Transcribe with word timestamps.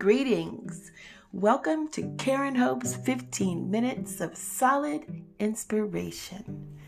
Greetings. 0.00 0.92
Welcome 1.30 1.88
to 1.88 2.14
Karen 2.16 2.54
Hope's 2.54 2.94
15 2.94 3.70
minutes 3.70 4.22
of 4.22 4.34
solid 4.34 5.04
inspiration, 5.38 6.78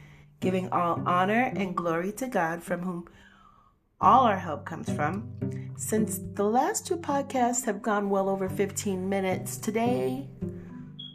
giving 0.40 0.70
all 0.70 1.02
honor 1.04 1.52
and 1.54 1.76
glory 1.76 2.12
to 2.12 2.26
God 2.26 2.62
from 2.62 2.80
whom 2.80 3.06
all 4.00 4.24
our 4.24 4.38
help 4.38 4.64
comes 4.64 4.90
from. 4.90 5.30
Since 5.76 6.20
the 6.32 6.44
last 6.44 6.86
two 6.86 6.96
podcasts 6.96 7.66
have 7.66 7.82
gone 7.82 8.08
well 8.08 8.30
over 8.30 8.48
15 8.48 9.06
minutes, 9.06 9.58
today 9.58 10.26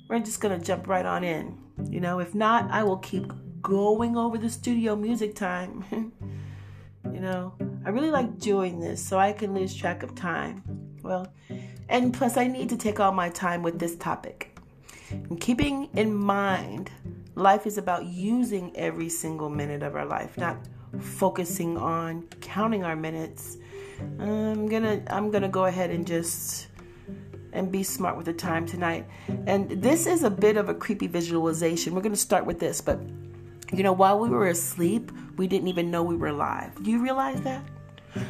we're 0.07 0.19
just 0.19 0.39
going 0.39 0.59
to 0.59 0.63
jump 0.63 0.87
right 0.87 1.05
on 1.05 1.23
in. 1.23 1.57
You 1.89 1.99
know, 1.99 2.19
if 2.19 2.35
not, 2.35 2.69
I 2.69 2.83
will 2.83 2.97
keep 2.97 3.33
going 3.63 4.15
over 4.15 4.37
the 4.37 4.51
studio 4.51 4.95
music 4.95 5.33
time. 5.33 5.83
you 7.11 7.21
know, 7.21 7.55
I 7.83 7.89
really 7.89 8.11
like 8.11 8.37
doing 8.37 8.79
this 8.79 9.03
so 9.03 9.17
I 9.17 9.33
can 9.33 9.55
lose 9.55 9.73
track 9.73 10.03
of 10.03 10.13
time. 10.13 10.61
Well, 11.01 11.33
and 11.89 12.13
plus, 12.13 12.37
I 12.37 12.47
need 12.47 12.69
to 12.69 12.77
take 12.77 12.99
all 12.99 13.11
my 13.11 13.29
time 13.29 13.63
with 13.63 13.79
this 13.79 13.95
topic. 13.95 14.57
And 15.11 15.39
keeping 15.39 15.89
in 15.95 16.13
mind, 16.13 16.91
life 17.35 17.65
is 17.65 17.77
about 17.77 18.05
using 18.05 18.75
every 18.75 19.09
single 19.09 19.49
minute 19.49 19.83
of 19.83 19.95
our 19.95 20.05
life, 20.05 20.37
not 20.37 20.57
focusing 20.99 21.77
on 21.77 22.23
counting 22.41 22.83
our 22.83 22.95
minutes. 22.95 23.57
I'm 24.19 24.67
gonna 24.67 25.01
I'm 25.07 25.31
gonna 25.31 25.49
go 25.49 25.65
ahead 25.65 25.89
and 25.91 26.05
just 26.05 26.67
and 27.53 27.71
be 27.71 27.83
smart 27.83 28.17
with 28.17 28.25
the 28.25 28.33
time 28.33 28.65
tonight. 28.65 29.07
And 29.47 29.69
this 29.81 30.05
is 30.05 30.23
a 30.23 30.29
bit 30.29 30.57
of 30.57 30.69
a 30.69 30.73
creepy 30.73 31.07
visualization. 31.07 31.95
We're 31.95 32.01
gonna 32.01 32.15
start 32.15 32.45
with 32.45 32.59
this, 32.59 32.81
but 32.81 32.99
you 33.73 33.83
know, 33.83 33.93
while 33.93 34.19
we 34.19 34.29
were 34.29 34.47
asleep, 34.47 35.11
we 35.37 35.47
didn't 35.47 35.67
even 35.67 35.91
know 35.91 36.03
we 36.03 36.15
were 36.15 36.27
alive. 36.27 36.71
Do 36.83 36.91
you 36.91 37.01
realize 37.01 37.41
that? 37.41 37.63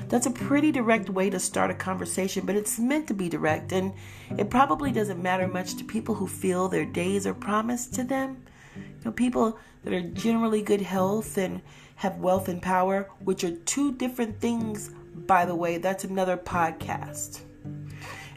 That's 0.10 0.26
a 0.26 0.32
pretty 0.32 0.72
direct 0.72 1.10
way 1.10 1.30
to 1.30 1.40
start 1.40 1.72
a 1.72 1.74
conversation, 1.74 2.46
but 2.46 2.56
it's 2.56 2.80
meant 2.80 3.08
to 3.08 3.14
be 3.14 3.30
direct, 3.30 3.72
and 3.72 3.94
it 4.38 4.50
probably 4.50 4.92
doesn't 4.92 5.22
matter 5.22 5.48
much 5.48 5.76
to 5.76 5.84
people 5.84 6.16
who 6.16 6.28
feel 6.28 6.68
their 6.68 6.86
days 6.86 7.28
are 7.28 7.34
promised 7.34 7.94
to 7.96 8.04
them. 8.04 8.44
You 8.76 8.84
know, 9.06 9.12
people 9.12 9.60
that 9.84 9.94
are 9.94 10.02
generally 10.02 10.62
good 10.62 10.82
health 10.82 11.38
and 11.38 11.62
have 11.96 12.18
wealth 12.18 12.48
and 12.48 12.62
power, 12.62 13.10
which 13.20 13.44
are 13.44 13.56
two 13.56 13.94
different 13.94 14.40
things, 14.40 14.92
by 15.16 15.46
the 15.46 15.56
way. 15.56 15.78
That's 15.78 16.04
another 16.04 16.38
podcast. 16.38 17.42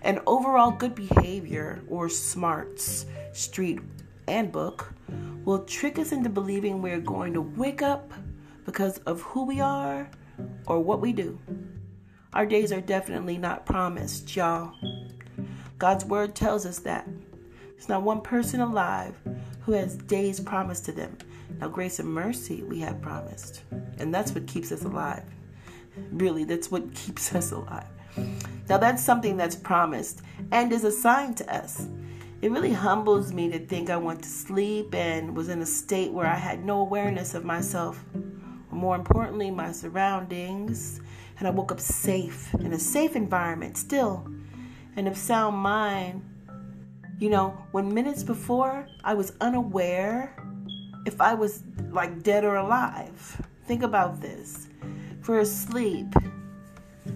And 0.03 0.21
overall 0.27 0.71
good 0.71 0.95
behavior 0.95 1.83
or 1.89 2.09
smarts, 2.09 3.07
street 3.33 3.81
and 4.27 4.51
book, 4.51 4.95
will 5.45 5.65
trick 5.65 5.99
us 5.99 6.13
into 6.13 6.31
believing 6.31 6.81
we're 6.81 7.01
going 7.01 7.35
to 7.35 7.43
wake 7.43 7.83
up 7.83 8.13
because 8.65 8.99
of 8.99 9.21
who 9.23 9.45
we 9.45 9.61
are 9.61 10.09
or 10.67 10.81
what 10.81 11.01
we 11.01 11.13
do. 11.13 11.39
Our 12.33 12.47
days 12.47 12.73
are 12.73 12.81
definitely 12.81 13.39
not 13.39 13.67
promised, 13.67 14.35
y'all. 14.37 14.73
God's 15.79 16.05
word 16.05 16.35
tells 16.35 16.65
us 16.65 16.79
that. 16.81 17.09
There's 17.73 17.89
not 17.89 18.03
one 18.03 18.21
person 18.21 18.61
alive 18.61 19.17
who 19.63 19.73
has 19.73 19.97
days 19.97 20.39
promised 20.39 20.85
to 20.85 20.93
them. 20.93 21.17
Now, 21.61 21.69
grace 21.69 21.99
and 21.99 22.09
mercy 22.09 22.63
we 22.63 22.79
have 22.81 23.03
promised. 23.03 23.63
And 23.99 24.15
that's 24.15 24.33
what 24.33 24.47
keeps 24.47 24.71
us 24.71 24.85
alive. 24.85 25.25
Really, 26.13 26.45
that's 26.45 26.71
what 26.71 26.95
keeps 26.95 27.35
us 27.35 27.53
alive. 27.53 27.89
Now, 28.69 28.79
that's 28.79 29.03
something 29.03 29.37
that's 29.37 29.57
promised 29.57 30.23
and 30.53 30.73
is 30.73 30.85
assigned 30.85 31.37
to 31.39 31.55
us. 31.55 31.89
It 32.43 32.51
really 32.51 32.73
humbles 32.73 33.33
me 33.33 33.51
to 33.51 33.59
think 33.59 33.91
I 33.91 33.97
went 33.97 34.23
to 34.23 34.29
sleep 34.29 34.95
and 34.95 35.37
was 35.37 35.49
in 35.49 35.61
a 35.61 35.67
state 35.67 36.13
where 36.13 36.27
I 36.27 36.37
had 36.37 36.65
no 36.65 36.81
awareness 36.81 37.35
of 37.35 37.45
myself 37.45 38.03
more 38.71 38.95
importantly, 38.97 39.51
my 39.51 39.73
surroundings. 39.73 41.01
And 41.39 41.49
I 41.49 41.51
woke 41.51 41.73
up 41.73 41.81
safe 41.81 42.53
in 42.55 42.73
a 42.73 42.79
safe 42.79 43.17
environment 43.17 43.77
still 43.77 44.31
and 44.97 45.09
of 45.09 45.17
sound 45.17 45.57
mind. 45.57 46.23
You 47.19 47.31
know, 47.31 47.51
when 47.73 47.93
minutes 47.93 48.23
before 48.23 48.87
I 49.05 49.15
was 49.15 49.33
unaware 49.41 50.35
if 51.07 51.21
I 51.21 51.35
was 51.35 51.63
like 51.91 52.23
dead 52.23 52.45
or 52.45 52.57
alive. 52.57 53.43
Think 53.67 53.83
about 53.83 54.21
this. 54.21 54.69
If 55.21 55.29
we're 55.29 55.41
asleep 55.41 56.15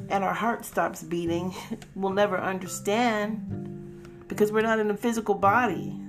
and 0.09 0.25
our 0.25 0.35
heart 0.35 0.65
stops 0.65 1.03
beating, 1.03 1.55
we'll 1.95 2.13
never 2.13 2.39
understand 2.39 4.25
because 4.29 4.53
we're 4.53 4.63
not 4.63 4.79
in 4.79 4.91
a 4.91 4.97
physical 4.97 5.35
body 5.35 6.01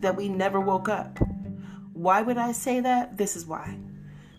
that 0.00 0.16
we 0.16 0.28
never 0.28 0.60
woke 0.60 0.88
up. 0.88 1.18
Why 1.92 2.22
would 2.22 2.38
I 2.38 2.52
say 2.52 2.80
that? 2.80 3.16
This 3.16 3.36
is 3.36 3.46
why. 3.46 3.78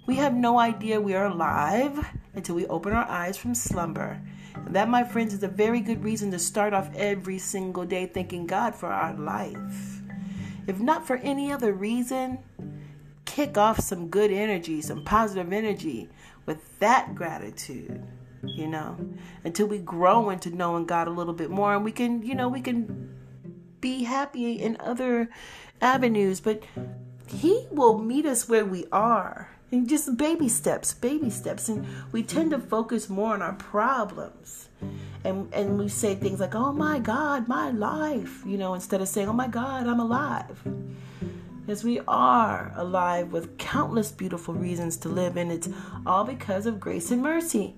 We 0.05 0.17
have 0.17 0.35
no 0.35 0.59
idea 0.59 1.01
we 1.01 1.15
are 1.15 1.25
alive 1.25 2.13
until 2.35 2.55
we 2.55 2.67
open 2.67 2.93
our 2.93 3.09
eyes 3.09 3.37
from 3.37 3.55
slumber. 3.55 4.21
And 4.53 4.75
that, 4.75 4.87
my 4.87 5.03
friends, 5.03 5.33
is 5.33 5.41
a 5.41 5.47
very 5.47 5.81
good 5.81 6.03
reason 6.03 6.29
to 6.31 6.39
start 6.39 6.73
off 6.73 6.93
every 6.95 7.39
single 7.39 7.85
day 7.85 8.05
thanking 8.05 8.45
God 8.45 8.75
for 8.75 8.89
our 8.89 9.15
life. 9.15 10.01
If 10.67 10.79
not 10.79 11.07
for 11.07 11.17
any 11.17 11.51
other 11.51 11.73
reason, 11.73 12.37
kick 13.25 13.57
off 13.57 13.79
some 13.79 14.09
good 14.09 14.31
energy, 14.31 14.79
some 14.81 15.03
positive 15.03 15.51
energy 15.51 16.09
with 16.45 16.79
that 16.79 17.15
gratitude, 17.15 18.05
you 18.43 18.67
know, 18.67 18.97
until 19.43 19.65
we 19.65 19.79
grow 19.79 20.29
into 20.29 20.51
knowing 20.51 20.85
God 20.85 21.07
a 21.07 21.11
little 21.11 21.33
bit 21.33 21.49
more 21.49 21.73
and 21.73 21.83
we 21.83 21.91
can, 21.91 22.21
you 22.21 22.35
know, 22.35 22.47
we 22.47 22.61
can 22.61 23.15
be 23.81 24.03
happy 24.03 24.53
in 24.53 24.77
other 24.79 25.29
avenues, 25.81 26.41
but 26.41 26.63
He 27.27 27.65
will 27.71 27.97
meet 27.97 28.27
us 28.27 28.47
where 28.47 28.65
we 28.65 28.85
are 28.91 29.54
and 29.75 29.89
just 29.89 30.17
baby 30.17 30.47
steps, 30.47 30.93
baby 30.93 31.29
steps. 31.29 31.69
And 31.69 31.85
we 32.11 32.23
tend 32.23 32.51
to 32.51 32.59
focus 32.59 33.09
more 33.09 33.33
on 33.33 33.41
our 33.41 33.53
problems. 33.53 34.69
And, 35.23 35.53
and 35.53 35.77
we 35.77 35.89
say 35.89 36.15
things 36.15 36.39
like, 36.39 36.55
oh 36.55 36.71
my 36.71 36.99
God, 36.99 37.47
my 37.47 37.71
life, 37.71 38.43
you 38.45 38.57
know, 38.57 38.73
instead 38.73 39.01
of 39.01 39.07
saying, 39.07 39.27
oh 39.27 39.33
my 39.33 39.47
God, 39.47 39.87
I'm 39.87 39.99
alive. 39.99 40.61
Yes, 41.67 41.83
we 41.83 41.99
are 42.07 42.71
alive 42.75 43.33
with 43.33 43.57
countless 43.57 44.11
beautiful 44.11 44.53
reasons 44.53 44.97
to 44.97 45.09
live, 45.09 45.35
and 45.35 45.51
it's 45.51 45.67
all 46.05 46.23
because 46.23 46.67
of 46.67 46.79
grace 46.79 47.09
and 47.09 47.23
mercy. 47.23 47.73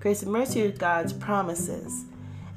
Grace 0.00 0.22
and 0.22 0.32
mercy 0.32 0.66
are 0.66 0.72
God's 0.72 1.12
promises. 1.12 2.06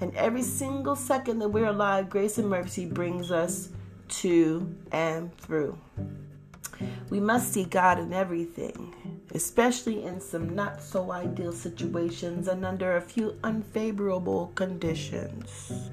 And 0.02 0.16
every 0.16 0.42
single 0.42 0.96
second 0.96 1.40
that 1.40 1.50
we're 1.50 1.68
alive, 1.68 2.10
grace 2.10 2.40
and 2.40 2.50
mercy 2.50 2.86
brings 2.88 3.32
us 3.32 3.70
to 4.10 4.76
and 4.92 5.36
through. 5.38 5.78
We 7.10 7.20
must 7.20 7.54
see 7.54 7.64
God 7.64 8.00
in 8.00 8.14
everything, 8.14 8.94
especially 9.34 10.04
in 10.04 10.20
some 10.20 10.54
not 10.56 10.82
so 10.82 11.12
ideal 11.12 11.52
situations 11.52 12.48
and 12.48 12.66
under 12.66 12.98
a 12.98 13.02
few 13.02 13.38
unfavorable 13.44 14.52
conditions. 14.56 15.90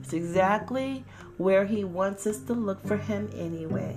It's 0.00 0.12
exactly 0.12 1.04
where 1.36 1.64
He 1.64 1.84
wants 1.84 2.26
us 2.26 2.38
to 2.42 2.54
look 2.54 2.86
for 2.86 2.96
Him 2.96 3.30
anyway. 3.34 3.96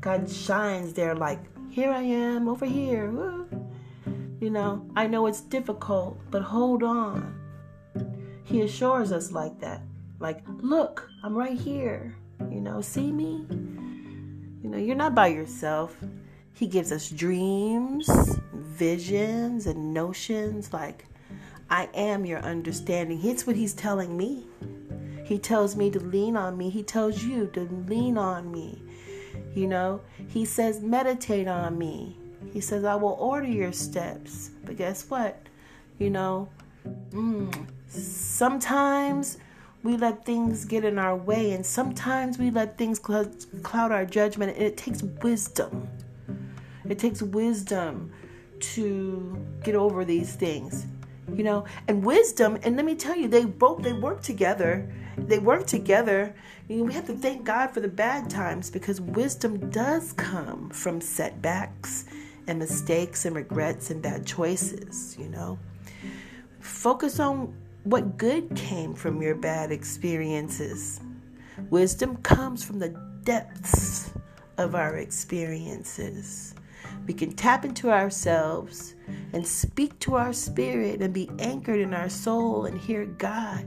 God 0.00 0.30
shines 0.30 0.92
there 0.94 1.14
like, 1.14 1.40
here 1.70 1.90
I 1.90 2.02
am 2.02 2.48
over 2.48 2.66
here. 2.66 3.10
Woo. 3.10 3.46
You 4.40 4.50
know, 4.50 4.86
I 4.96 5.06
know 5.06 5.26
it's 5.26 5.42
difficult, 5.42 6.18
but 6.30 6.42
hold 6.42 6.82
on. 6.82 7.38
He 8.42 8.62
assures 8.62 9.12
us 9.12 9.30
like 9.30 9.60
that. 9.60 9.82
Like, 10.18 10.42
look, 10.60 11.08
I'm 11.22 11.36
right 11.36 11.58
here. 11.58 12.16
You 12.50 12.60
know, 12.60 12.80
see 12.80 13.12
me? 13.12 13.46
You 14.62 14.70
know, 14.70 14.78
you're 14.78 14.96
not 14.96 15.14
by 15.14 15.28
yourself. 15.28 15.96
He 16.52 16.66
gives 16.66 16.92
us 16.92 17.08
dreams, 17.08 18.08
visions, 18.52 19.66
and 19.66 19.94
notions 19.94 20.72
like, 20.72 21.06
I 21.70 21.88
am 21.94 22.26
your 22.26 22.40
understanding. 22.40 23.20
It's 23.24 23.46
what 23.46 23.56
he's 23.56 23.72
telling 23.72 24.16
me. 24.16 24.46
He 25.24 25.38
tells 25.38 25.76
me 25.76 25.90
to 25.90 26.00
lean 26.00 26.36
on 26.36 26.58
me. 26.58 26.68
He 26.68 26.82
tells 26.82 27.22
you 27.22 27.46
to 27.54 27.60
lean 27.88 28.18
on 28.18 28.50
me. 28.50 28.82
You 29.54 29.68
know, 29.68 30.00
he 30.28 30.44
says, 30.44 30.80
meditate 30.80 31.48
on 31.48 31.78
me. 31.78 32.16
He 32.52 32.60
says, 32.60 32.84
I 32.84 32.96
will 32.96 33.16
order 33.18 33.46
your 33.46 33.72
steps. 33.72 34.50
But 34.64 34.76
guess 34.76 35.08
what? 35.08 35.40
You 35.98 36.10
know, 36.10 36.48
mm, 37.10 37.66
sometimes 37.88 39.38
we 39.82 39.96
let 39.96 40.24
things 40.24 40.64
mm. 40.64 40.68
get 40.68 40.84
in 40.84 40.98
our 40.98 41.16
way, 41.16 41.52
and 41.52 41.64
sometimes 41.64 42.38
we 42.38 42.50
let 42.50 42.76
things 42.76 42.98
cloud 42.98 43.92
our 43.92 44.04
judgment. 44.04 44.56
And 44.56 44.66
it 44.66 44.76
takes 44.76 45.02
wisdom. 45.02 45.88
It 46.88 46.98
takes 46.98 47.22
wisdom 47.22 48.12
to 48.60 49.46
get 49.62 49.74
over 49.74 50.04
these 50.04 50.34
things, 50.34 50.86
you 51.34 51.44
know. 51.44 51.64
And 51.88 52.04
wisdom, 52.04 52.58
and 52.62 52.76
let 52.76 52.84
me 52.84 52.94
tell 52.94 53.16
you, 53.16 53.28
they 53.28 53.44
both 53.44 53.82
they 53.82 53.92
work 53.92 54.22
together. 54.22 54.92
They 55.16 55.38
work 55.38 55.66
together. 55.66 56.34
You 56.68 56.78
know, 56.78 56.84
we 56.84 56.92
have 56.94 57.06
to 57.06 57.14
thank 57.14 57.44
God 57.44 57.70
for 57.70 57.80
the 57.80 57.88
bad 57.88 58.30
times 58.30 58.70
because 58.70 59.00
wisdom 59.00 59.70
does 59.70 60.12
come 60.12 60.70
from 60.70 61.00
setbacks 61.00 62.04
and 62.46 62.58
mistakes 62.58 63.24
and 63.24 63.36
regrets 63.36 63.90
and 63.90 64.00
bad 64.00 64.26
choices. 64.26 65.16
You 65.18 65.28
know, 65.28 65.58
focus 66.60 67.20
on 67.20 67.54
what 67.84 68.18
good 68.18 68.54
came 68.54 68.94
from 68.94 69.22
your 69.22 69.34
bad 69.34 69.72
experiences. 69.72 71.00
Wisdom 71.70 72.16
comes 72.18 72.62
from 72.62 72.78
the 72.78 72.90
depths 73.24 74.12
of 74.58 74.74
our 74.74 74.96
experiences. 74.96 76.54
We 77.06 77.14
can 77.14 77.32
tap 77.32 77.64
into 77.64 77.90
ourselves 77.90 78.94
and 79.32 79.46
speak 79.46 79.98
to 80.00 80.16
our 80.16 80.32
spirit 80.32 81.00
and 81.00 81.14
be 81.14 81.30
anchored 81.38 81.80
in 81.80 81.94
our 81.94 82.08
soul 82.08 82.66
and 82.66 82.78
hear 82.78 83.06
God 83.06 83.66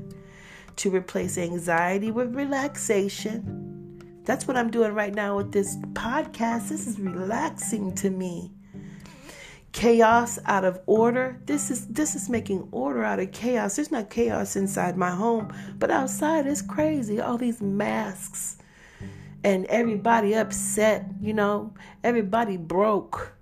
to 0.78 0.90
replace 0.90 1.38
anxiety 1.38 2.12
with 2.12 2.36
relaxation. 2.36 4.22
That's 4.24 4.48
what 4.48 4.58
I'm 4.58 4.72
doing 4.72 4.94
right 4.94 5.14
now 5.14 5.38
with 5.38 5.52
this 5.52 5.76
podcast. 5.94 6.70
This 6.70 6.88
is 6.88 7.00
relaxing 7.00 7.94
to 7.96 8.10
me. 8.10 8.52
Chaos 9.74 10.40
out 10.46 10.64
of 10.64 10.80
order. 10.86 11.40
This 11.46 11.70
is 11.70 11.88
this 11.88 12.16
is 12.16 12.30
making 12.30 12.68
order 12.72 13.04
out 13.04 13.20
of 13.20 13.32
chaos. 13.32 13.76
There's 13.76 13.92
not 13.92 14.10
chaos 14.10 14.56
inside 14.56 14.96
my 14.96 15.12
home, 15.12 15.54
but 15.78 15.92
outside 15.92 16.48
it's 16.48 16.62
crazy. 16.62 17.20
All 17.20 17.38
these 17.38 17.62
masks 17.62 18.58
and 19.44 19.66
everybody 19.66 20.34
upset, 20.34 21.06
you 21.20 21.34
know, 21.34 21.74
everybody 22.04 22.56
broke. 22.56 23.34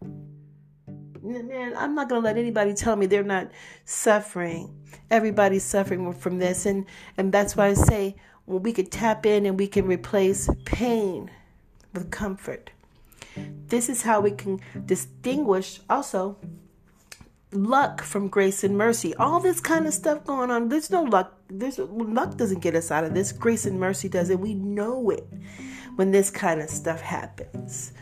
Man, 1.21 1.73
I'm 1.77 1.93
not 1.93 2.09
going 2.09 2.21
to 2.21 2.25
let 2.25 2.37
anybody 2.37 2.73
tell 2.73 2.95
me 2.95 3.05
they're 3.05 3.23
not 3.23 3.51
suffering. 3.85 4.75
Everybody's 5.11 5.63
suffering 5.63 6.11
from 6.13 6.39
this 6.39 6.65
and 6.65 6.85
and 7.17 7.31
that's 7.31 7.55
why 7.55 7.67
I 7.67 7.73
say 7.73 8.15
well, 8.47 8.59
we 8.59 8.73
could 8.73 8.91
tap 8.91 9.25
in 9.25 9.45
and 9.45 9.59
we 9.59 9.67
can 9.67 9.85
replace 9.85 10.49
pain 10.65 11.29
with 11.93 12.09
comfort. 12.11 12.71
This 13.35 13.89
is 13.89 14.01
how 14.03 14.21
we 14.21 14.31
can 14.31 14.59
distinguish 14.85 15.79
also 15.89 16.37
luck 17.53 18.01
from 18.01 18.27
grace 18.27 18.63
and 18.63 18.77
mercy. 18.77 19.13
All 19.15 19.39
this 19.39 19.59
kind 19.59 19.87
of 19.87 19.93
stuff 19.93 20.25
going 20.25 20.51
on. 20.51 20.69
There's 20.69 20.89
no 20.89 21.03
luck. 21.03 21.37
There's 21.49 21.79
luck 21.79 22.37
doesn't 22.37 22.59
get 22.59 22.75
us 22.75 22.91
out 22.91 23.03
of 23.03 23.13
this. 23.13 23.31
Grace 23.31 23.65
and 23.65 23.79
mercy 23.79 24.09
does 24.09 24.29
it. 24.29 24.39
We 24.39 24.53
know 24.53 25.09
it 25.09 25.27
when 25.95 26.11
this 26.11 26.29
kind 26.29 26.61
of 26.61 26.69
stuff 26.69 27.01
happens. 27.01 27.93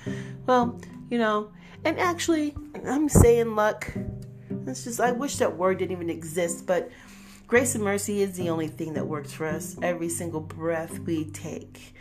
Well, 0.46 0.80
you 1.10 1.18
know, 1.18 1.52
and 1.86 2.00
actually, 2.00 2.56
I'm 2.86 3.10
saying 3.10 3.56
luck. 3.56 3.92
It's 4.68 4.84
just, 4.84 5.00
I 5.00 5.12
wish 5.12 5.38
that 5.38 5.58
word 5.58 5.80
didn't 5.80 5.94
even 5.94 6.10
exist, 6.10 6.68
but 6.68 6.92
grace 7.48 7.74
and 7.74 7.84
mercy 7.84 8.22
is 8.22 8.38
the 8.38 8.50
only 8.50 8.68
thing 8.68 8.94
that 8.94 9.08
works 9.08 9.32
for 9.32 9.48
us 9.48 9.76
every 9.82 10.10
single 10.10 10.42
breath 10.42 11.00
we 11.00 11.26
take. 11.26 11.96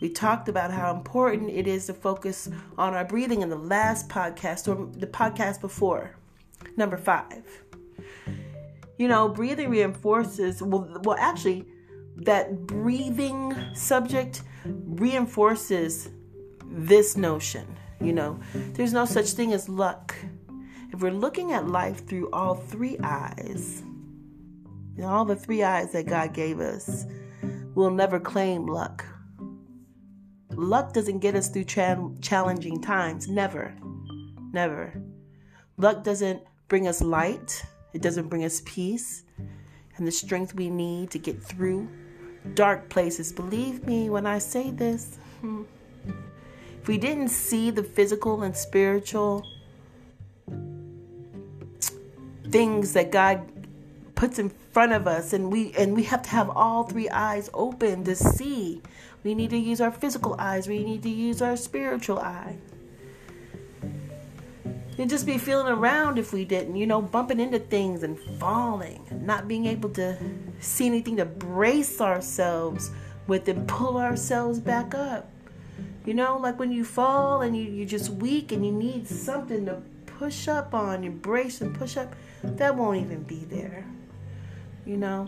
We 0.00 0.10
talked 0.10 0.48
about 0.48 0.70
how 0.70 0.94
important 0.94 1.50
it 1.50 1.66
is 1.66 1.86
to 1.86 1.94
focus 1.94 2.50
on 2.76 2.94
our 2.94 3.04
breathing 3.04 3.40
in 3.42 3.48
the 3.48 3.56
last 3.56 4.08
podcast 4.08 4.68
or 4.68 4.90
the 4.98 5.06
podcast 5.06 5.60
before. 5.60 6.16
Number 6.76 6.98
five. 6.98 7.44
You 8.98 9.08
know, 9.08 9.28
breathing 9.28 9.70
reinforces, 9.70 10.62
well, 10.62 11.00
well 11.02 11.16
actually, 11.18 11.66
that 12.16 12.66
breathing 12.66 13.54
subject 13.74 14.42
reinforces 14.64 16.10
this 16.64 17.16
notion. 17.16 17.66
You 18.00 18.12
know, 18.12 18.38
there's 18.54 18.92
no 18.92 19.04
such 19.06 19.30
thing 19.30 19.52
as 19.52 19.68
luck. 19.68 20.14
If 20.92 21.00
we're 21.00 21.10
looking 21.10 21.52
at 21.52 21.68
life 21.68 22.06
through 22.06 22.30
all 22.32 22.54
three 22.54 22.98
eyes, 23.02 23.82
all 25.02 25.24
the 25.24 25.36
three 25.36 25.62
eyes 25.62 25.92
that 25.92 26.06
God 26.06 26.32
gave 26.32 26.60
us, 26.60 27.04
we'll 27.74 27.90
never 27.90 28.20
claim 28.20 28.66
luck. 28.66 29.04
Luck 30.56 30.92
doesn't 30.92 31.18
get 31.18 31.34
us 31.34 31.48
through 31.48 31.64
cha- 31.64 32.10
challenging 32.20 32.80
times. 32.80 33.28
Never. 33.28 33.74
Never. 34.52 34.92
Luck 35.76 36.02
doesn't 36.02 36.42
bring 36.68 36.88
us 36.88 37.00
light, 37.00 37.64
it 37.92 38.02
doesn't 38.02 38.28
bring 38.28 38.44
us 38.44 38.62
peace 38.64 39.24
and 39.96 40.06
the 40.06 40.12
strength 40.12 40.54
we 40.54 40.68
need 40.70 41.10
to 41.10 41.18
get 41.18 41.42
through 41.42 41.88
dark 42.54 42.88
places. 42.88 43.32
Believe 43.32 43.86
me 43.86 44.10
when 44.10 44.26
I 44.26 44.38
say 44.38 44.70
this. 44.70 45.18
Hmm. 45.40 45.62
If 46.80 46.88
we 46.88 46.98
didn't 46.98 47.28
see 47.28 47.70
the 47.70 47.82
physical 47.82 48.42
and 48.42 48.56
spiritual 48.56 49.44
things 52.50 52.92
that 52.92 53.10
God 53.10 53.42
puts 54.14 54.38
in 54.38 54.48
front 54.48 54.92
of 54.92 55.06
us 55.06 55.32
and 55.32 55.50
we 55.50 55.72
and 55.74 55.94
we 55.94 56.04
have 56.04 56.22
to 56.22 56.30
have 56.30 56.48
all 56.50 56.84
three 56.84 57.08
eyes 57.08 57.50
open 57.52 58.04
to 58.04 58.14
see. 58.14 58.82
We 59.26 59.34
need 59.34 59.50
to 59.50 59.58
use 59.58 59.80
our 59.80 59.90
physical 59.90 60.36
eyes, 60.38 60.68
we 60.68 60.84
need 60.84 61.02
to 61.02 61.08
use 61.08 61.42
our 61.42 61.56
spiritual 61.56 62.20
eye. 62.20 62.58
You'd 64.96 65.08
just 65.08 65.26
be 65.26 65.36
feeling 65.36 65.66
around 65.66 66.20
if 66.20 66.32
we 66.32 66.44
didn't, 66.44 66.76
you 66.76 66.86
know, 66.86 67.02
bumping 67.02 67.40
into 67.40 67.58
things 67.58 68.04
and 68.04 68.16
falling, 68.38 69.04
not 69.10 69.48
being 69.48 69.66
able 69.66 69.90
to 69.90 70.16
see 70.60 70.86
anything 70.86 71.16
to 71.16 71.24
brace 71.24 72.00
ourselves 72.00 72.92
with 73.26 73.48
and 73.48 73.66
pull 73.66 73.96
ourselves 73.96 74.60
back 74.60 74.94
up. 74.94 75.28
You 76.04 76.14
know, 76.14 76.38
like 76.38 76.60
when 76.60 76.70
you 76.70 76.84
fall 76.84 77.42
and 77.42 77.56
you, 77.56 77.64
you're 77.64 77.84
just 77.84 78.10
weak 78.10 78.52
and 78.52 78.64
you 78.64 78.70
need 78.70 79.08
something 79.08 79.66
to 79.66 79.82
push 80.06 80.46
up 80.46 80.72
on, 80.72 81.02
you 81.02 81.10
brace 81.10 81.60
and 81.60 81.74
push 81.74 81.96
up, 81.96 82.14
that 82.44 82.76
won't 82.76 83.02
even 83.02 83.24
be 83.24 83.44
there. 83.44 83.84
You 84.86 84.98
know? 84.98 85.26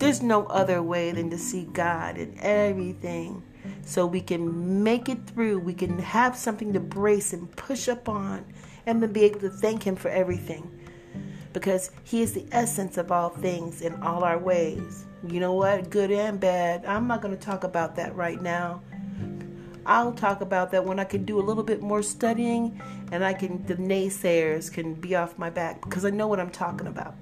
There's 0.00 0.22
no 0.22 0.46
other 0.46 0.82
way 0.82 1.12
than 1.12 1.28
to 1.28 1.36
see 1.36 1.64
God 1.74 2.16
in 2.16 2.34
everything 2.40 3.42
so 3.84 4.06
we 4.06 4.22
can 4.22 4.82
make 4.82 5.10
it 5.10 5.26
through. 5.26 5.58
We 5.58 5.74
can 5.74 5.98
have 5.98 6.34
something 6.34 6.72
to 6.72 6.80
brace 6.80 7.34
and 7.34 7.54
push 7.54 7.86
up 7.86 8.08
on 8.08 8.46
and 8.86 9.02
then 9.02 9.12
be 9.12 9.24
able 9.24 9.40
to 9.40 9.50
thank 9.50 9.82
Him 9.82 9.96
for 9.96 10.08
everything. 10.08 10.70
Because 11.52 11.90
He 12.02 12.22
is 12.22 12.32
the 12.32 12.46
essence 12.50 12.96
of 12.96 13.12
all 13.12 13.28
things 13.28 13.82
in 13.82 13.94
all 14.02 14.24
our 14.24 14.38
ways. 14.38 15.04
You 15.28 15.38
know 15.38 15.52
what? 15.52 15.90
Good 15.90 16.10
and 16.10 16.40
bad. 16.40 16.86
I'm 16.86 17.06
not 17.06 17.20
going 17.20 17.36
to 17.36 17.40
talk 17.40 17.64
about 17.64 17.94
that 17.96 18.16
right 18.16 18.40
now. 18.40 18.80
I'll 19.84 20.12
talk 20.12 20.40
about 20.40 20.70
that 20.70 20.82
when 20.82 20.98
I 20.98 21.04
can 21.04 21.26
do 21.26 21.38
a 21.38 21.44
little 21.44 21.62
bit 21.62 21.82
more 21.82 22.02
studying 22.02 22.80
and 23.12 23.22
I 23.22 23.34
can 23.34 23.66
the 23.66 23.74
naysayers 23.74 24.72
can 24.72 24.94
be 24.94 25.14
off 25.14 25.36
my 25.36 25.50
back 25.50 25.82
because 25.82 26.06
I 26.06 26.10
know 26.10 26.26
what 26.26 26.40
I'm 26.40 26.50
talking 26.50 26.86
about. 26.86 27.16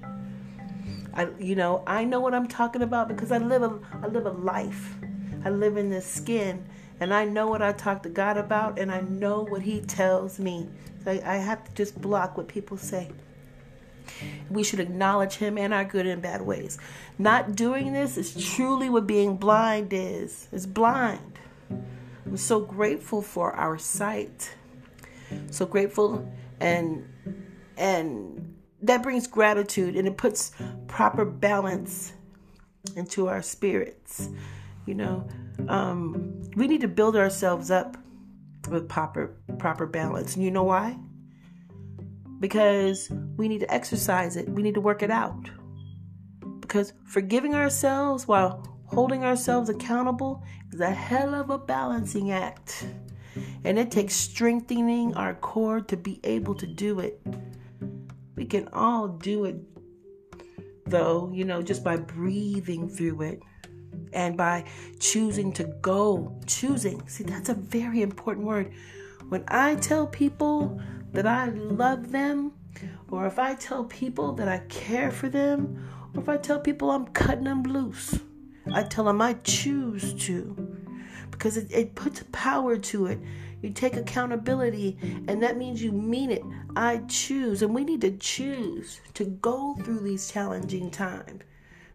I 1.13 1.29
you 1.39 1.55
know, 1.55 1.83
I 1.87 2.03
know 2.03 2.19
what 2.19 2.33
I'm 2.33 2.47
talking 2.47 2.81
about 2.81 3.07
because 3.07 3.31
I 3.31 3.37
live 3.37 3.63
a 3.63 3.79
I 4.03 4.07
live 4.07 4.25
a 4.25 4.31
life 4.31 4.95
I 5.43 5.49
live 5.49 5.77
in 5.77 5.89
this 5.89 6.05
skin 6.05 6.65
and 6.99 7.13
I 7.13 7.23
know 7.25 7.47
what 7.47 7.61
I 7.61 7.71
talk 7.71 8.03
to 8.03 8.09
God 8.09 8.37
about 8.37 8.77
and 8.77 8.91
I 8.91 9.01
know 9.01 9.43
what 9.43 9.61
He 9.61 9.81
tells 9.81 10.39
me. 10.39 10.67
So 11.03 11.11
I, 11.11 11.35
I 11.35 11.37
have 11.37 11.63
to 11.63 11.73
just 11.73 11.99
block 12.01 12.37
what 12.37 12.47
people 12.47 12.77
say. 12.77 13.11
We 14.49 14.63
should 14.63 14.79
acknowledge 14.79 15.35
Him 15.35 15.57
in 15.57 15.71
our 15.71 15.85
good 15.85 16.05
and 16.05 16.21
bad 16.21 16.41
ways. 16.41 16.77
Not 17.17 17.55
doing 17.55 17.93
this 17.93 18.17
is 18.17 18.35
truly 18.55 18.89
what 18.89 19.07
being 19.07 19.37
blind 19.37 19.93
is. 19.93 20.47
It's 20.51 20.65
blind. 20.65 21.39
I'm 21.69 22.37
so 22.37 22.59
grateful 22.59 23.21
for 23.21 23.53
our 23.53 23.77
sight. 23.77 24.55
So 25.51 25.65
grateful 25.65 26.29
and 26.59 27.07
and 27.77 28.55
that 28.81 29.03
brings 29.03 29.27
gratitude 29.27 29.95
and 29.95 30.07
it 30.07 30.17
puts 30.17 30.51
proper 30.87 31.25
balance 31.25 32.13
into 32.95 33.27
our 33.27 33.41
spirits. 33.41 34.29
You 34.85 34.95
know, 34.95 35.27
um, 35.67 36.41
we 36.55 36.67
need 36.67 36.81
to 36.81 36.87
build 36.87 37.15
ourselves 37.15 37.69
up 37.71 37.97
with 38.69 38.87
proper 38.87 39.35
proper 39.57 39.85
balance. 39.85 40.35
And 40.35 40.43
you 40.43 40.51
know 40.51 40.63
why? 40.63 40.97
Because 42.39 43.09
we 43.35 43.47
need 43.47 43.59
to 43.59 43.73
exercise 43.73 44.37
it. 44.37 44.47
We 44.49 44.63
need 44.63 44.75
to 44.75 44.81
work 44.81 45.03
it 45.03 45.11
out. 45.11 45.49
Because 46.61 46.93
forgiving 47.05 47.55
ourselves 47.55 48.27
while 48.27 48.65
holding 48.85 49.23
ourselves 49.23 49.69
accountable 49.69 50.43
is 50.71 50.79
a 50.79 50.91
hell 50.91 51.35
of 51.35 51.49
a 51.49 51.57
balancing 51.57 52.31
act. 52.31 52.85
And 53.63 53.77
it 53.77 53.91
takes 53.91 54.15
strengthening 54.15 55.13
our 55.15 55.33
core 55.35 55.81
to 55.81 55.97
be 55.97 56.19
able 56.23 56.55
to 56.55 56.65
do 56.65 56.99
it. 56.99 57.21
We 58.39 58.45
can 58.45 58.69
all 58.71 59.09
do 59.09 59.43
it, 59.43 59.57
though, 60.85 61.29
you 61.33 61.43
know, 61.43 61.61
just 61.61 61.83
by 61.83 61.97
breathing 61.97 62.87
through 62.87 63.21
it 63.23 63.41
and 64.13 64.37
by 64.37 64.63
choosing 64.97 65.51
to 65.51 65.65
go, 65.81 66.39
choosing. 66.47 67.05
See, 67.09 67.25
that's 67.25 67.49
a 67.49 67.53
very 67.53 68.01
important 68.01 68.47
word. 68.47 68.71
When 69.27 69.43
I 69.49 69.75
tell 69.75 70.07
people 70.07 70.79
that 71.11 71.27
I 71.27 71.49
love 71.49 72.13
them, 72.13 72.53
or 73.09 73.25
if 73.25 73.39
I 73.39 73.55
tell 73.55 73.83
people 73.83 74.31
that 74.35 74.47
I 74.47 74.59
care 74.69 75.11
for 75.11 75.27
them, 75.27 75.89
or 76.15 76.21
if 76.21 76.29
I 76.29 76.37
tell 76.37 76.61
people 76.61 76.91
I'm 76.91 77.07
cutting 77.07 77.43
them 77.43 77.63
loose, 77.63 78.19
I 78.73 78.83
tell 78.83 79.03
them 79.03 79.21
I 79.21 79.33
choose 79.33 80.13
to 80.27 80.55
because 81.29 81.57
it, 81.57 81.67
it 81.71 81.93
puts 81.93 82.23
power 82.31 82.77
to 82.77 83.07
it. 83.07 83.19
You 83.61 83.71
take 83.71 83.97
accountability, 83.97 84.97
and 85.27 85.43
that 85.43 85.57
means 85.57 85.83
you 85.83 85.91
mean 85.91 86.31
it. 86.31 86.41
I 86.75 87.01
choose, 87.07 87.61
and 87.61 87.75
we 87.75 87.83
need 87.83 88.01
to 88.01 88.17
choose 88.17 89.01
to 89.15 89.25
go 89.25 89.75
through 89.83 89.99
these 89.99 90.31
challenging 90.31 90.89
times. 90.91 91.41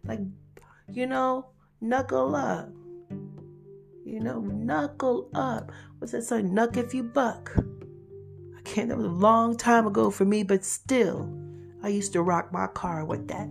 Like, 0.03 0.19
you 0.87 1.07
know, 1.07 1.47
knuckle 1.81 2.35
up. 2.35 2.69
You 4.05 4.19
know, 4.19 4.41
knuckle 4.41 5.29
up. 5.33 5.71
What's 5.97 6.11
that 6.11 6.23
song? 6.23 6.51
Knuck 6.51 6.77
if 6.77 6.93
you 6.93 7.01
buck. 7.01 7.51
I 8.55 8.61
can't, 8.61 8.89
that 8.89 8.97
was 8.97 9.07
a 9.07 9.09
long 9.09 9.57
time 9.57 9.87
ago 9.87 10.11
for 10.11 10.25
me, 10.25 10.43
but 10.43 10.63
still, 10.63 11.27
I 11.81 11.87
used 11.87 12.13
to 12.13 12.21
rock 12.21 12.53
my 12.53 12.67
car 12.67 13.05
with 13.05 13.27
that. 13.29 13.49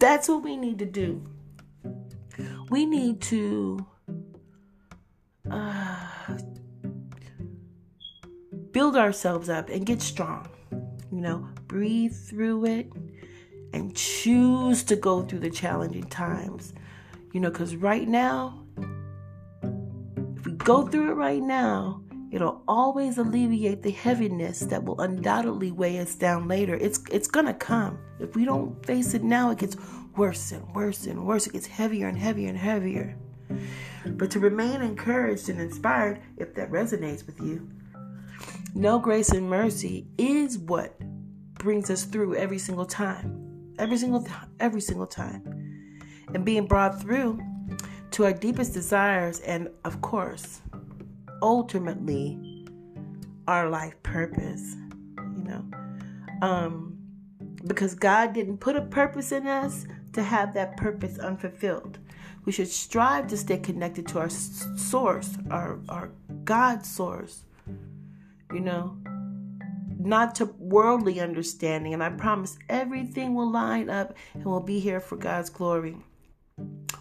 That's 0.00 0.28
what 0.28 0.42
we 0.42 0.56
need 0.56 0.80
to 0.80 0.86
do. 0.86 1.22
We 2.68 2.84
need 2.84 3.20
to 3.22 3.86
build 8.76 8.94
ourselves 8.94 9.48
up 9.48 9.70
and 9.70 9.86
get 9.86 10.02
strong. 10.02 10.46
You 11.10 11.22
know, 11.22 11.48
breathe 11.66 12.14
through 12.14 12.66
it 12.66 12.92
and 13.72 13.96
choose 13.96 14.84
to 14.84 14.96
go 14.96 15.22
through 15.22 15.38
the 15.38 15.48
challenging 15.48 16.04
times. 16.04 16.74
You 17.32 17.40
know, 17.40 17.50
because 17.50 17.74
right 17.74 18.06
now, 18.06 18.66
if 20.36 20.44
we 20.44 20.52
go 20.52 20.86
through 20.86 21.10
it 21.10 21.14
right 21.14 21.40
now, 21.40 22.02
it'll 22.30 22.60
always 22.68 23.16
alleviate 23.16 23.82
the 23.82 23.92
heaviness 23.92 24.60
that 24.60 24.84
will 24.84 25.00
undoubtedly 25.00 25.72
weigh 25.72 25.98
us 25.98 26.14
down 26.14 26.46
later. 26.46 26.74
It's 26.74 27.00
it's 27.10 27.28
gonna 27.28 27.54
come. 27.54 27.98
If 28.20 28.36
we 28.36 28.44
don't 28.44 28.84
face 28.84 29.14
it 29.14 29.22
now, 29.22 29.52
it 29.52 29.56
gets 29.56 29.78
worse 30.18 30.52
and 30.52 30.74
worse 30.74 31.06
and 31.06 31.26
worse. 31.26 31.46
It 31.46 31.54
gets 31.54 31.66
heavier 31.66 32.08
and 32.08 32.18
heavier 32.18 32.50
and 32.50 32.58
heavier. 32.58 33.16
But 34.04 34.30
to 34.32 34.38
remain 34.38 34.82
encouraged 34.82 35.48
and 35.48 35.62
inspired, 35.62 36.20
if 36.36 36.54
that 36.56 36.70
resonates 36.70 37.24
with 37.24 37.40
you, 37.40 37.70
know 38.76 38.98
grace 38.98 39.30
and 39.30 39.48
mercy 39.48 40.06
is 40.18 40.58
what 40.58 40.98
brings 41.54 41.90
us 41.90 42.04
through 42.04 42.36
every 42.36 42.58
single 42.58 42.84
time. 42.84 43.72
Every 43.78 43.96
single 43.96 44.22
time, 44.22 44.50
every 44.60 44.80
single 44.80 45.06
time. 45.06 45.42
And 46.34 46.44
being 46.44 46.66
brought 46.66 47.00
through 47.00 47.40
to 48.12 48.24
our 48.24 48.32
deepest 48.32 48.74
desires 48.74 49.40
and 49.40 49.68
of 49.84 50.00
course, 50.02 50.60
ultimately 51.42 52.66
our 53.48 53.68
life 53.68 53.94
purpose, 54.02 54.76
you 55.36 55.44
know. 55.44 55.64
Um 56.42 56.92
because 57.66 57.94
God 57.94 58.32
didn't 58.32 58.58
put 58.58 58.76
a 58.76 58.82
purpose 58.82 59.32
in 59.32 59.46
us 59.46 59.86
to 60.12 60.22
have 60.22 60.54
that 60.54 60.76
purpose 60.76 61.18
unfulfilled. 61.18 61.98
We 62.44 62.52
should 62.52 62.68
strive 62.68 63.26
to 63.28 63.36
stay 63.36 63.58
connected 63.58 64.06
to 64.08 64.20
our 64.20 64.28
source, 64.28 65.36
our, 65.50 65.80
our 65.88 66.12
God 66.44 66.86
source, 66.86 67.45
you 68.56 68.62
know, 68.62 68.96
not 69.98 70.34
to 70.36 70.46
worldly 70.58 71.20
understanding. 71.20 71.92
And 71.92 72.02
I 72.02 72.08
promise 72.08 72.58
everything 72.70 73.34
will 73.34 73.50
line 73.50 73.90
up 73.90 74.16
and 74.32 74.46
we'll 74.46 74.60
be 74.60 74.80
here 74.80 74.98
for 74.98 75.16
God's 75.16 75.50
glory. 75.50 75.98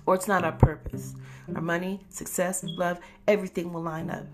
Or 0.05 0.15
it's 0.15 0.27
not 0.27 0.43
our 0.43 0.51
purpose. 0.51 1.15
Our 1.55 1.61
money, 1.61 2.05
success, 2.09 2.61
love, 2.65 2.99
everything 3.25 3.71
will 3.71 3.83
line 3.83 4.09
up. 4.09 4.25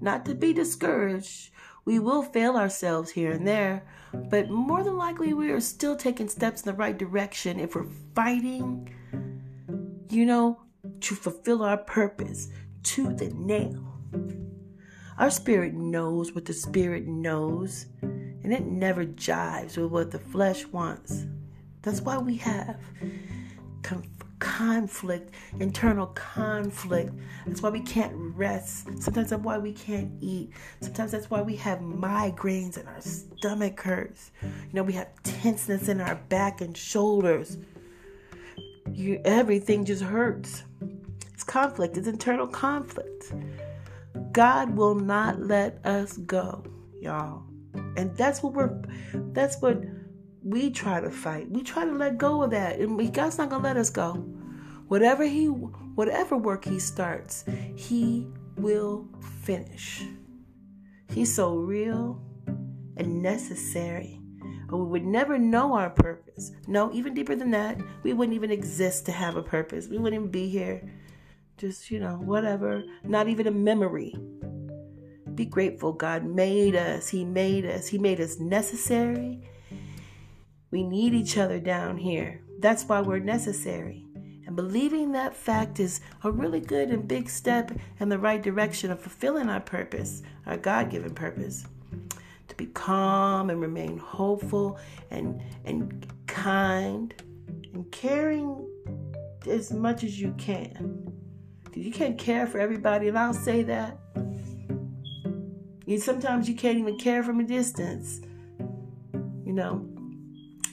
Not 0.00 0.26
to 0.26 0.34
be 0.34 0.52
discouraged. 0.52 1.50
We 1.84 2.00
will 2.00 2.22
fail 2.22 2.56
ourselves 2.56 3.12
here 3.12 3.30
and 3.30 3.46
there, 3.46 3.84
but 4.12 4.50
more 4.50 4.82
than 4.82 4.96
likely 4.96 5.32
we 5.32 5.50
are 5.50 5.60
still 5.60 5.94
taking 5.94 6.28
steps 6.28 6.62
in 6.62 6.66
the 6.66 6.76
right 6.76 6.98
direction 6.98 7.60
if 7.60 7.76
we're 7.76 7.86
fighting 8.14 8.92
you 10.12 10.26
know, 10.26 10.60
to 11.00 11.14
fulfill 11.14 11.62
our 11.62 11.78
purpose 11.78 12.48
to 12.82 13.14
the 13.14 13.30
nail. 13.30 13.91
Our 15.22 15.30
spirit 15.30 15.74
knows 15.74 16.32
what 16.32 16.46
the 16.46 16.52
spirit 16.52 17.06
knows, 17.06 17.86
and 18.02 18.52
it 18.52 18.64
never 18.64 19.04
jives 19.04 19.76
with 19.76 19.92
what 19.92 20.10
the 20.10 20.18
flesh 20.18 20.66
wants. 20.66 21.26
That's 21.82 22.00
why 22.00 22.18
we 22.18 22.34
have 22.38 22.76
conflict, 24.40 25.32
internal 25.60 26.08
conflict. 26.08 27.14
That's 27.46 27.62
why 27.62 27.70
we 27.70 27.82
can't 27.82 28.12
rest. 28.34 28.86
Sometimes 29.00 29.30
that's 29.30 29.44
why 29.44 29.58
we 29.58 29.72
can't 29.72 30.10
eat. 30.20 30.50
Sometimes 30.80 31.12
that's 31.12 31.30
why 31.30 31.40
we 31.40 31.54
have 31.54 31.78
migraines 31.78 32.76
and 32.76 32.88
our 32.88 33.00
stomach 33.00 33.80
hurts. 33.80 34.32
You 34.42 34.48
know, 34.72 34.82
we 34.82 34.94
have 34.94 35.06
tenseness 35.22 35.88
in 35.88 36.00
our 36.00 36.16
back 36.16 36.60
and 36.60 36.76
shoulders 36.76 37.58
you 38.92 39.20
everything 39.24 39.84
just 39.84 40.02
hurts. 40.02 40.64
It's 41.32 41.44
conflict, 41.44 41.96
it's 41.96 42.08
internal 42.08 42.48
conflict. 42.48 43.32
God 44.32 44.76
will 44.76 44.94
not 44.94 45.40
let 45.40 45.84
us 45.84 46.16
go, 46.16 46.64
y'all. 47.00 47.44
And 47.96 48.16
that's 48.16 48.42
what 48.42 48.54
we're 48.54 48.82
that's 49.32 49.60
what 49.60 49.82
we 50.42 50.70
try 50.70 51.00
to 51.00 51.10
fight. 51.10 51.50
We 51.50 51.62
try 51.62 51.84
to 51.84 51.92
let 51.92 52.18
go 52.18 52.42
of 52.42 52.50
that. 52.50 52.78
And 52.78 53.12
God's 53.12 53.38
not 53.38 53.50
gonna 53.50 53.64
let 53.64 53.76
us 53.76 53.90
go. 53.90 54.14
Whatever 54.88 55.24
he 55.24 55.46
whatever 55.46 56.36
work 56.36 56.64
he 56.64 56.78
starts, 56.78 57.44
he 57.76 58.26
will 58.56 59.08
finish. 59.42 60.04
He's 61.08 61.34
so 61.34 61.56
real 61.56 62.20
and 62.96 63.22
necessary 63.22 64.22
but 64.72 64.78
we 64.78 64.86
would 64.86 65.04
never 65.04 65.36
know 65.36 65.74
our 65.74 65.90
purpose. 65.90 66.50
No, 66.66 66.90
even 66.94 67.12
deeper 67.12 67.36
than 67.36 67.50
that, 67.50 67.78
we 68.02 68.14
wouldn't 68.14 68.34
even 68.34 68.50
exist 68.50 69.04
to 69.04 69.12
have 69.12 69.36
a 69.36 69.42
purpose. 69.42 69.86
We 69.86 69.98
wouldn't 69.98 70.18
even 70.18 70.30
be 70.30 70.48
here. 70.48 70.82
Just, 71.56 71.90
you 71.90 72.00
know, 72.00 72.16
whatever. 72.16 72.82
Not 73.04 73.28
even 73.28 73.46
a 73.46 73.52
memory. 73.52 74.16
Be 75.34 75.44
grateful. 75.44 75.92
God 75.92 76.24
made 76.24 76.76
us. 76.76 77.08
He 77.08 77.24
made 77.24 77.64
us. 77.64 77.88
He 77.88 77.98
made 77.98 78.20
us 78.20 78.38
necessary. 78.38 79.40
We 80.70 80.82
need 80.82 81.14
each 81.14 81.38
other 81.38 81.60
down 81.60 81.98
here. 81.98 82.42
That's 82.58 82.84
why 82.84 83.00
we're 83.00 83.18
necessary. 83.18 84.06
And 84.46 84.56
believing 84.56 85.12
that 85.12 85.36
fact 85.36 85.80
is 85.80 86.00
a 86.24 86.30
really 86.30 86.60
good 86.60 86.90
and 86.90 87.06
big 87.06 87.28
step 87.28 87.70
in 88.00 88.08
the 88.08 88.18
right 88.18 88.42
direction 88.42 88.90
of 88.90 89.00
fulfilling 89.00 89.48
our 89.48 89.60
purpose, 89.60 90.22
our 90.46 90.56
God 90.56 90.90
given 90.90 91.14
purpose 91.14 91.66
to 92.52 92.56
be 92.56 92.66
calm 92.66 93.48
and 93.48 93.60
remain 93.60 93.96
hopeful 93.96 94.78
and 95.10 95.40
and 95.64 96.06
kind 96.26 97.14
and 97.72 97.90
caring 97.90 98.68
as 99.48 99.72
much 99.72 100.04
as 100.04 100.20
you 100.20 100.34
can. 100.36 101.11
You 101.74 101.90
can't 101.90 102.18
care 102.18 102.46
for 102.46 102.58
everybody, 102.58 103.08
and 103.08 103.18
I'll 103.18 103.34
say 103.34 103.62
that. 103.64 103.98
You 105.86 105.98
sometimes 105.98 106.48
you 106.48 106.54
can't 106.54 106.78
even 106.78 106.98
care 106.98 107.22
from 107.22 107.40
a 107.40 107.44
distance. 107.44 108.20
You 109.44 109.52
know. 109.52 109.86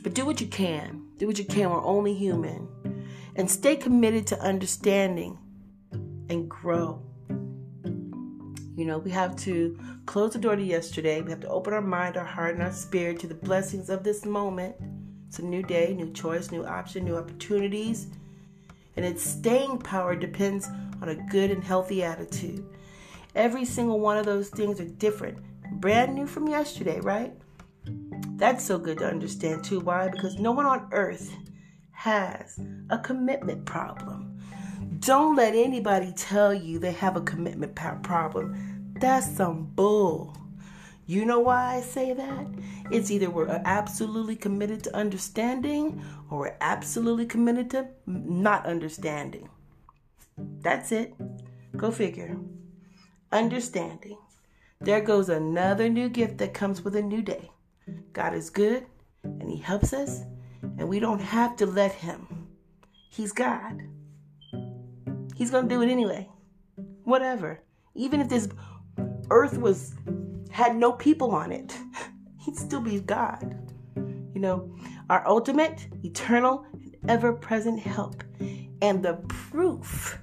But 0.04 0.14
do 0.14 0.26
what 0.26 0.40
you 0.40 0.48
can. 0.48 1.08
Do 1.18 1.28
what 1.28 1.40
you 1.40 1.46
can. 1.46 1.70
We're 1.70 1.84
only 1.84 2.14
human. 2.14 2.68
And 3.36 3.50
stay 3.50 3.76
committed 3.76 4.28
to 4.28 4.40
understanding 4.40 5.38
and 6.30 6.50
grow. 6.50 7.02
You 8.76 8.86
know, 8.86 8.98
we 8.98 9.12
have 9.12 9.36
to 9.38 9.78
close 10.06 10.34
the 10.34 10.40
door 10.40 10.56
to 10.56 10.64
yesterday. 10.64 11.22
We 11.22 11.32
have 11.32 11.42
to 11.42 11.50
open 11.50 11.74
our 11.74 11.82
mind, 11.82 12.16
our 12.16 12.26
heart, 12.26 12.56
and 12.56 12.64
our 12.64 12.72
spirit 12.72 13.20
to 13.20 13.28
the 13.28 13.36
blessings 13.36 13.90
of 13.90 14.04
this 14.04 14.26
moment. 14.26 14.76
It's 15.28 15.40
a 15.40 15.46
new 15.46 15.62
day, 15.62 15.94
new 15.94 16.12
choice, 16.14 16.50
new 16.50 16.66
option, 16.66 17.04
new 17.04 17.18
opportunities. 17.18 18.08
And 18.96 19.06
its 19.06 19.22
staying 19.22 19.80
power 19.80 20.16
depends 20.16 20.70
on 21.02 21.10
a 21.10 21.16
good 21.30 21.52
and 21.52 21.64
healthy 21.64 22.04
attitude. 22.04 22.66
Every 23.36 23.66
single 23.66 24.00
one 24.00 24.18
of 24.18 24.26
those 24.26 24.50
things 24.50 24.80
are 24.80 24.86
different, 24.86 25.38
brand 25.80 26.16
new 26.16 26.28
from 26.28 26.48
yesterday, 26.48 27.00
right? 27.00 27.34
That's 28.36 28.64
so 28.64 28.80
good 28.80 29.00
to 29.00 29.08
understand 29.08 29.64
too. 29.64 29.80
Why? 29.80 30.10
Because 30.10 30.40
no 30.40 30.52
one 30.52 30.66
on 30.66 30.88
earth 30.92 31.34
has 31.92 32.60
a 32.90 32.98
commitment 32.98 33.66
problem. 33.66 34.40
Don't 35.00 35.36
let 35.36 35.56
anybody 35.56 36.14
tell 36.16 36.54
you 36.54 36.80
they 36.80 36.92
have 36.92 37.16
a 37.16 37.22
commitment 37.22 37.76
problem. 37.76 38.94
That's 39.00 39.28
some 39.28 39.66
bull. 39.76 40.36
You 41.06 41.26
know 41.26 41.40
why 41.40 41.78
I 41.78 41.82
say 41.82 42.14
that? 42.14 42.48
It's 42.92 43.10
either 43.10 43.30
we're 43.30 43.50
uh, 43.50 43.62
absolutely 43.66 44.36
committed 44.36 44.84
to 44.84 44.96
understanding 44.96 46.04
or 46.30 46.40
we're 46.40 46.58
absolutely 46.62 47.26
committed 47.26 47.72
to 47.72 47.88
not 48.06 48.66
understanding. 48.66 49.50
That's 50.62 50.92
it. 50.92 51.14
Go 51.76 51.92
figure. 51.92 52.38
Understanding. 53.32 54.18
There 54.82 55.02
goes 55.02 55.30
another 55.30 55.90
new 55.90 56.10
gift 56.10 56.38
that 56.38 56.54
comes 56.54 56.82
with 56.82 56.96
a 56.96 57.02
new 57.02 57.22
day. 57.22 57.52
God 58.14 58.34
is 58.34 58.50
good 58.50 58.86
and 59.24 59.50
He 59.50 59.58
helps 59.58 59.94
us, 59.94 60.22
and 60.62 60.88
we 60.88 61.00
don't 61.00 61.20
have 61.22 61.56
to 61.58 61.66
let 61.66 61.92
Him. 61.92 62.48
He's 63.10 63.32
God. 63.32 63.82
He's 65.36 65.52
going 65.52 65.68
to 65.68 65.76
do 65.76 65.82
it 65.82 65.90
anyway. 65.90 66.30
Whatever. 67.04 67.62
Even 67.96 68.22
if 68.22 68.30
this 68.30 68.50
earth 69.30 69.58
was 69.58 69.96
had 70.52 70.76
no 70.76 70.92
people 70.92 71.32
on 71.32 71.52
it, 71.52 71.76
he'd 72.40 72.58
still 72.58 72.82
be 72.82 73.00
God. 73.00 73.74
You 73.96 74.42
know, 74.42 74.76
our 75.10 75.26
ultimate, 75.28 75.88
eternal, 76.04 76.66
and 76.74 76.98
ever-present 77.10 77.80
help. 77.80 78.24
And 78.82 79.04
the 79.04 79.16
proof 79.28 80.20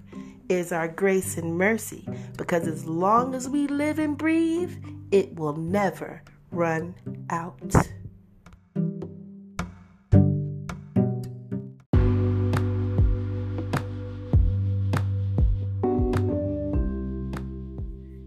is 0.48 0.72
our 0.72 0.88
grace 0.88 1.36
and 1.36 1.56
mercy 1.56 2.06
because 2.36 2.66
as 2.66 2.86
long 2.86 3.34
as 3.34 3.48
we 3.48 3.66
live 3.66 3.98
and 3.98 4.16
breathe, 4.16 4.72
it 5.10 5.34
will 5.34 5.56
never 5.56 6.22
run 6.50 6.94
out. 7.30 7.74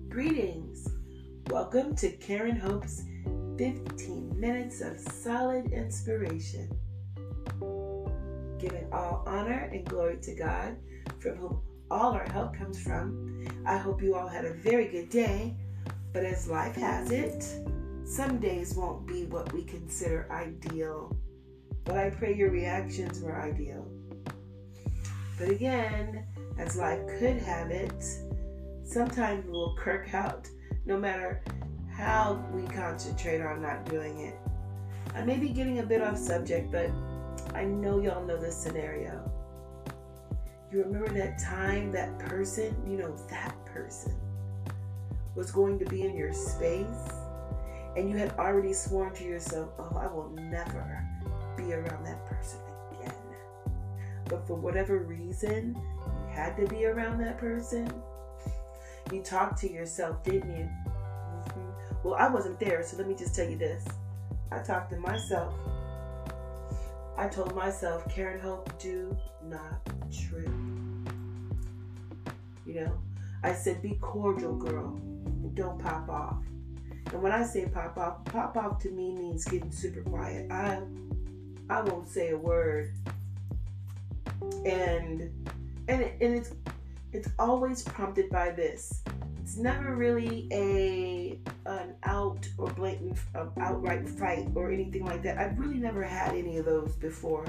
Greetings. 0.10 0.88
Welcome 1.50 1.96
to 1.98 2.12
Karen 2.18 2.58
Hope's 2.58 3.04
15 3.58 4.40
minutes 4.40 4.82
of 4.82 5.00
solid 5.00 5.72
inspiration. 5.72 6.70
Giving 8.60 8.88
all 8.92 9.24
honor 9.26 9.70
and 9.72 9.86
glory 9.86 10.18
to 10.22 10.36
God, 10.36 10.76
from 11.20 11.38
whom 11.38 11.62
all 11.91 12.13
our 12.13 12.29
help 12.31 12.55
comes 12.55 12.81
from. 12.81 13.46
I 13.65 13.77
hope 13.77 14.01
you 14.01 14.15
all 14.15 14.27
had 14.27 14.46
a 14.46 14.53
very 14.53 14.88
good 14.88 15.10
day, 15.10 15.55
but 16.13 16.24
as 16.24 16.48
life 16.48 16.75
has 16.75 17.12
it, 17.12 17.43
some 18.05 18.39
days 18.39 18.75
won't 18.75 19.05
be 19.08 19.25
what 19.25 19.51
we 19.53 19.63
consider 19.63 20.27
ideal. 20.31 21.15
but 21.86 21.98
I 21.98 22.10
pray 22.12 22.36
your 22.36 22.51
reactions 22.51 23.19
were 23.22 23.41
ideal. 23.41 23.88
But 25.39 25.50
again, 25.50 26.25
as 26.58 26.75
life 26.75 27.00
could 27.17 27.38
have 27.38 27.72
it, 27.72 28.03
sometimes 28.84 29.46
we'll 29.48 29.75
kirk 29.75 30.13
out 30.13 30.48
no 30.86 30.98
matter 30.98 31.41
how 31.89 32.46
we 32.53 32.63
concentrate 32.67 33.41
on 33.41 33.62
not 33.62 33.89
doing 33.89 34.19
it. 34.19 34.36
I 35.15 35.24
may 35.24 35.38
be 35.38 35.50
getting 35.50 35.79
a 35.79 35.84
bit 35.84 36.01
off 36.01 36.17
subject, 36.17 36.72
but 36.72 36.91
I 37.55 37.63
know 37.63 38.00
y'all 38.00 38.25
know 38.25 38.38
this 38.38 38.55
scenario. 38.55 39.31
You 40.72 40.84
remember 40.84 41.10
that 41.10 41.40
time 41.40 41.92
that 41.94 42.20
person, 42.20 42.76
you 42.88 42.98
know, 42.98 43.16
that 43.30 43.56
person 43.66 44.16
was 45.36 45.52
going 45.52 45.80
to 45.80 45.86
be 45.86 46.04
in 46.04 46.16
your 46.16 46.32
space 46.32 47.10
and 47.98 48.10
you 48.10 48.18
had 48.18 48.32
already 48.38 48.74
sworn 48.74 49.14
to 49.16 49.24
yourself, 49.24 49.70
oh, 49.80 49.98
I 49.98 50.06
will 50.08 50.30
never 50.30 51.04
be 51.58 51.74
around 51.74 52.06
that 52.06 52.24
person 52.26 52.60
again. 52.92 53.14
But 54.26 54.46
for 54.46 54.56
whatever 54.56 55.00
reason, 55.00 55.76
you 55.76 56.34
had 56.36 56.56
to 56.58 56.68
be 56.68 56.86
around 56.86 57.20
that 57.20 57.40
person. 57.40 57.92
You 59.12 59.24
talked 59.24 59.60
to 59.62 59.72
yourself, 59.72 60.24
didn't 60.24 60.56
you? 60.56 60.70
Mm-hmm. 60.86 61.70
Well, 62.04 62.14
I 62.14 62.30
wasn't 62.30 62.60
there, 62.60 62.84
so 62.84 62.98
let 62.98 63.08
me 63.08 63.16
just 63.16 63.34
tell 63.34 63.50
you 63.50 63.58
this. 63.58 63.86
I 64.52 64.60
talked 64.60 64.92
to 64.92 65.00
myself. 65.00 65.54
I 67.20 67.28
told 67.28 67.54
myself, 67.54 68.08
Karen 68.10 68.40
Hope, 68.40 68.80
do 68.80 69.16
not 69.44 69.86
trip. 70.10 70.48
You 72.66 72.86
know, 72.86 72.98
I 73.44 73.52
said, 73.52 73.82
be 73.82 73.98
cordial, 74.00 74.56
girl, 74.56 74.98
don't 75.54 75.78
pop 75.80 76.08
off. 76.08 76.38
And 77.12 77.22
when 77.22 77.34
I 77.34 77.44
say 77.44 77.66
pop 77.66 77.98
off, 77.98 78.24
pop 78.24 78.56
off 78.56 78.80
to 78.84 78.92
me 78.92 79.12
means 79.12 79.44
getting 79.44 79.70
super 79.70 80.02
quiet. 80.02 80.50
I 80.50 80.80
I 81.70 81.82
won't 81.82 82.08
say 82.08 82.30
a 82.30 82.38
word. 82.38 82.94
And 84.66 85.30
and 85.90 86.02
and 86.02 86.14
it's 86.22 86.54
it's 87.12 87.28
always 87.38 87.82
prompted 87.82 88.30
by 88.30 88.52
this. 88.52 89.04
It's 89.50 89.58
never 89.58 89.96
really 89.96 90.48
a 90.51 91.39
an 91.65 91.96
out 92.03 92.48
or 92.60 92.68
blatant 92.70 93.18
uh, 93.34 93.48
outright 93.60 94.08
fight 94.08 94.48
or 94.53 94.72
anything 94.72 95.03
like 95.06 95.24
that. 95.24 95.39
I've 95.39 95.58
really 95.58 95.79
never 95.79 96.03
had 96.03 96.36
any 96.36 96.58
of 96.58 96.65
those 96.65 96.96
before 96.96 97.48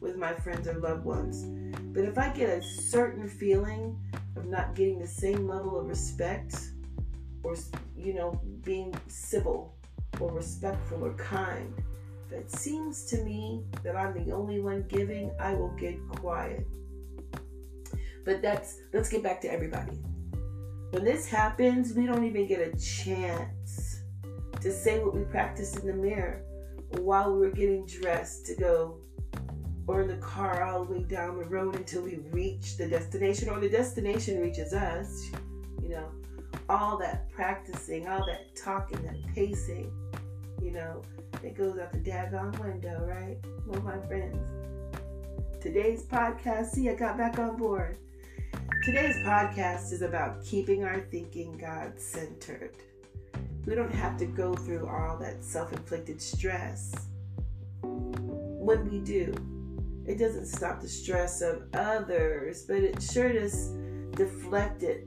with 0.00 0.16
my 0.16 0.32
friends 0.32 0.66
or 0.66 0.78
loved 0.78 1.04
ones. 1.04 1.44
But 1.92 2.04
if 2.04 2.16
I 2.16 2.30
get 2.30 2.48
a 2.48 2.62
certain 2.62 3.28
feeling 3.28 4.00
of 4.34 4.46
not 4.46 4.74
getting 4.74 4.98
the 4.98 5.06
same 5.06 5.46
level 5.46 5.78
of 5.78 5.90
respect 5.90 6.70
or 7.42 7.54
you 7.94 8.14
know 8.14 8.40
being 8.64 8.94
civil 9.06 9.74
or 10.18 10.32
respectful 10.32 11.04
or 11.04 11.12
kind 11.16 11.70
that 12.30 12.50
seems 12.50 13.04
to 13.04 13.22
me 13.22 13.62
that 13.82 13.94
i'm 13.94 14.12
the 14.24 14.32
only 14.32 14.58
one 14.58 14.84
giving 14.88 15.30
i 15.38 15.54
will 15.54 15.74
get 15.76 15.96
quiet 16.08 16.66
but 18.24 18.42
that's 18.42 18.78
let's 18.92 19.08
get 19.08 19.22
back 19.22 19.40
to 19.40 19.48
everybody 19.52 19.92
when 20.90 21.04
this 21.04 21.26
happens 21.26 21.94
we 21.94 22.06
don't 22.06 22.24
even 22.24 22.46
get 22.46 22.60
a 22.60 22.76
chance 22.78 24.02
to 24.60 24.72
say 24.72 25.02
what 25.02 25.14
we 25.14 25.22
practiced 25.24 25.78
in 25.78 25.86
the 25.86 25.92
mirror 25.92 26.42
while 26.98 27.32
we 27.32 27.40
were 27.40 27.50
getting 27.50 27.84
dressed 27.86 28.46
to 28.46 28.54
go 28.54 28.98
or 29.86 30.02
in 30.02 30.08
the 30.08 30.16
car 30.16 30.64
all 30.64 30.84
the 30.84 30.92
way 30.92 31.02
down 31.04 31.38
the 31.38 31.44
road 31.44 31.76
until 31.76 32.02
we 32.02 32.16
reach 32.30 32.76
the 32.76 32.88
destination 32.88 33.48
or 33.48 33.60
the 33.60 33.68
destination 33.68 34.40
reaches 34.40 34.72
us 34.72 35.30
you 35.82 35.90
know 35.90 36.10
all 36.68 36.96
that 36.98 37.30
practicing, 37.30 38.08
all 38.08 38.24
that 38.26 38.54
talking, 38.56 39.00
that 39.02 39.34
pacing, 39.34 39.92
you 40.62 40.72
know, 40.72 41.02
it 41.42 41.56
goes 41.56 41.78
out 41.78 41.92
the 41.92 41.98
daggone 41.98 42.58
window, 42.58 43.04
right? 43.06 43.36
Well, 43.66 43.82
my 43.82 44.04
friends. 44.06 44.36
Today's 45.60 46.04
podcast, 46.04 46.70
see, 46.70 46.88
I 46.88 46.94
got 46.94 47.16
back 47.16 47.38
on 47.38 47.56
board. 47.56 47.98
Today's 48.84 49.16
podcast 49.16 49.92
is 49.92 50.02
about 50.02 50.44
keeping 50.44 50.84
our 50.84 51.00
thinking 51.10 51.58
God 51.58 51.98
centered. 51.98 52.70
We 53.66 53.74
don't 53.74 53.92
have 53.92 54.16
to 54.18 54.26
go 54.26 54.54
through 54.54 54.86
all 54.86 55.18
that 55.18 55.44
self 55.44 55.72
inflicted 55.72 56.22
stress. 56.22 56.94
When 57.82 58.88
we 58.88 59.00
do, 59.00 59.34
it 60.06 60.18
doesn't 60.18 60.46
stop 60.46 60.80
the 60.80 60.88
stress 60.88 61.40
of 61.40 61.64
others, 61.74 62.62
but 62.62 62.76
it 62.76 63.02
sure 63.02 63.32
does 63.32 63.72
deflect 64.12 64.84
it 64.84 65.06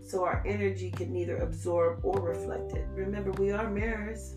so 0.00 0.24
our 0.24 0.42
energy 0.46 0.92
can 0.92 1.12
neither 1.12 1.38
absorb 1.38 2.04
or 2.04 2.20
reflect 2.20 2.74
it. 2.74 2.86
Remember, 2.94 3.32
we 3.32 3.50
are 3.50 3.68
mirrors. 3.68 4.36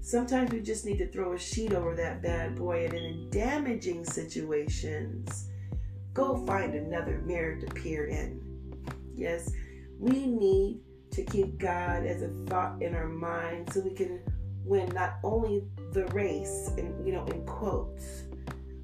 Sometimes 0.00 0.50
we 0.50 0.60
just 0.60 0.86
need 0.86 0.96
to 0.98 1.08
throw 1.08 1.34
a 1.34 1.38
sheet 1.38 1.74
over 1.74 1.94
that 1.94 2.22
bad 2.22 2.56
boy, 2.56 2.86
and 2.86 2.94
in 2.94 3.28
damaging 3.28 4.06
situations, 4.06 5.49
go 6.14 6.44
find 6.46 6.74
another 6.74 7.22
mirror 7.24 7.60
to 7.60 7.66
peer 7.66 8.06
in. 8.06 8.40
Yes, 9.14 9.52
we 9.98 10.26
need 10.26 10.80
to 11.12 11.24
keep 11.24 11.58
God 11.58 12.06
as 12.06 12.22
a 12.22 12.28
thought 12.46 12.80
in 12.82 12.94
our 12.94 13.08
mind 13.08 13.72
so 13.72 13.80
we 13.80 13.94
can 13.94 14.20
win 14.64 14.88
not 14.90 15.14
only 15.24 15.64
the 15.92 16.06
race, 16.06 16.70
and 16.78 17.06
you 17.06 17.12
know, 17.12 17.24
in 17.26 17.44
quotes, 17.44 18.24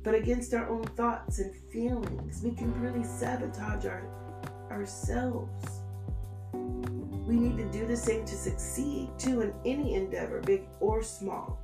but 0.03 0.15
against 0.15 0.55
our 0.55 0.69
own 0.69 0.85
thoughts 0.85 1.39
and 1.39 1.55
feelings. 1.73 2.43
We 2.43 2.53
can 2.53 2.79
really 2.81 3.05
sabotage 3.05 3.87
our 3.87 4.03
ourselves. 4.71 5.81
We 6.53 7.37
need 7.37 7.57
to 7.57 7.65
do 7.71 7.87
the 7.87 7.97
same 7.97 8.25
to 8.25 8.35
succeed 8.35 9.11
too 9.19 9.41
in 9.41 9.55
any 9.65 9.95
endeavor, 9.95 10.41
big 10.41 10.63
or 10.81 11.03
small, 11.03 11.61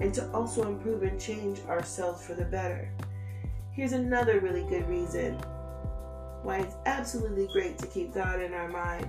and 0.00 0.12
to 0.14 0.30
also 0.32 0.68
improve 0.68 1.02
and 1.02 1.20
change 1.20 1.60
ourselves 1.68 2.24
for 2.24 2.34
the 2.34 2.44
better. 2.44 2.92
Here's 3.72 3.92
another 3.92 4.40
really 4.40 4.64
good 4.68 4.88
reason 4.88 5.34
why 6.42 6.58
it's 6.58 6.76
absolutely 6.86 7.48
great 7.52 7.78
to 7.78 7.86
keep 7.86 8.14
God 8.14 8.40
in 8.40 8.52
our 8.52 8.68
mind 8.68 9.08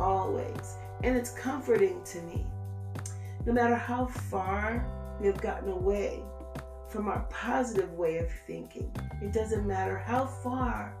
always. 0.00 0.76
And 1.02 1.16
it's 1.16 1.30
comforting 1.30 2.02
to 2.04 2.22
me. 2.22 2.46
No 3.46 3.52
matter 3.52 3.74
how 3.74 4.06
far 4.06 4.86
we 5.20 5.26
have 5.26 5.40
gotten 5.40 5.70
away 5.70 6.22
from 6.88 7.08
our 7.08 7.26
positive 7.30 7.92
way 7.92 8.18
of 8.18 8.30
thinking, 8.46 8.90
it 9.20 9.32
doesn't 9.32 9.66
matter 9.66 9.98
how 9.98 10.26
far 10.26 10.94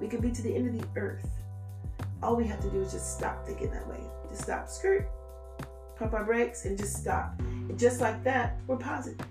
we 0.00 0.08
could 0.08 0.22
be 0.22 0.30
to 0.30 0.42
the 0.42 0.54
end 0.54 0.68
of 0.68 0.80
the 0.80 1.00
earth 1.00 1.42
all 2.22 2.36
we 2.36 2.46
have 2.46 2.60
to 2.60 2.70
do 2.70 2.80
is 2.80 2.92
just 2.92 3.16
stop 3.16 3.44
thinking 3.44 3.70
that 3.70 3.86
way. 3.88 4.00
Just 4.30 4.42
stop, 4.42 4.68
skirt, 4.68 5.10
pump 5.96 6.14
our 6.14 6.24
brakes, 6.24 6.64
and 6.64 6.78
just 6.78 6.96
stop. 6.96 7.34
And 7.40 7.78
just 7.78 8.00
like 8.00 8.22
that, 8.24 8.58
we're 8.66 8.76
positive. 8.76 9.26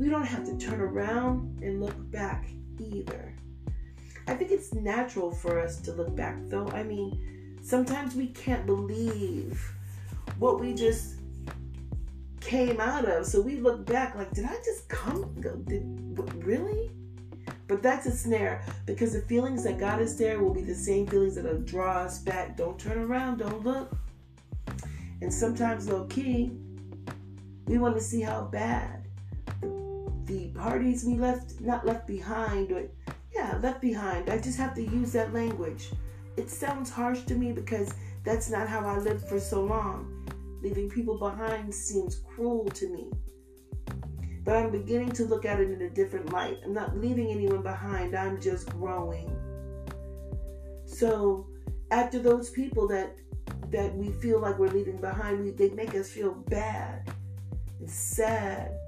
We 0.00 0.08
don't 0.08 0.24
have 0.24 0.46
to 0.46 0.56
turn 0.56 0.80
around 0.80 1.60
and 1.62 1.78
look 1.78 2.10
back 2.10 2.46
either. 2.78 3.34
I 4.26 4.32
think 4.32 4.50
it's 4.50 4.72
natural 4.72 5.30
for 5.30 5.60
us 5.60 5.78
to 5.82 5.92
look 5.92 6.16
back, 6.16 6.38
though. 6.48 6.68
I 6.68 6.82
mean, 6.82 7.58
sometimes 7.62 8.14
we 8.14 8.28
can't 8.28 8.64
believe 8.64 9.62
what 10.38 10.58
we 10.58 10.72
just 10.72 11.16
came 12.40 12.80
out 12.80 13.04
of. 13.04 13.26
So 13.26 13.42
we 13.42 13.56
look 13.56 13.84
back 13.84 14.14
like, 14.14 14.32
did 14.32 14.46
I 14.46 14.56
just 14.64 14.88
come? 14.88 15.34
Did, 15.68 15.84
really? 16.46 16.90
But 17.68 17.82
that's 17.82 18.06
a 18.06 18.10
snare 18.10 18.64
because 18.86 19.12
the 19.12 19.20
feelings 19.20 19.64
that 19.64 19.78
got 19.78 20.00
us 20.00 20.14
there 20.14 20.42
will 20.42 20.54
be 20.54 20.62
the 20.62 20.74
same 20.74 21.06
feelings 21.08 21.34
that'll 21.34 21.60
draw 21.60 21.98
us 21.98 22.20
back. 22.20 22.56
Don't 22.56 22.78
turn 22.78 22.96
around, 22.96 23.40
don't 23.40 23.62
look. 23.62 23.94
And 25.20 25.32
sometimes, 25.32 25.90
low 25.90 26.06
key, 26.06 26.52
we 27.66 27.76
want 27.76 27.96
to 27.96 28.00
see 28.02 28.22
how 28.22 28.44
bad 28.44 28.99
parties 30.60 31.04
we 31.04 31.14
left, 31.14 31.60
not 31.60 31.86
left 31.86 32.06
behind, 32.06 32.70
or 32.72 32.86
yeah, 33.34 33.58
left 33.62 33.80
behind. 33.80 34.28
I 34.28 34.38
just 34.38 34.58
have 34.58 34.74
to 34.74 34.82
use 34.82 35.12
that 35.12 35.32
language. 35.32 35.90
It 36.36 36.50
sounds 36.50 36.90
harsh 36.90 37.22
to 37.22 37.34
me 37.34 37.52
because 37.52 37.94
that's 38.24 38.50
not 38.50 38.68
how 38.68 38.86
I 38.86 38.98
lived 38.98 39.26
for 39.26 39.40
so 39.40 39.64
long. 39.64 40.26
Leaving 40.62 40.90
people 40.90 41.18
behind 41.18 41.74
seems 41.74 42.20
cruel 42.28 42.66
to 42.66 42.88
me. 42.88 43.10
But 44.44 44.56
I'm 44.56 44.70
beginning 44.70 45.12
to 45.12 45.24
look 45.24 45.44
at 45.44 45.60
it 45.60 45.70
in 45.70 45.82
a 45.82 45.90
different 45.90 46.32
light. 46.32 46.58
I'm 46.64 46.74
not 46.74 46.96
leaving 46.96 47.30
anyone 47.30 47.62
behind, 47.62 48.14
I'm 48.14 48.40
just 48.40 48.68
growing. 48.70 49.34
So 50.84 51.46
after 51.90 52.18
those 52.18 52.50
people 52.50 52.86
that 52.88 53.16
that 53.70 53.94
we 53.94 54.10
feel 54.10 54.40
like 54.40 54.58
we're 54.58 54.68
leaving 54.68 55.00
behind, 55.00 55.44
we, 55.44 55.50
they 55.52 55.70
make 55.70 55.94
us 55.94 56.10
feel 56.10 56.32
bad 56.48 57.08
and 57.78 57.88
sad 57.88 58.79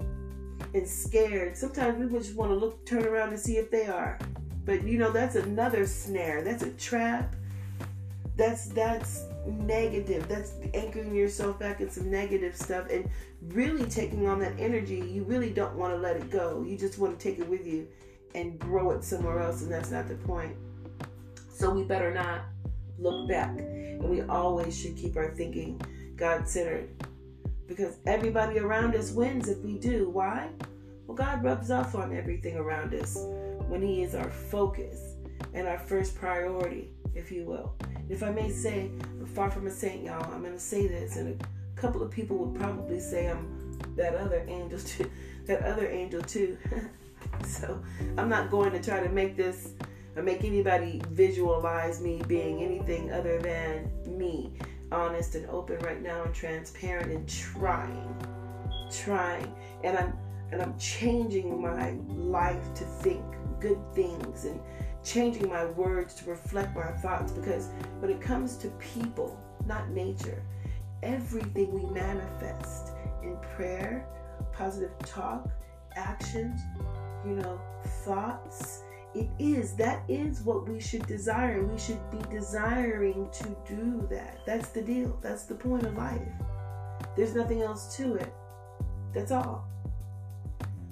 and 0.73 0.87
scared. 0.87 1.55
Sometimes 1.55 1.99
we 1.99 2.17
just 2.19 2.35
want 2.35 2.51
to 2.51 2.55
look, 2.55 2.85
turn 2.85 3.05
around 3.05 3.29
and 3.29 3.39
see 3.39 3.57
if 3.57 3.69
they 3.69 3.85
are. 3.85 4.19
But 4.65 4.83
you 4.83 4.97
know, 4.97 5.11
that's 5.11 5.35
another 5.35 5.85
snare. 5.85 6.43
That's 6.43 6.63
a 6.63 6.71
trap. 6.71 7.35
That's 8.35 8.67
that's 8.69 9.25
negative. 9.45 10.27
That's 10.27 10.53
anchoring 10.73 11.13
yourself 11.13 11.59
back 11.59 11.81
in 11.81 11.89
some 11.89 12.09
negative 12.09 12.55
stuff 12.55 12.87
and 12.89 13.09
really 13.49 13.85
taking 13.85 14.27
on 14.27 14.39
that 14.39 14.53
energy. 14.57 14.95
You 14.95 15.23
really 15.23 15.49
don't 15.51 15.75
want 15.75 15.93
to 15.93 15.99
let 15.99 16.15
it 16.15 16.31
go. 16.31 16.63
You 16.65 16.77
just 16.77 16.97
want 16.97 17.19
to 17.19 17.23
take 17.23 17.39
it 17.39 17.47
with 17.47 17.67
you 17.67 17.87
and 18.35 18.57
grow 18.57 18.91
it 18.91 19.03
somewhere 19.03 19.39
else, 19.39 19.61
and 19.61 19.71
that's 19.71 19.91
not 19.91 20.07
the 20.07 20.15
point. 20.15 20.55
So 21.49 21.69
we 21.69 21.83
better 21.83 22.13
not 22.13 22.41
look 22.97 23.27
back. 23.29 23.59
And 23.59 24.09
we 24.09 24.21
always 24.23 24.77
should 24.79 24.97
keep 24.97 25.17
our 25.17 25.35
thinking 25.35 25.79
God 26.15 26.47
centered. 26.47 26.89
Because 27.75 27.97
everybody 28.05 28.59
around 28.59 28.95
us 28.95 29.11
wins 29.11 29.49
if 29.49 29.57
we 29.59 29.77
do. 29.77 30.09
Why? 30.09 30.49
Well, 31.07 31.17
God 31.17 31.43
rubs 31.43 31.71
off 31.71 31.95
on 31.95 32.15
everything 32.15 32.55
around 32.55 32.93
us 32.93 33.17
when 33.67 33.81
He 33.81 34.03
is 34.03 34.13
our 34.15 34.29
focus 34.29 35.15
and 35.53 35.67
our 35.67 35.79
first 35.79 36.15
priority, 36.15 36.91
if 37.15 37.31
you 37.31 37.45
will. 37.45 37.75
If 38.09 38.21
I 38.21 38.29
may 38.29 38.49
say, 38.49 38.91
I'm 39.19 39.25
far 39.25 39.49
from 39.49 39.67
a 39.67 39.71
saint, 39.71 40.03
y'all. 40.03 40.31
I'm 40.31 40.41
going 40.41 40.53
to 40.53 40.59
say 40.59 40.87
this, 40.87 41.17
and 41.17 41.41
a 41.41 41.81
couple 41.81 42.03
of 42.03 42.11
people 42.11 42.37
would 42.37 42.59
probably 42.59 42.99
say 42.99 43.27
I'm 43.27 43.79
that 43.95 44.15
other 44.15 44.45
angel 44.47 44.79
too. 44.85 45.09
That 45.45 45.63
other 45.63 45.87
angel 45.87 46.21
too. 46.21 46.57
so 47.45 47.81
I'm 48.17 48.29
not 48.29 48.51
going 48.51 48.71
to 48.73 48.81
try 48.81 49.01
to 49.01 49.09
make 49.09 49.35
this 49.35 49.73
or 50.15 50.21
make 50.21 50.43
anybody 50.43 51.01
visualize 51.09 52.01
me 52.01 52.21
being 52.27 52.61
anything 52.61 53.11
other 53.11 53.39
than 53.39 53.89
me, 54.05 54.53
honest 54.93 55.35
and 55.35 55.49
open 55.49 55.79
right 55.79 56.01
now 56.01 56.23
and 56.23 56.33
transparent 56.33 57.11
and 57.11 57.27
trying, 57.27 58.15
trying, 58.91 59.53
and 59.83 59.97
I'm 59.97 60.13
and 60.51 60.61
I'm 60.61 60.77
changing 60.77 61.59
my 61.59 61.91
life 62.07 62.73
to 62.75 62.83
think 62.83 63.23
good 63.59 63.79
things 63.95 64.45
and 64.45 64.59
changing 65.03 65.49
my 65.49 65.65
words 65.65 66.13
to 66.15 66.29
reflect 66.29 66.75
my 66.75 66.91
thoughts. 67.01 67.31
Because 67.31 67.69
when 67.99 68.11
it 68.11 68.21
comes 68.21 68.55
to 68.57 68.67
people, 68.73 69.39
not 69.65 69.89
nature, 69.89 70.43
everything 71.01 71.73
we 71.73 71.89
manifest 71.89 72.91
in 73.23 73.35
prayer, 73.55 74.05
positive 74.51 74.91
talk, 74.99 75.49
actions, 75.95 76.61
you 77.25 77.35
know, 77.35 77.59
thoughts, 78.05 78.82
it 79.15 79.29
is 79.37 79.75
that 79.75 80.03
is 80.07 80.41
what 80.41 80.67
we 80.67 80.79
should 80.79 81.05
desire. 81.05 81.63
We 81.63 81.77
should 81.77 81.99
be 82.09 82.17
desiring 82.29 83.29
to 83.33 83.55
do 83.67 84.07
that. 84.09 84.39
That's 84.45 84.69
the 84.69 84.81
deal. 84.81 85.17
That's 85.21 85.43
the 85.43 85.55
point 85.55 85.85
of 85.85 85.95
life. 85.95 86.21
There's 87.15 87.35
nothing 87.35 87.61
else 87.61 87.95
to 87.97 88.15
it. 88.15 88.33
That's 89.13 89.31
all. 89.31 89.67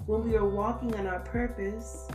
When 0.06 0.24
we 0.24 0.36
are 0.36 0.48
walking 0.48 0.94
on 0.94 1.06
our 1.06 1.20
purpose, 1.20 2.08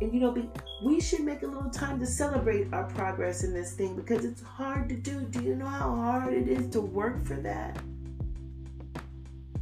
and 0.00 0.12
you 0.12 0.20
know, 0.20 0.32
be, 0.32 0.48
we 0.84 1.00
should 1.00 1.20
make 1.20 1.42
a 1.42 1.46
little 1.46 1.70
time 1.70 1.98
to 1.98 2.06
celebrate 2.06 2.72
our 2.72 2.84
progress 2.84 3.42
in 3.42 3.52
this 3.52 3.72
thing 3.72 3.96
because 3.96 4.24
it's 4.24 4.42
hard 4.42 4.88
to 4.90 4.96
do. 4.96 5.22
Do 5.22 5.42
you 5.42 5.56
know 5.56 5.66
how 5.66 5.94
hard 5.96 6.34
it 6.34 6.48
is 6.48 6.68
to 6.70 6.80
work 6.80 7.24
for 7.24 7.34
that? 7.36 7.78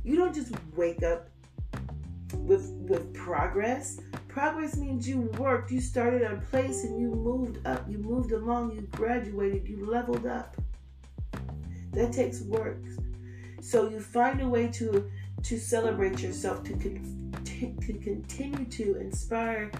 You 0.05 0.17
don't 0.17 0.35
just 0.35 0.53
wake 0.75 1.03
up 1.03 1.29
with 2.35 2.71
with 2.89 3.13
progress. 3.15 4.01
Progress 4.37 4.77
means 4.77 5.09
you 5.09 5.21
worked, 5.39 5.71
you 5.71 5.81
started 5.81 6.21
a 6.21 6.37
place 6.51 6.85
and 6.85 7.01
you 7.01 7.09
moved 7.09 7.67
up, 7.67 7.89
you 7.89 7.97
moved 7.97 8.33
along, 8.33 8.71
you 8.71 8.83
graduated, 8.91 9.67
you 9.67 9.87
leveled 9.87 10.27
up. 10.27 10.59
That 11.93 12.13
takes 12.13 12.43
work. 12.43 12.83
So 13.63 13.89
you 13.89 13.99
find 13.99 14.43
a 14.43 14.47
way 14.47 14.69
to 14.73 15.11
to 15.45 15.59
celebrate 15.59 16.21
yourself, 16.21 16.63
to, 16.65 16.75
con- 16.75 17.33
to 17.47 17.93
continue 17.95 18.67
to 18.67 19.01
inspire 19.01 19.71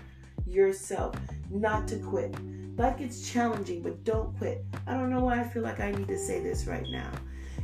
yourself, 0.47 1.15
not 1.51 1.87
to 1.89 1.99
quit. 1.99 2.35
Life 2.79 2.97
gets 2.97 3.31
challenging, 3.31 3.83
but 3.83 4.05
don't 4.05 4.35
quit. 4.39 4.65
I 4.87 4.95
don't 4.95 5.11
know 5.11 5.21
why 5.21 5.39
I 5.39 5.45
feel 5.47 5.65
like 5.65 5.81
I 5.81 5.91
need 5.91 6.09
to 6.09 6.19
say 6.19 6.41
this 6.41 6.67
right 6.67 6.87
now. 6.89 7.11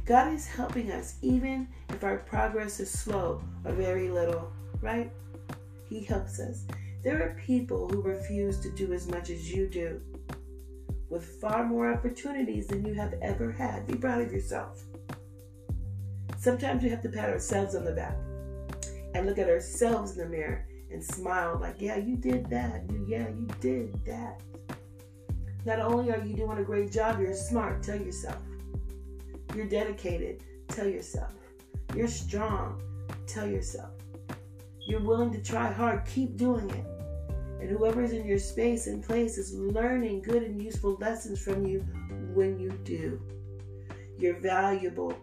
God 0.05 0.31
is 0.31 0.47
helping 0.47 0.93
us, 0.93 1.15
even 1.23 1.69
if 1.89 2.05
our 2.05 2.19
progress 2.19 2.81
is 2.81 2.91
slow 2.91 3.43
or 3.65 3.73
very 3.73 4.11
little, 4.11 4.53
right? 4.83 5.11
He 5.93 6.03
helps 6.05 6.41
us. 6.41 6.65
There 7.05 7.23
are 7.23 7.37
people 7.45 7.87
who 7.87 8.01
refuse 8.01 8.59
to 8.61 8.71
do 8.71 8.95
as 8.95 9.07
much 9.09 9.29
as 9.29 9.53
you 9.53 9.69
do 9.69 10.01
with 11.11 11.39
far 11.39 11.67
more 11.67 11.93
opportunities 11.93 12.67
than 12.67 12.83
you 12.87 12.95
have 12.95 13.13
ever 13.21 13.53
had. 13.53 13.87
Be 13.87 13.97
proud 13.97 14.23
of 14.23 14.33
yourself. 14.33 14.83
Sometimes 16.39 16.83
we 16.83 16.89
have 16.89 17.03
to 17.03 17.11
pat 17.11 17.29
ourselves 17.29 17.75
on 17.75 17.85
the 17.85 17.93
back 17.93 18.17
and 19.15 19.27
look 19.27 19.37
at 19.37 19.51
ourselves 19.51 20.13
in 20.13 20.19
the 20.19 20.29
mirror 20.31 20.67
and 20.91 21.05
smile 21.05 21.59
like, 21.61 21.77
yeah, 21.79 21.99
you 21.99 22.17
did 22.17 22.49
that. 22.49 22.85
Yeah, 23.07 23.29
you 23.29 23.47
did 23.61 23.93
that. 24.07 24.41
Not 25.67 25.79
only 25.79 26.11
are 26.11 26.25
you 26.25 26.35
doing 26.35 26.57
a 26.57 26.65
great 26.65 26.91
job, 26.91 27.21
you're 27.21 27.35
smart. 27.35 27.83
Tell 27.83 28.01
yourself. 28.01 28.39
You're 29.55 29.69
dedicated. 29.69 30.43
Tell 30.69 30.89
yourself. 30.89 31.35
You're 31.95 32.09
strong. 32.09 32.81
Tell 33.27 33.47
yourself. 33.47 33.91
You're 34.87 35.01
willing 35.01 35.33
to 35.33 35.43
try 35.43 35.73
hard. 35.73 36.05
Keep 36.07 36.37
doing 36.37 36.69
it. 36.71 36.85
And 37.61 37.71
whoever's 37.71 38.13
in 38.13 38.27
your 38.27 38.39
space 38.39 38.89
and 38.89 39.03
place 39.03 39.39
is 39.39 39.55
learning 39.55 40.23
good 40.23 40.43
and 40.43 40.61
useful 40.61 40.97
lessons 41.01 41.41
from 41.41 41.65
you 41.65 41.81
when 42.35 42.59
you 42.59 42.71
do. 42.83 43.21
You're 44.19 44.41
valuable. 44.41 45.15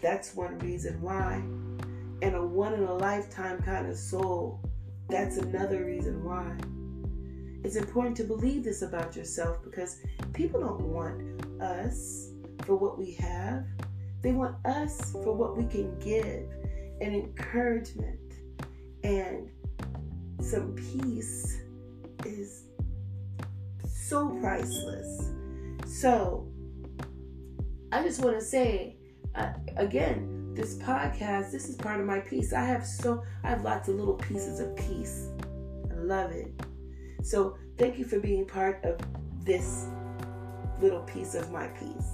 That's 0.00 0.34
one 0.34 0.58
reason 0.60 1.00
why. 1.02 1.34
And 2.22 2.34
a 2.34 2.42
one 2.42 2.74
in 2.74 2.84
a 2.84 2.94
lifetime 2.94 3.60
kind 3.60 3.86
of 3.88 3.96
soul. 3.96 4.60
That's 5.08 5.36
another 5.36 5.84
reason 5.84 6.24
why. 6.24 6.56
It's 7.64 7.76
important 7.76 8.16
to 8.16 8.24
believe 8.24 8.64
this 8.64 8.82
about 8.82 9.14
yourself 9.14 9.62
because 9.62 9.98
people 10.32 10.60
don't 10.60 10.80
want 10.80 11.62
us 11.62 12.30
for 12.64 12.76
what 12.76 12.98
we 12.98 13.12
have. 13.14 13.66
They 14.22 14.32
want 14.32 14.56
us 14.64 15.12
for 15.12 15.34
what 15.34 15.56
we 15.56 15.66
can 15.66 15.98
give 15.98 16.48
and 17.00 17.14
encouragement 17.14 18.18
and 19.04 19.50
some 20.40 20.74
peace 20.74 21.60
is 22.24 22.64
so 23.86 24.30
priceless. 24.40 25.30
So, 25.86 26.48
I 27.90 28.02
just 28.02 28.22
want 28.22 28.38
to 28.38 28.44
say 28.44 28.96
uh, 29.34 29.52
again, 29.76 30.54
this 30.54 30.76
podcast, 30.76 31.52
this 31.52 31.68
is 31.68 31.76
part 31.76 32.00
of 32.00 32.06
my 32.06 32.20
peace. 32.20 32.52
I 32.52 32.64
have 32.64 32.86
so 32.86 33.22
I 33.44 33.48
have 33.48 33.62
lots 33.62 33.88
of 33.88 33.96
little 33.96 34.14
pieces 34.14 34.60
of 34.60 34.76
peace. 34.76 35.28
I 35.90 35.94
love 35.94 36.32
it. 36.32 36.52
So, 37.22 37.56
thank 37.78 37.98
you 37.98 38.04
for 38.04 38.18
being 38.18 38.46
part 38.46 38.84
of 38.84 38.98
this 39.44 39.86
little 40.80 41.02
piece 41.02 41.34
of 41.34 41.50
my 41.50 41.68
peace. 41.68 42.10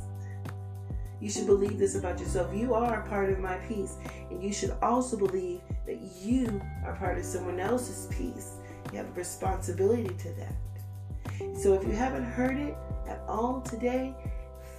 You 1.20 1.28
should 1.28 1.46
believe 1.46 1.78
this 1.78 1.96
about 1.96 2.20
yourself. 2.20 2.54
You 2.54 2.74
are 2.74 3.02
a 3.02 3.08
part 3.08 3.30
of 3.30 3.40
my 3.40 3.56
peace, 3.56 3.96
and 4.30 4.42
you 4.42 4.52
should 4.52 4.76
also 4.82 5.16
believe 5.16 5.60
that 5.88 5.98
you 6.22 6.60
are 6.84 6.94
part 6.96 7.16
of 7.16 7.24
someone 7.24 7.58
else's 7.58 8.14
peace. 8.14 8.56
You 8.92 8.98
have 8.98 9.08
a 9.08 9.12
responsibility 9.12 10.14
to 10.14 10.28
that. 10.34 11.56
So 11.58 11.72
if 11.72 11.82
you 11.82 11.92
haven't 11.92 12.24
heard 12.24 12.58
it 12.58 12.76
at 13.08 13.22
all 13.26 13.62
today, 13.62 14.14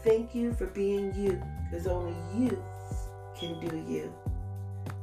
thank 0.04 0.36
you 0.36 0.54
for 0.54 0.67
being 0.67 1.12
you, 1.15 1.41
because 1.65 1.88
only 1.88 2.15
you 2.38 2.63
can 3.36 3.60
do 3.60 3.76
you. 3.91 4.13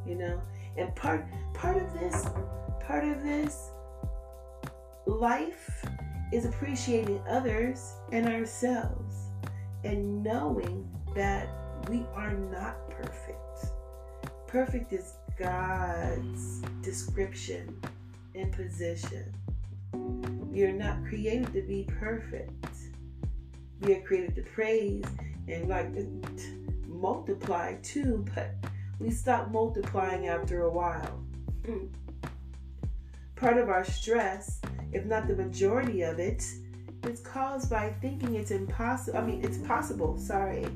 You 0.06 0.14
know, 0.14 0.40
and 0.76 0.94
part 0.94 1.26
part 1.54 1.76
of 1.76 1.92
this, 1.98 2.24
part 2.86 3.04
of 3.04 3.24
this 3.24 3.70
life 5.06 5.84
is 6.32 6.44
appreciating 6.44 7.20
others 7.28 7.94
and 8.12 8.28
ourselves 8.28 9.16
and 9.82 10.22
knowing 10.22 10.88
that 11.16 11.48
we 11.88 12.04
are 12.14 12.32
not 12.32 12.90
perfect. 12.90 13.72
Perfect 14.46 14.92
is 14.92 15.14
God's 15.38 16.62
description 16.82 17.78
and 18.34 18.52
position. 18.52 19.32
We 20.50 20.64
are 20.64 20.72
not 20.72 21.04
created 21.06 21.52
to 21.52 21.62
be 21.62 21.86
perfect. 21.98 22.54
We 23.82 23.94
are 23.94 24.00
created 24.00 24.34
to 24.36 24.42
praise 24.42 25.04
and 25.48 25.68
like 25.68 25.94
to 25.94 26.06
multiply 26.86 27.74
too, 27.82 28.24
but 28.34 28.54
we 28.98 29.10
stop 29.10 29.50
multiplying 29.50 30.28
after 30.28 30.62
a 30.62 30.70
while. 30.70 31.22
Hmm. 31.66 31.86
Part 33.34 33.58
of 33.58 33.68
our 33.68 33.84
stress, 33.84 34.60
if 34.92 35.04
not 35.04 35.28
the 35.28 35.36
majority 35.36 36.02
of 36.02 36.18
it, 36.18 36.42
is 37.02 37.20
caused 37.20 37.68
by 37.68 37.94
thinking 38.00 38.34
it's 38.34 38.50
impossible. 38.50 39.18
I 39.18 39.22
mean, 39.22 39.44
it's 39.44 39.58
possible, 39.58 40.18
sorry, 40.18 40.66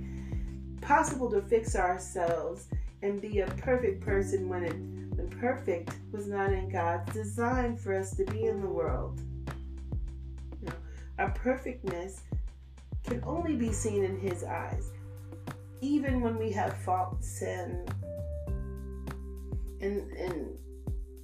possible 0.83 1.31
to 1.31 1.41
fix 1.41 1.75
ourselves 1.75 2.67
and 3.03 3.21
be 3.21 3.41
a 3.41 3.47
perfect 3.47 4.01
person 4.05 4.49
when 4.49 4.65
it 4.65 4.77
when 5.17 5.29
perfect 5.41 5.91
was 6.13 6.27
not 6.27 6.53
in 6.53 6.69
God's 6.69 7.13
design 7.13 7.77
for 7.77 7.95
us 7.95 8.15
to 8.17 8.25
be 8.27 8.45
in 8.45 8.61
the 8.61 8.69
world. 8.69 9.21
Know, 10.63 10.73
our 11.19 11.31
perfectness 11.31 12.23
can 13.05 13.23
only 13.25 13.57
be 13.57 13.73
seen 13.73 14.05
in 14.05 14.19
His 14.19 14.45
eyes, 14.45 14.91
even 15.81 16.21
when 16.21 16.39
we 16.39 16.51
have 16.53 16.77
faults 16.79 17.43
and 17.43 17.93
and 19.81 20.11
and 20.13 20.59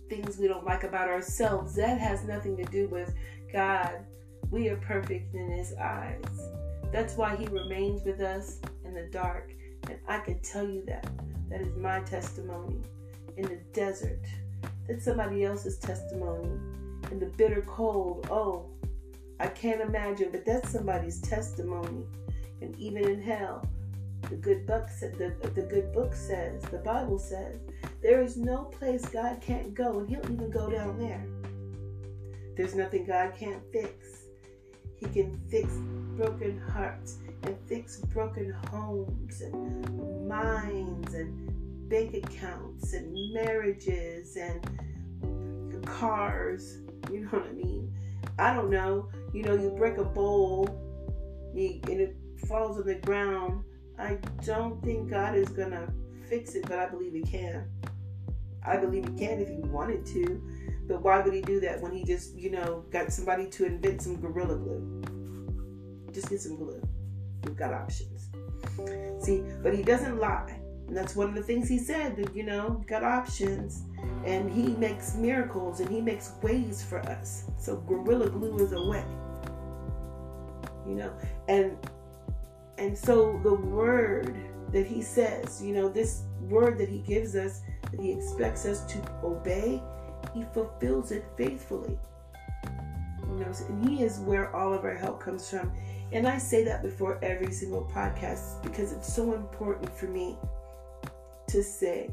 things 0.09 0.39
we 0.39 0.49
don't 0.49 0.65
like 0.65 0.85
about 0.85 1.09
ourselves. 1.09 1.75
That 1.75 1.99
has 1.99 2.25
nothing 2.25 2.57
to 2.57 2.65
do 2.65 2.89
with 2.89 3.15
God. 3.53 4.05
We 4.51 4.69
are 4.69 4.77
perfect 4.77 5.35
in 5.35 5.51
His 5.51 5.75
eyes. 5.75 6.25
That's 6.93 7.17
why 7.17 7.37
He 7.37 7.47
remains 7.47 8.03
with 8.05 8.21
us 8.21 8.61
in 8.85 8.95
the 8.95 9.09
dark. 9.11 9.53
And 9.89 9.99
I 10.09 10.19
can 10.19 10.39
tell 10.41 10.69
you 10.69 10.83
that. 10.87 11.09
That 11.49 11.61
is 11.61 11.77
my 11.77 12.01
testimony. 12.01 12.81
In 13.37 13.45
the 13.45 13.61
desert, 13.73 14.25
that's 14.89 15.05
somebody 15.05 15.45
else's 15.45 15.79
testimony. 15.79 16.51
In 17.11 17.21
the 17.21 17.27
bitter 17.27 17.63
cold, 17.67 18.27
oh, 18.31 18.67
I 19.39 19.49
can't 19.49 19.81
imagine, 19.81 20.31
but 20.33 20.45
that's 20.45 20.71
somebody's 20.71 21.21
testimony. 21.21 22.05
And 22.63 22.77
even 22.79 23.05
in 23.05 23.23
hell, 23.23 23.69
The 24.29 24.37
good 24.37 24.67
book 24.67 24.89
the, 25.01 25.33
the 25.55 25.63
good 25.63 25.93
book 25.93 26.13
says, 26.15 26.63
the 26.63 26.79
Bible 26.79 27.19
says, 27.19 27.59
there 28.03 28.23
is 28.23 28.37
no 28.37 28.65
place 28.65 29.05
God 29.07 29.41
can't 29.41 29.73
go, 29.75 30.01
and 30.01 30.09
He'll 30.09 30.33
even 30.33 30.51
go 30.51 30.69
down 30.69 30.99
there. 30.99 31.25
There's 32.57 32.75
nothing 32.75 33.05
God 33.07 33.35
can't 33.39 33.63
fix. 33.73 34.25
He 34.97 35.07
can 35.07 35.39
fix 35.49 35.75
broken 36.17 36.59
hearts 36.59 37.19
and 37.47 37.57
fix 37.69 37.99
broken 37.99 38.53
homes 38.71 39.41
and 39.41 40.29
minds 40.29 41.15
and 41.15 41.89
bank 41.89 42.15
accounts 42.15 42.93
and 42.93 43.33
marriages 43.33 44.37
and 44.37 45.87
cars. 45.87 46.79
You 47.11 47.21
know 47.21 47.29
what 47.29 47.47
I 47.47 47.53
mean? 47.53 47.95
I 48.39 48.53
don't 48.53 48.71
know. 48.71 49.09
You 49.33 49.45
know, 49.45 49.55
you 49.55 49.71
break 49.71 49.99
a 49.99 50.05
bowl 50.05 50.69
and 51.55 51.89
it 51.89 52.17
falls 52.49 52.79
on 52.79 52.87
the 52.87 52.97
ground. 52.97 53.65
I 53.99 54.19
don't 54.45 54.83
think 54.83 55.09
God 55.09 55.35
is 55.37 55.49
going 55.49 55.71
to 55.71 55.89
fix 56.29 56.55
it, 56.55 56.67
but 56.69 56.79
I 56.79 56.87
believe 56.87 57.15
He 57.15 57.23
can. 57.23 57.67
I 58.65 58.77
believe 58.77 59.05
He 59.05 59.27
can 59.27 59.41
if 59.41 59.49
He 59.49 59.61
wanted 59.61 60.05
to. 60.07 60.43
But 60.87 61.03
why 61.03 61.21
would 61.21 61.33
He 61.33 61.41
do 61.41 61.61
that 61.61 61.81
when 61.81 61.93
He 61.93 62.05
just, 62.05 62.35
you 62.35 62.51
know, 62.51 62.85
got 62.91 63.13
somebody 63.13 63.49
to 63.51 63.65
invent 63.65 64.03
some 64.03 64.21
Gorilla 64.21 64.57
Glue? 64.57 65.03
Just 66.13 66.29
get 66.29 66.41
some 66.41 66.57
glue. 66.57 66.86
We've 67.47 67.57
got 67.57 67.73
options. 67.73 68.29
See, 69.25 69.43
but 69.63 69.75
He 69.75 69.83
doesn't 69.83 70.19
lie. 70.19 70.61
And 70.89 70.97
that's 70.97 71.17
one 71.17 71.29
of 71.29 71.35
the 71.35 71.43
things 71.43 71.69
He 71.69 71.79
said 71.79 72.17
that, 72.17 72.35
you 72.35 72.43
know, 72.43 72.85
got 72.87 73.03
options. 73.03 73.83
And 74.25 74.51
He 74.51 74.75
makes 74.77 75.15
miracles 75.15 75.81
and 75.81 75.89
He 75.89 76.01
makes 76.01 76.33
ways 76.43 76.85
for 76.85 77.01
us. 77.01 77.45
So 77.59 77.77
Gorilla 77.77 78.29
Glue 78.31 78.59
is 78.59 78.73
a 78.73 78.87
way. 78.87 79.05
You 80.87 80.95
know, 80.95 81.13
and 81.49 81.77
and 82.79 82.97
so 82.97 83.41
the 83.43 83.55
word 83.55 84.37
that 84.73 84.87
he 84.87 85.01
says, 85.01 85.63
you 85.63 85.73
know, 85.73 85.89
this 85.89 86.23
word 86.43 86.79
that 86.79 86.89
he 86.89 86.99
gives 86.99 87.35
us, 87.35 87.63
that 87.91 88.01
he 88.01 88.13
expects 88.13 88.67
us 88.67 88.85
to 88.87 88.99
obey, 89.23 89.83
he 90.35 90.45
fulfills 90.53 91.13
it 91.13 91.25
faithfully. 91.37 91.99
You 93.29 93.37
know, 93.37 93.53
and 93.69 93.89
he 93.89 94.03
is 94.03 94.19
where 94.21 94.55
all 94.55 94.73
of 94.73 94.85
our 94.85 94.95
help 94.95 95.21
comes 95.21 95.49
from. 95.49 95.73
And 96.13 96.27
I 96.27 96.39
say 96.39 96.65
that 96.65 96.83
before 96.83 97.19
every 97.23 97.53
single 97.53 97.91
podcast 97.93 98.63
because 98.63 98.93
it's 98.93 99.13
so 99.13 99.35
important 99.35 99.93
for 99.97 100.07
me 100.07 100.37
to 101.49 101.63
say, 101.63 102.11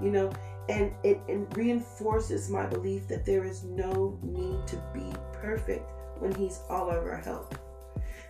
you 0.00 0.10
know, 0.10 0.32
and 0.68 0.92
it, 1.02 1.20
it 1.28 1.46
reinforces 1.54 2.48
my 2.48 2.66
belief 2.66 3.06
that 3.08 3.24
there 3.24 3.44
is 3.44 3.64
no 3.64 4.18
need 4.22 4.66
to 4.68 4.76
be 4.92 5.12
perfect 5.32 5.90
when 6.18 6.34
he's 6.34 6.60
all 6.70 6.88
of 6.88 7.04
our 7.04 7.18
help. 7.18 7.54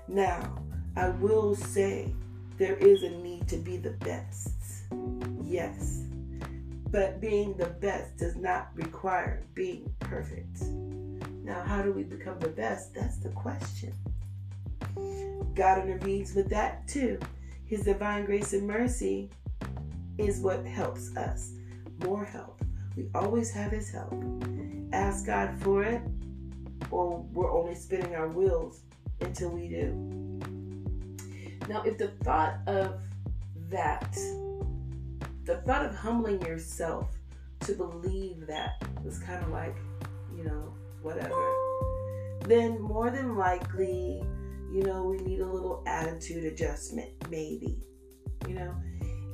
Now, 0.08 0.56
I 0.96 1.10
will 1.10 1.54
say 1.54 2.12
there 2.58 2.76
is 2.76 3.02
a 3.02 3.10
need 3.10 3.48
to 3.48 3.56
be 3.56 3.76
the 3.76 3.90
best. 3.90 4.50
Yes. 5.42 6.04
But 6.90 7.20
being 7.20 7.56
the 7.56 7.66
best 7.66 8.16
does 8.16 8.36
not 8.36 8.68
require 8.74 9.42
being 9.54 9.92
perfect. 10.00 10.62
Now, 11.42 11.62
how 11.62 11.82
do 11.82 11.92
we 11.92 12.02
become 12.04 12.38
the 12.38 12.48
best? 12.48 12.94
That's 12.94 13.16
the 13.16 13.30
question. 13.30 13.92
God 15.54 15.78
intervenes 15.78 16.34
with 16.34 16.48
that 16.50 16.86
too. 16.88 17.18
His 17.66 17.82
divine 17.82 18.24
grace 18.24 18.52
and 18.52 18.66
mercy 18.66 19.30
is 20.18 20.40
what 20.40 20.64
helps 20.66 21.16
us. 21.16 21.52
More 22.04 22.24
help. 22.24 22.60
We 22.96 23.08
always 23.14 23.50
have 23.52 23.72
His 23.72 23.90
help. 23.90 24.14
Ask 24.92 25.26
God 25.26 25.56
for 25.60 25.82
it, 25.82 26.02
or 26.90 27.18
we're 27.32 27.52
only 27.52 27.74
spinning 27.74 28.14
our 28.14 28.28
wheels 28.28 28.82
until 29.20 29.50
we 29.50 29.68
do. 29.68 30.40
Now, 31.68 31.82
if 31.82 31.98
the 31.98 32.08
thought 32.22 32.58
of 32.66 33.00
that, 33.70 34.12
the 35.44 35.56
thought 35.66 35.84
of 35.84 35.94
humbling 35.94 36.42
yourself 36.42 37.10
to 37.60 37.72
believe 37.72 38.46
that 38.46 38.82
was 39.04 39.18
kind 39.18 39.42
of 39.42 39.50
like, 39.50 39.76
you 40.36 40.44
know, 40.44 40.74
whatever, 41.02 41.34
then 42.46 42.80
more 42.80 43.10
than 43.10 43.36
likely, 43.36 44.22
you 44.74 44.82
know, 44.82 45.04
we 45.04 45.18
need 45.18 45.40
a 45.40 45.46
little 45.46 45.82
attitude 45.86 46.44
adjustment, 46.44 47.10
maybe, 47.30 47.78
you 48.48 48.54
know. 48.54 48.74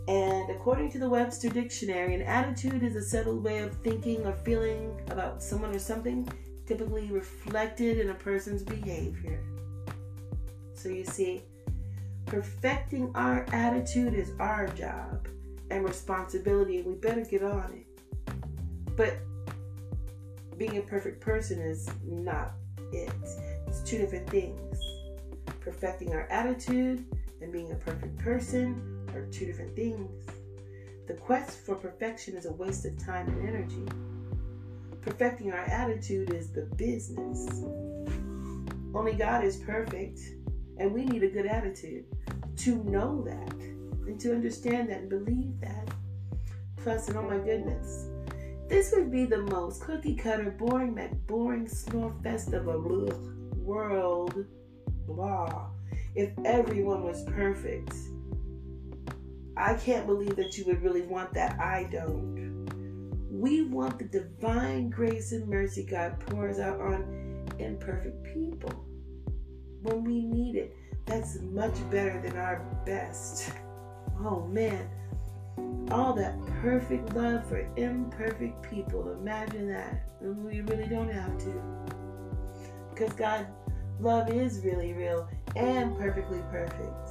And 0.09 0.51
according 0.51 0.91
to 0.93 0.99
the 0.99 1.09
Webster 1.09 1.49
Dictionary, 1.49 2.15
an 2.15 2.23
attitude 2.23 2.83
is 2.83 2.97
a 2.97 3.03
settled 3.03 3.43
way 3.43 3.59
of 3.61 3.75
thinking 3.83 4.27
or 4.27 4.33
feeling 4.33 5.01
about 5.09 5.43
someone 5.43 5.75
or 5.75 5.79
something, 5.79 6.29
typically 6.67 7.11
reflected 7.11 7.99
in 7.99 8.11
a 8.11 8.15
person's 8.15 8.63
behavior. 8.63 9.43
So 10.75 10.89
you 10.89 11.05
see, 11.05 11.43
Perfecting 12.31 13.11
our 13.17 13.45
attitude 13.53 14.15
is 14.15 14.31
our 14.39 14.69
job 14.69 15.27
and 15.73 15.85
responsibility, 15.85 16.79
and 16.79 16.87
we 16.87 16.95
better 16.95 17.25
get 17.25 17.43
on 17.43 17.73
it. 17.73 18.35
But 18.97 19.19
being 20.57 20.79
a 20.79 20.83
perfect 20.83 21.21
person 21.21 21.61
is 21.61 21.91
not 22.05 22.53
it. 22.93 23.11
It's 23.67 23.83
two 23.83 23.99
different 23.99 24.31
things. 24.31 24.70
Perfecting 25.71 26.13
our 26.15 26.27
attitude 26.31 27.05
and 27.41 27.53
being 27.53 27.71
a 27.71 27.77
perfect 27.77 28.19
person 28.19 29.07
are 29.15 29.25
two 29.27 29.47
different 29.47 29.77
things. 29.77 30.27
The 31.07 31.15
quest 31.15 31.65
for 31.65 31.77
perfection 31.77 32.35
is 32.35 32.45
a 32.45 32.53
waste 32.53 32.85
of 32.87 32.99
time 32.99 33.29
and 33.29 33.49
energy. 33.49 33.85
Perfecting 35.01 35.53
our 35.53 35.61
attitude 35.61 36.35
is 36.35 36.51
the 36.51 36.63
business. 36.75 37.63
Only 38.93 39.13
God 39.13 39.45
is 39.45 39.59
perfect, 39.59 40.19
and 40.79 40.93
we 40.93 41.05
need 41.05 41.23
a 41.23 41.31
good 41.31 41.47
attitude 41.47 42.05
to 42.57 42.83
know 42.83 43.23
that 43.23 43.55
and 44.09 44.19
to 44.19 44.35
understand 44.35 44.91
that 44.91 45.03
and 45.03 45.09
believe 45.09 45.61
that. 45.61 45.89
Plus, 46.79 47.07
and 47.09 47.17
oh 47.17 47.23
my 47.23 47.39
goodness, 47.39 48.09
this 48.69 48.93
would 48.93 49.13
be 49.13 49.25
the 49.25 49.43
most 49.43 49.83
cookie 49.83 50.17
cutter, 50.17 50.51
boring, 50.51 50.99
boring 51.29 51.69
snore 51.69 52.13
fest 52.25 52.55
of 52.55 52.67
a 52.67 52.77
world. 52.77 54.47
Blah. 55.15 55.69
If 56.15 56.31
everyone 56.45 57.03
was 57.05 57.23
perfect, 57.25 57.95
I 59.57 59.75
can't 59.75 60.07
believe 60.07 60.37
that 60.37 60.57
you 60.57 60.65
would 60.67 60.83
really 60.83 61.03
want 61.03 61.35
that. 61.35 61.59
I 61.61 61.85
don't. 61.85 62.67
We 63.31 63.63
want 63.63 63.99
the 63.99 64.05
divine 64.05 64.91
grace 64.91 65.33
and 65.33 65.49
mercy 65.49 65.85
God 65.85 66.19
pours 66.21 66.59
out 66.59 66.81
on 66.81 67.47
imperfect 67.59 68.25
people 68.25 68.85
when 69.83 70.05
we 70.05 70.25
need 70.25 70.57
it. 70.57 70.77
That's 71.07 71.41
much 71.41 71.75
better 71.91 72.21
than 72.21 72.37
our 72.37 72.61
best. 72.85 73.53
Oh 74.19 74.47
man. 74.47 74.89
All 75.91 76.13
that 76.15 76.39
perfect 76.63 77.15
love 77.15 77.47
for 77.49 77.69
imperfect 77.77 78.63
people. 78.71 79.13
Imagine 79.13 79.69
that. 79.69 80.07
We 80.21 80.61
really 80.61 80.87
don't 80.87 81.11
have 81.11 81.37
to. 81.39 81.63
Because 82.91 83.13
God 83.15 83.47
love 84.01 84.31
is 84.31 84.65
really 84.65 84.93
real 84.93 85.29
and 85.57 85.97
perfectly 85.97 86.41
perfect. 86.51 87.11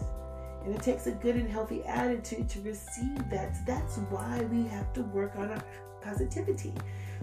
And 0.66 0.76
it 0.76 0.82
takes 0.82 1.08
a 1.08 1.12
good 1.12 1.36
and 1.36 1.50
healthy 1.50 1.84
attitude 1.84 2.50
to 2.50 2.62
receive 2.62 3.30
that. 3.30 3.66
That's 3.66 3.98
why 4.10 4.42
we 4.52 4.68
have 4.68 4.92
to 4.94 5.04
work 5.04 5.36
on 5.38 5.52
our 5.52 5.64
positivity. 6.02 6.74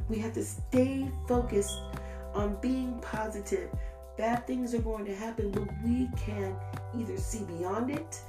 We 0.08 0.18
have 0.18 0.32
to 0.34 0.44
stay 0.44 1.10
focused 1.28 1.80
on 2.34 2.56
being 2.60 2.98
positive, 3.00 3.70
bad 4.16 4.46
things 4.46 4.74
are 4.74 4.80
going 4.80 5.04
to 5.06 5.14
happen, 5.14 5.50
but 5.50 5.68
we 5.84 6.08
can 6.16 6.54
either 6.98 7.16
see 7.16 7.44
beyond 7.44 7.90
it 7.90 8.20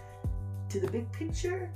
to 0.70 0.80
the 0.80 0.88
big 0.90 1.12
picture 1.12 1.70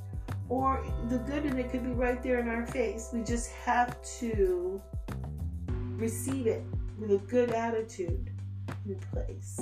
or 0.49 0.85
the 1.09 1.17
good 1.19 1.43
and 1.45 1.59
it 1.59 1.69
could 1.71 1.83
be 1.83 1.91
right 1.91 2.21
there 2.21 2.39
in 2.39 2.49
our 2.49 2.65
face. 2.65 3.09
We 3.13 3.23
just 3.23 3.51
have 3.51 4.01
to 4.19 4.81
receive 5.95 6.47
it 6.47 6.63
with 6.99 7.11
a 7.11 7.17
good 7.17 7.51
attitude 7.51 8.30
in 8.85 8.95
place. 9.11 9.57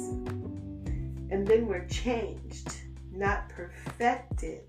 And 1.32 1.48
then 1.48 1.68
we're 1.68 1.86
changed, 1.86 2.74
not 3.12 3.50
perfected, 3.50 4.62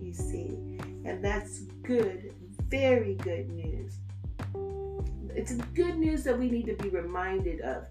you 0.00 0.12
see. 0.12 0.78
And 1.04 1.24
that's 1.24 1.60
good, 1.82 2.32
very 2.68 3.14
good 3.16 3.50
news. 3.50 3.94
It's 5.34 5.52
good 5.74 5.98
news 5.98 6.24
that 6.24 6.38
we 6.38 6.50
need 6.50 6.66
to 6.66 6.74
be 6.74 6.88
reminded 6.88 7.60
of 7.62 7.86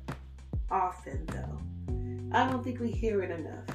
often, 0.70 1.26
though. 1.28 2.38
I 2.38 2.50
don't 2.50 2.64
think 2.64 2.80
we 2.80 2.92
hear 2.92 3.22
it 3.24 3.32
enough. 3.32 3.66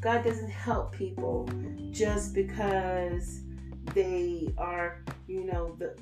God 0.00 0.24
doesn't 0.24 0.50
help 0.50 0.92
people 0.92 1.48
just 1.92 2.34
because 2.34 3.42
they 3.94 4.52
are, 4.56 5.02
you 5.28 5.44
know, 5.44 5.76
the 5.78 5.94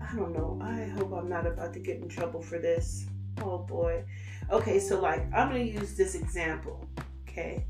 I 0.00 0.16
don't 0.16 0.32
know. 0.32 0.58
I 0.62 0.84
hope 0.96 1.12
I'm 1.12 1.28
not 1.28 1.46
about 1.46 1.72
to 1.74 1.78
get 1.78 1.98
in 1.98 2.08
trouble 2.08 2.42
for 2.42 2.58
this. 2.58 3.06
Oh 3.42 3.58
boy. 3.58 4.04
Okay, 4.50 4.78
so 4.78 5.00
like 5.00 5.22
I'm 5.34 5.50
going 5.50 5.66
to 5.66 5.72
use 5.72 5.94
this 5.94 6.14
example, 6.14 6.86
okay? 7.28 7.64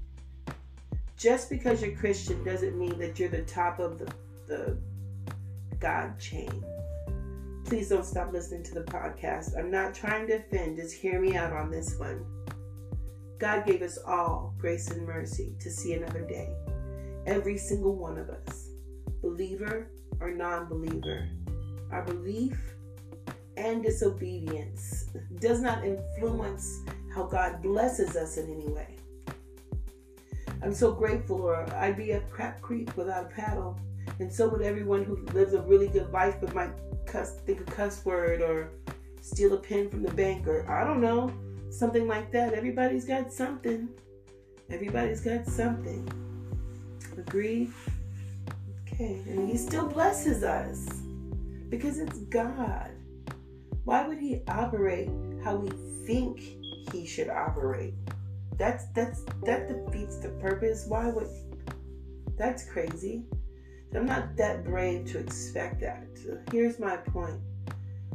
Just 1.16 1.50
because 1.50 1.82
you're 1.82 1.96
Christian 1.96 2.42
doesn't 2.44 2.78
mean 2.78 2.98
that 2.98 3.18
you're 3.18 3.28
the 3.28 3.42
top 3.42 3.78
of 3.78 3.98
the 3.98 4.12
the 4.46 4.76
God 5.78 6.18
chain 6.18 6.64
please 7.70 7.88
don't 7.88 8.04
stop 8.04 8.32
listening 8.32 8.64
to 8.64 8.74
the 8.74 8.80
podcast. 8.80 9.56
I'm 9.56 9.70
not 9.70 9.94
trying 9.94 10.26
to 10.26 10.38
offend, 10.38 10.74
just 10.74 10.92
hear 10.92 11.20
me 11.20 11.36
out 11.36 11.52
on 11.52 11.70
this 11.70 11.96
one. 12.00 12.26
God 13.38 13.64
gave 13.64 13.80
us 13.80 13.96
all 14.04 14.54
grace 14.58 14.90
and 14.90 15.06
mercy 15.06 15.54
to 15.60 15.70
see 15.70 15.92
another 15.92 16.22
day. 16.22 16.48
Every 17.26 17.56
single 17.56 17.94
one 17.94 18.18
of 18.18 18.28
us, 18.28 18.70
believer 19.22 19.88
or 20.18 20.32
non 20.32 20.66
believer. 20.66 21.28
Our 21.92 22.02
belief 22.02 22.58
and 23.60 23.82
disobedience 23.82 25.06
does 25.38 25.60
not 25.60 25.84
influence 25.84 26.80
how 27.14 27.24
God 27.24 27.62
blesses 27.62 28.16
us 28.16 28.38
in 28.38 28.50
any 28.50 28.68
way. 28.68 28.96
I'm 30.62 30.74
so 30.74 30.92
grateful, 30.92 31.42
or 31.42 31.66
I'd 31.74 31.96
be 31.96 32.12
at 32.12 32.30
Crap 32.30 32.60
Creek 32.60 32.96
without 32.96 33.26
a 33.26 33.28
paddle, 33.28 33.78
and 34.18 34.32
so 34.32 34.48
would 34.48 34.62
everyone 34.62 35.04
who 35.04 35.16
lives 35.32 35.54
a 35.54 35.62
really 35.62 35.88
good 35.88 36.10
life 36.10 36.36
but 36.40 36.54
might 36.54 36.72
cuss, 37.06 37.36
think 37.46 37.60
a 37.60 37.64
cuss 37.64 38.04
word 38.04 38.40
or 38.40 38.70
steal 39.20 39.52
a 39.54 39.58
pen 39.58 39.90
from 39.90 40.02
the 40.02 40.12
bank, 40.12 40.46
or 40.46 40.68
I 40.70 40.84
don't 40.84 41.00
know, 41.00 41.32
something 41.70 42.06
like 42.06 42.32
that. 42.32 42.54
Everybody's 42.54 43.04
got 43.04 43.32
something. 43.32 43.88
Everybody's 44.70 45.20
got 45.20 45.46
something. 45.46 46.08
Agree? 47.18 47.70
Okay, 48.86 49.20
and 49.26 49.48
He 49.50 49.56
still 49.56 49.86
blesses 49.86 50.42
us 50.42 51.02
because 51.68 51.98
it's 51.98 52.18
God. 52.20 52.90
Why 53.90 54.06
would 54.06 54.18
He 54.18 54.40
operate 54.46 55.08
how 55.42 55.56
we 55.56 55.70
think 56.06 56.38
He 56.92 57.04
should 57.04 57.28
operate? 57.28 57.94
That's 58.56 58.84
that's 58.94 59.24
that 59.42 59.66
defeats 59.66 60.18
the 60.18 60.28
purpose. 60.40 60.84
Why 60.86 61.08
would 61.08 61.26
that's 62.38 62.62
crazy? 62.62 63.24
I'm 63.92 64.06
not 64.06 64.36
that 64.36 64.64
brave 64.64 65.06
to 65.06 65.18
expect 65.18 65.80
that. 65.80 66.06
Here's 66.52 66.78
my 66.78 66.98
point. 66.98 67.40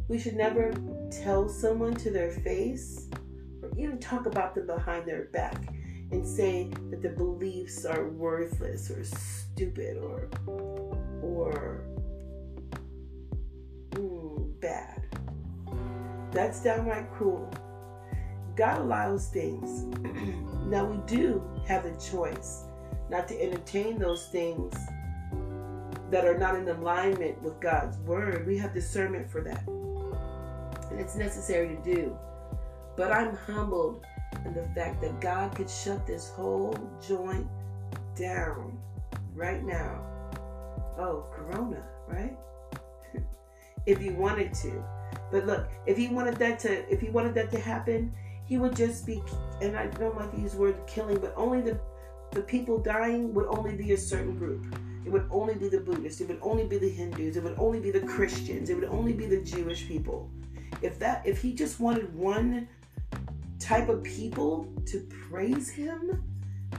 We 0.07 0.17
should 0.17 0.37
never 0.37 0.73
tell 1.11 1.49
someone 1.49 1.95
to 1.95 2.09
their 2.09 2.31
face 2.31 3.09
or 3.61 3.69
even 3.77 3.99
talk 3.99 4.27
about 4.27 4.55
them 4.55 4.67
behind 4.67 5.05
their 5.05 5.25
back 5.33 5.61
and 6.13 6.25
say 6.25 6.69
that 6.89 7.01
their 7.01 7.17
beliefs 7.17 7.83
are 7.83 8.07
worthless 8.07 8.89
or 8.89 9.03
stupid 9.03 9.97
or 9.97 10.29
or 11.21 11.83
mm, 13.91 14.61
bad. 14.61 15.04
That's 16.35 16.61
downright 16.61 17.09
cruel. 17.13 17.49
God 18.57 18.81
allows 18.81 19.29
things. 19.29 19.83
now 20.67 20.83
we 20.83 20.97
do 21.07 21.41
have 21.65 21.83
the 21.83 21.97
choice 21.97 22.65
not 23.09 23.29
to 23.29 23.41
entertain 23.41 23.97
those 23.97 24.27
things 24.27 24.75
that 26.11 26.25
are 26.25 26.37
not 26.37 26.55
in 26.55 26.67
alignment 26.67 27.41
with 27.41 27.57
God's 27.61 27.97
word. 27.99 28.45
We 28.45 28.57
have 28.57 28.73
discernment 28.73 29.31
for 29.31 29.39
that. 29.43 29.65
And 30.91 30.99
it's 30.99 31.15
necessary 31.15 31.69
to 31.69 31.81
do. 31.81 32.17
But 32.97 33.13
I'm 33.13 33.37
humbled 33.37 34.05
in 34.43 34.53
the 34.53 34.67
fact 34.75 35.01
that 35.03 35.21
God 35.21 35.55
could 35.55 35.69
shut 35.69 36.05
this 36.05 36.29
whole 36.31 36.77
joint 37.07 37.47
down 38.17 38.77
right 39.33 39.63
now. 39.63 40.01
Oh, 40.97 41.25
Corona, 41.33 41.81
right? 42.09 42.37
If 43.85 43.99
he 43.99 44.09
wanted 44.09 44.53
to. 44.55 44.83
But 45.31 45.45
look, 45.45 45.67
if 45.85 45.97
he 45.97 46.07
wanted 46.07 46.35
that 46.37 46.59
to 46.59 46.91
if 46.91 47.01
he 47.01 47.09
wanted 47.09 47.33
that 47.35 47.51
to 47.51 47.59
happen, 47.59 48.13
he 48.45 48.57
would 48.57 48.75
just 48.75 49.05
be, 49.05 49.21
and 49.61 49.75
I 49.75 49.87
don't 49.87 50.15
like 50.15 50.31
to 50.31 50.39
use 50.39 50.55
word 50.55 50.75
killing, 50.87 51.17
but 51.17 51.33
only 51.35 51.61
the, 51.61 51.79
the 52.31 52.41
people 52.41 52.77
dying 52.77 53.33
would 53.33 53.47
only 53.47 53.75
be 53.75 53.93
a 53.93 53.97
certain 53.97 54.37
group. 54.37 54.65
It 55.03 55.11
would 55.11 55.27
only 55.31 55.55
be 55.55 55.67
the 55.67 55.79
Buddhists. 55.79 56.21
It 56.21 56.27
would 56.27 56.39
only 56.41 56.65
be 56.65 56.77
the 56.77 56.89
Hindus. 56.89 57.37
It 57.37 57.43
would 57.43 57.57
only 57.57 57.79
be 57.79 57.91
the 57.91 58.01
Christians. 58.01 58.69
It 58.69 58.75
would 58.75 58.89
only 58.89 59.13
be 59.13 59.25
the 59.25 59.41
Jewish 59.41 59.87
people. 59.87 60.29
If 60.81 60.99
that, 60.99 61.25
if 61.25 61.41
he 61.41 61.53
just 61.53 61.79
wanted 61.79 62.13
one 62.13 62.67
type 63.59 63.89
of 63.89 64.03
people 64.03 64.67
to 64.85 64.99
praise 65.29 65.69
him, 65.69 66.23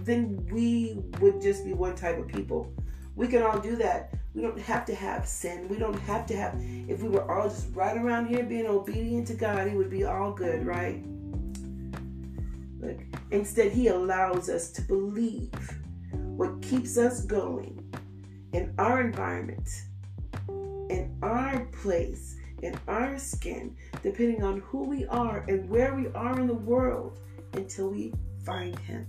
then 0.02 0.46
we 0.50 0.98
would 1.20 1.40
just 1.40 1.64
be 1.64 1.72
one 1.72 1.94
type 1.94 2.18
of 2.18 2.28
people. 2.28 2.72
We 3.14 3.28
can 3.28 3.42
all 3.42 3.58
do 3.58 3.76
that. 3.76 4.12
We 4.36 4.42
don't 4.42 4.60
have 4.60 4.84
to 4.84 4.94
have 4.94 5.26
sin. 5.26 5.66
We 5.68 5.78
don't 5.78 5.98
have 6.00 6.26
to 6.26 6.36
have, 6.36 6.54
if 6.60 7.02
we 7.02 7.08
were 7.08 7.28
all 7.28 7.48
just 7.48 7.74
right 7.74 7.96
around 7.96 8.26
here 8.26 8.44
being 8.44 8.66
obedient 8.66 9.26
to 9.28 9.34
God, 9.34 9.66
it 9.66 9.74
would 9.74 9.90
be 9.90 10.04
all 10.04 10.30
good, 10.30 10.64
right? 10.64 11.02
Look, 12.78 13.00
Instead, 13.30 13.72
He 13.72 13.88
allows 13.88 14.48
us 14.48 14.70
to 14.72 14.82
believe 14.82 15.52
what 16.12 16.62
keeps 16.62 16.96
us 16.96 17.24
going 17.24 17.82
in 18.52 18.72
our 18.78 19.00
environment, 19.00 19.68
in 20.48 21.16
our 21.22 21.66
place, 21.66 22.36
in 22.62 22.78
our 22.86 23.18
skin, 23.18 23.76
depending 24.02 24.42
on 24.44 24.60
who 24.60 24.84
we 24.84 25.06
are 25.06 25.44
and 25.48 25.68
where 25.68 25.94
we 25.94 26.08
are 26.08 26.38
in 26.38 26.46
the 26.46 26.54
world 26.54 27.18
until 27.54 27.90
we 27.90 28.12
find 28.44 28.78
Him. 28.78 29.06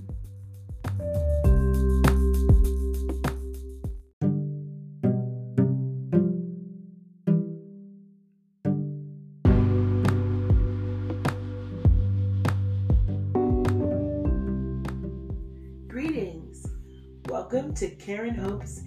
To 17.78 17.90
Karen 17.92 18.34
Hope's 18.34 18.82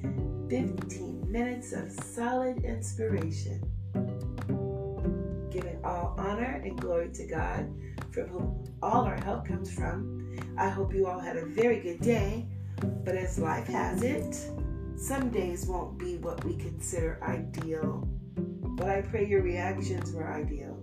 15 0.48 1.30
minutes 1.30 1.72
of 1.72 1.92
solid 1.92 2.64
inspiration. 2.64 3.62
Giving 5.52 5.78
all 5.84 6.16
honor 6.18 6.60
and 6.64 6.76
glory 6.76 7.10
to 7.10 7.24
God, 7.24 7.72
from 8.10 8.26
whom 8.30 8.64
all 8.82 9.04
our 9.04 9.14
help 9.22 9.46
comes 9.46 9.72
from. 9.72 10.36
I 10.58 10.68
hope 10.68 10.92
you 10.92 11.06
all 11.06 11.20
had 11.20 11.36
a 11.36 11.46
very 11.46 11.78
good 11.78 12.00
day, 12.00 12.48
but 13.04 13.14
as 13.14 13.38
life 13.38 13.68
has 13.68 14.02
it, 14.02 14.34
some 14.96 15.30
days 15.30 15.66
won't 15.66 15.96
be 15.96 16.16
what 16.16 16.44
we 16.44 16.56
consider 16.56 17.20
ideal. 17.22 18.08
But 18.34 18.88
I 18.88 19.02
pray 19.02 19.24
your 19.24 19.42
reactions 19.42 20.12
were 20.12 20.32
ideal. 20.32 20.76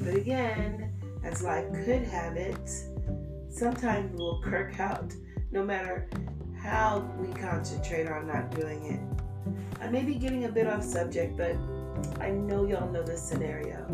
But 0.00 0.14
again, 0.14 0.94
as 1.24 1.42
life 1.42 1.66
could 1.84 2.04
have 2.04 2.38
it, 2.38 2.70
sometimes 3.50 4.18
we'll 4.18 4.40
kirk 4.40 4.80
out 4.80 5.12
no 5.52 5.62
matter 5.62 6.08
how 6.64 7.00
we 7.18 7.28
concentrate 7.34 8.08
on 8.08 8.26
not 8.26 8.50
doing 8.50 8.84
it. 8.86 9.82
I 9.82 9.88
may 9.88 10.02
be 10.02 10.14
getting 10.14 10.46
a 10.46 10.48
bit 10.48 10.66
off 10.66 10.82
subject, 10.82 11.36
but 11.36 11.56
I 12.20 12.30
know 12.30 12.66
y'all 12.66 12.90
know 12.90 13.02
this 13.02 13.22
scenario. 13.22 13.86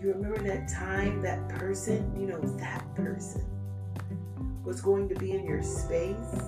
You 0.00 0.12
remember 0.14 0.38
that 0.38 0.68
time 0.68 1.20
that 1.22 1.46
person, 1.50 2.18
you 2.18 2.26
know, 2.26 2.40
that 2.40 2.82
person 2.94 3.44
was 4.64 4.80
going 4.80 5.08
to 5.10 5.14
be 5.14 5.32
in 5.32 5.44
your 5.44 5.62
space 5.62 6.40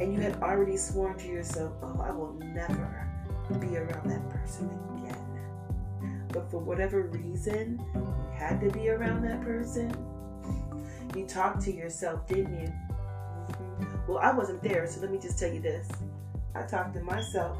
and 0.00 0.12
you 0.12 0.20
had 0.20 0.34
already 0.42 0.76
sworn 0.76 1.16
to 1.18 1.28
yourself, 1.28 1.72
oh, 1.82 2.00
I 2.02 2.10
will 2.10 2.32
never 2.32 3.08
be 3.60 3.76
around 3.76 4.10
that 4.10 4.28
person 4.30 4.68
again. 4.98 6.26
But 6.32 6.50
for 6.50 6.58
whatever 6.58 7.02
reason, 7.02 7.80
you 7.94 8.14
had 8.34 8.60
to 8.62 8.70
be 8.70 8.88
around 8.88 9.22
that 9.22 9.42
person 9.42 9.94
you 11.14 11.26
talked 11.26 11.60
to 11.62 11.72
yourself, 11.72 12.26
didn't 12.26 12.58
you? 12.58 12.72
Well, 14.06 14.18
I 14.18 14.32
wasn't 14.32 14.62
there, 14.62 14.86
so 14.86 15.00
let 15.00 15.10
me 15.10 15.18
just 15.18 15.38
tell 15.38 15.52
you 15.52 15.60
this. 15.60 15.88
I 16.54 16.62
talked 16.62 16.94
to 16.94 17.02
myself. 17.02 17.56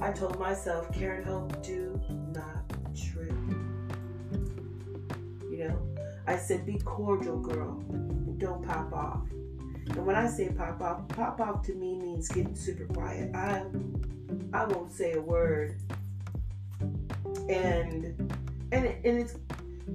I 0.00 0.12
told 0.12 0.38
myself, 0.38 0.92
Karen 0.92 1.24
Hope, 1.24 1.62
do 1.62 2.00
not 2.34 2.68
trip. 2.94 3.32
You 5.50 5.68
know, 5.68 5.78
I 6.26 6.36
said, 6.36 6.66
be 6.66 6.78
cordial, 6.78 7.38
girl. 7.38 7.80
Don't 8.38 8.66
pop 8.66 8.92
off. 8.92 9.22
And 9.30 10.06
when 10.06 10.16
I 10.16 10.26
say 10.26 10.48
pop 10.48 10.80
off, 10.80 11.08
pop 11.08 11.40
off 11.40 11.62
to 11.66 11.74
me 11.74 11.96
means 11.96 12.28
getting 12.28 12.54
super 12.54 12.84
quiet. 12.92 13.34
I 13.34 13.64
I 14.52 14.64
won't 14.64 14.92
say 14.92 15.12
a 15.12 15.20
word. 15.20 15.76
And 17.48 18.32
and 18.72 18.86
and 18.86 19.04
it's 19.04 19.36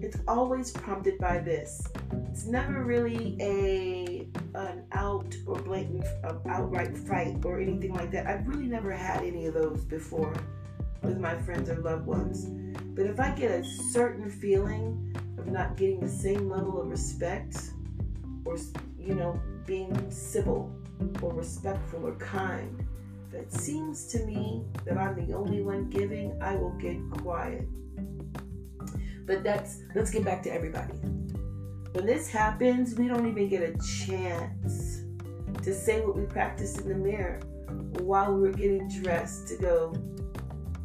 it's 0.01 0.17
always 0.27 0.71
prompted 0.71 1.17
by 1.17 1.39
this. 1.39 1.87
It's 2.29 2.45
never 2.45 2.83
really 2.83 3.37
a 3.39 4.27
an 4.55 4.83
out 4.91 5.35
or 5.45 5.55
blatant 5.59 6.05
uh, 6.23 6.35
outright 6.47 6.97
fight 6.97 7.37
or 7.43 7.59
anything 7.59 7.93
like 7.93 8.11
that. 8.11 8.27
I've 8.27 8.47
really 8.47 8.67
never 8.67 8.91
had 8.91 9.23
any 9.23 9.45
of 9.45 9.53
those 9.53 9.83
before 9.83 10.33
with 11.03 11.19
my 11.19 11.35
friends 11.35 11.69
or 11.69 11.75
loved 11.75 12.05
ones. 12.05 12.45
But 12.95 13.05
if 13.05 13.19
I 13.19 13.31
get 13.31 13.51
a 13.51 13.63
certain 13.63 14.29
feeling 14.29 15.15
of 15.37 15.47
not 15.47 15.77
getting 15.77 15.99
the 15.99 16.09
same 16.09 16.49
level 16.49 16.81
of 16.81 16.87
respect 16.87 17.57
or 18.45 18.57
you 18.97 19.15
know 19.15 19.39
being 19.65 20.11
civil 20.11 20.71
or 21.21 21.33
respectful 21.33 22.07
or 22.07 22.15
kind, 22.15 22.85
that 23.31 23.51
seems 23.51 24.07
to 24.07 24.25
me 24.25 24.63
that 24.85 24.97
I'm 24.97 25.27
the 25.27 25.33
only 25.33 25.61
one 25.61 25.89
giving, 25.89 26.41
I 26.41 26.55
will 26.55 26.77
get 26.77 26.97
quiet 27.11 27.67
but 29.27 29.43
that's 29.43 29.81
let's 29.93 30.09
get 30.09 30.23
back 30.23 30.41
to 30.43 30.51
everybody. 30.51 30.93
When 31.91 32.05
this 32.05 32.27
happens, 32.27 32.95
we 32.95 33.07
don't 33.07 33.27
even 33.27 33.49
get 33.49 33.61
a 33.61 33.77
chance 34.05 35.01
to 35.61 35.73
say 35.73 36.03
what 36.03 36.15
we 36.15 36.23
practiced 36.23 36.81
in 36.81 36.89
the 36.89 36.95
mirror 36.95 37.39
while 37.99 38.33
we 38.33 38.41
were 38.41 38.55
getting 38.55 38.87
dressed 39.01 39.49
to 39.49 39.57
go 39.57 39.93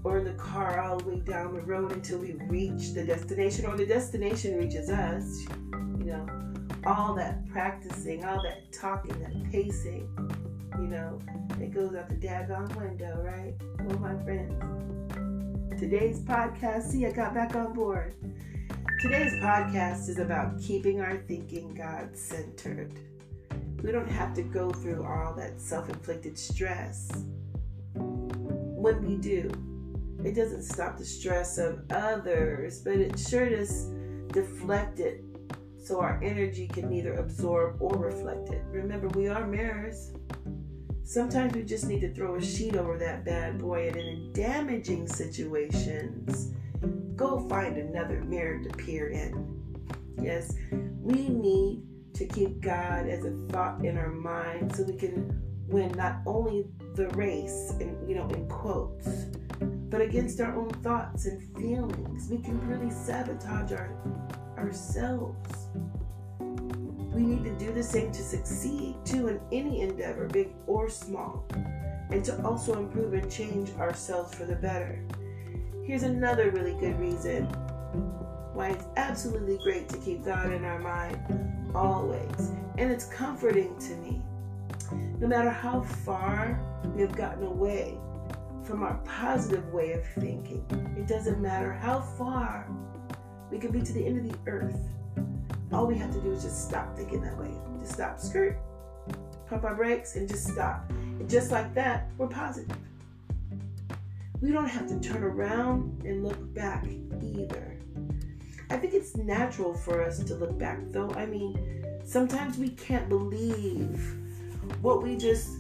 or 0.04 0.18
in 0.18 0.24
the 0.24 0.32
car 0.32 0.80
all 0.80 0.98
the 0.98 1.08
way 1.08 1.20
down 1.20 1.54
the 1.54 1.60
road 1.60 1.92
until 1.92 2.18
we 2.18 2.32
reach 2.48 2.92
the 2.92 3.04
destination 3.04 3.64
or 3.66 3.76
the 3.76 3.86
destination 3.86 4.58
reaches 4.58 4.90
us, 4.90 5.46
you 5.98 6.06
know, 6.06 6.26
all 6.84 7.14
that 7.14 7.46
practicing, 7.48 8.24
all 8.24 8.42
that 8.42 8.72
talking, 8.72 9.16
that 9.20 9.52
pacing, 9.52 10.08
you 10.78 10.88
know, 10.88 11.18
it 11.60 11.72
goes 11.72 11.94
out 11.94 12.08
the 12.08 12.16
daggone 12.16 12.74
window, 12.74 13.22
right? 13.22 13.54
Well, 13.84 13.98
my 14.00 14.24
friends, 14.24 14.52
today's 15.76 16.20
podcast, 16.20 16.84
see, 16.84 17.06
I 17.06 17.12
got 17.12 17.34
back 17.34 17.56
on 17.56 17.72
board. 17.72 18.14
Today's 19.00 19.32
podcast 19.34 20.08
is 20.08 20.18
about 20.18 20.60
keeping 20.60 21.00
our 21.00 21.16
thinking 21.28 21.74
God 21.74 22.16
centered. 22.16 22.92
We 23.82 23.90
don't 23.90 24.10
have 24.10 24.34
to 24.34 24.42
go 24.42 24.70
through 24.70 25.04
all 25.04 25.34
that 25.34 25.60
self 25.60 25.88
inflicted 25.88 26.38
stress. 26.38 27.10
When 27.94 29.04
we 29.04 29.16
do, 29.16 29.50
it 30.24 30.34
doesn't 30.34 30.62
stop 30.62 30.98
the 30.98 31.04
stress 31.04 31.58
of 31.58 31.80
others, 31.90 32.80
but 32.80 32.94
it 32.94 33.18
sure 33.18 33.48
does 33.48 33.90
deflect 34.28 35.00
it 35.00 35.24
so 35.78 36.00
our 36.00 36.20
energy 36.22 36.68
can 36.68 36.88
neither 36.88 37.14
absorb 37.14 37.80
or 37.80 37.96
reflect 37.96 38.50
it. 38.50 38.62
Remember, 38.70 39.08
we 39.08 39.28
are 39.28 39.46
mirrors. 39.46 40.12
Sometimes 41.04 41.54
we 41.54 41.62
just 41.62 41.86
need 41.86 42.00
to 42.00 42.14
throw 42.14 42.36
a 42.36 42.42
sheet 42.42 42.76
over 42.76 42.96
that 42.98 43.24
bad 43.24 43.58
boy, 43.58 43.88
and 43.88 43.96
in 43.96 44.32
damaging 44.32 45.06
situations, 45.06 46.54
go 47.16 47.46
find 47.48 47.76
another 47.76 48.22
mirror 48.22 48.62
to 48.62 48.70
peer 48.70 49.08
in. 49.08 49.62
Yes, 50.20 50.54
we 50.70 51.28
need 51.28 51.82
to 52.14 52.26
keep 52.26 52.60
God 52.60 53.08
as 53.08 53.24
a 53.24 53.32
thought 53.50 53.84
in 53.84 53.98
our 53.98 54.10
mind 54.10 54.74
so 54.74 54.84
we 54.84 54.96
can 54.96 55.42
win 55.66 55.92
not 55.92 56.20
only 56.26 56.66
the 56.94 57.08
race, 57.10 57.72
and 57.80 58.08
you 58.08 58.14
know, 58.14 58.28
in 58.28 58.48
quotes, 58.48 59.08
but 59.88 60.00
against 60.00 60.40
our 60.40 60.56
own 60.56 60.70
thoughts 60.82 61.26
and 61.26 61.42
feelings. 61.56 62.28
We 62.30 62.38
can 62.38 62.60
really 62.68 62.90
sabotage 62.90 63.72
our 63.72 63.96
ourselves. 64.56 65.68
We 67.12 67.22
need 67.22 67.44
to 67.44 67.64
do 67.64 67.72
the 67.72 67.82
same 67.82 68.10
to 68.12 68.22
succeed 68.22 68.96
too 69.04 69.28
in 69.28 69.40
any 69.52 69.82
endeavor, 69.82 70.26
big 70.28 70.54
or 70.66 70.88
small, 70.88 71.44
and 72.10 72.24
to 72.24 72.42
also 72.42 72.78
improve 72.78 73.12
and 73.12 73.30
change 73.30 73.70
ourselves 73.78 74.34
for 74.34 74.44
the 74.44 74.56
better. 74.56 75.04
Here's 75.84 76.04
another 76.04 76.50
really 76.50 76.74
good 76.80 76.98
reason 76.98 77.44
why 78.54 78.70
it's 78.70 78.84
absolutely 78.96 79.58
great 79.58 79.88
to 79.90 79.98
keep 79.98 80.24
God 80.24 80.52
in 80.52 80.64
our 80.64 80.78
mind 80.78 81.18
always. 81.74 82.52
And 82.78 82.90
it's 82.90 83.06
comforting 83.06 83.78
to 83.78 83.94
me. 83.96 84.22
No 85.18 85.26
matter 85.26 85.50
how 85.50 85.82
far 85.82 86.58
we 86.94 87.02
have 87.02 87.16
gotten 87.16 87.44
away 87.44 87.98
from 88.62 88.82
our 88.82 88.94
positive 89.04 89.66
way 89.72 89.92
of 89.92 90.04
thinking, 90.18 90.64
it 90.96 91.06
doesn't 91.06 91.40
matter 91.40 91.72
how 91.72 92.00
far 92.00 92.66
we 93.50 93.58
could 93.58 93.72
be 93.72 93.82
to 93.82 93.92
the 93.92 94.04
end 94.04 94.18
of 94.18 94.32
the 94.32 94.50
earth. 94.50 94.88
All 95.72 95.86
we 95.86 95.96
have 95.96 96.12
to 96.12 96.20
do 96.20 96.32
is 96.32 96.42
just 96.42 96.68
stop 96.68 96.96
thinking 96.96 97.22
that 97.22 97.38
way. 97.38 97.50
Just 97.80 97.94
stop, 97.94 98.20
skirt, 98.20 98.58
pump 99.48 99.64
our 99.64 99.74
brakes, 99.74 100.16
and 100.16 100.28
just 100.28 100.46
stop. 100.46 100.84
And 100.90 101.28
just 101.28 101.50
like 101.50 101.72
that, 101.74 102.10
we're 102.18 102.28
positive. 102.28 102.76
We 104.40 104.50
don't 104.50 104.68
have 104.68 104.86
to 104.88 105.00
turn 105.00 105.22
around 105.22 106.02
and 106.04 106.24
look 106.24 106.52
back 106.52 106.84
either. 107.22 107.78
I 108.70 108.76
think 108.76 108.92
it's 108.92 109.16
natural 109.16 109.72
for 109.74 110.02
us 110.02 110.18
to 110.24 110.34
look 110.34 110.58
back, 110.58 110.78
though. 110.90 111.10
I 111.12 111.26
mean, 111.26 111.84
sometimes 112.04 112.58
we 112.58 112.70
can't 112.70 113.08
believe 113.08 114.16
what 114.80 115.02
we 115.02 115.16
just 115.16 115.58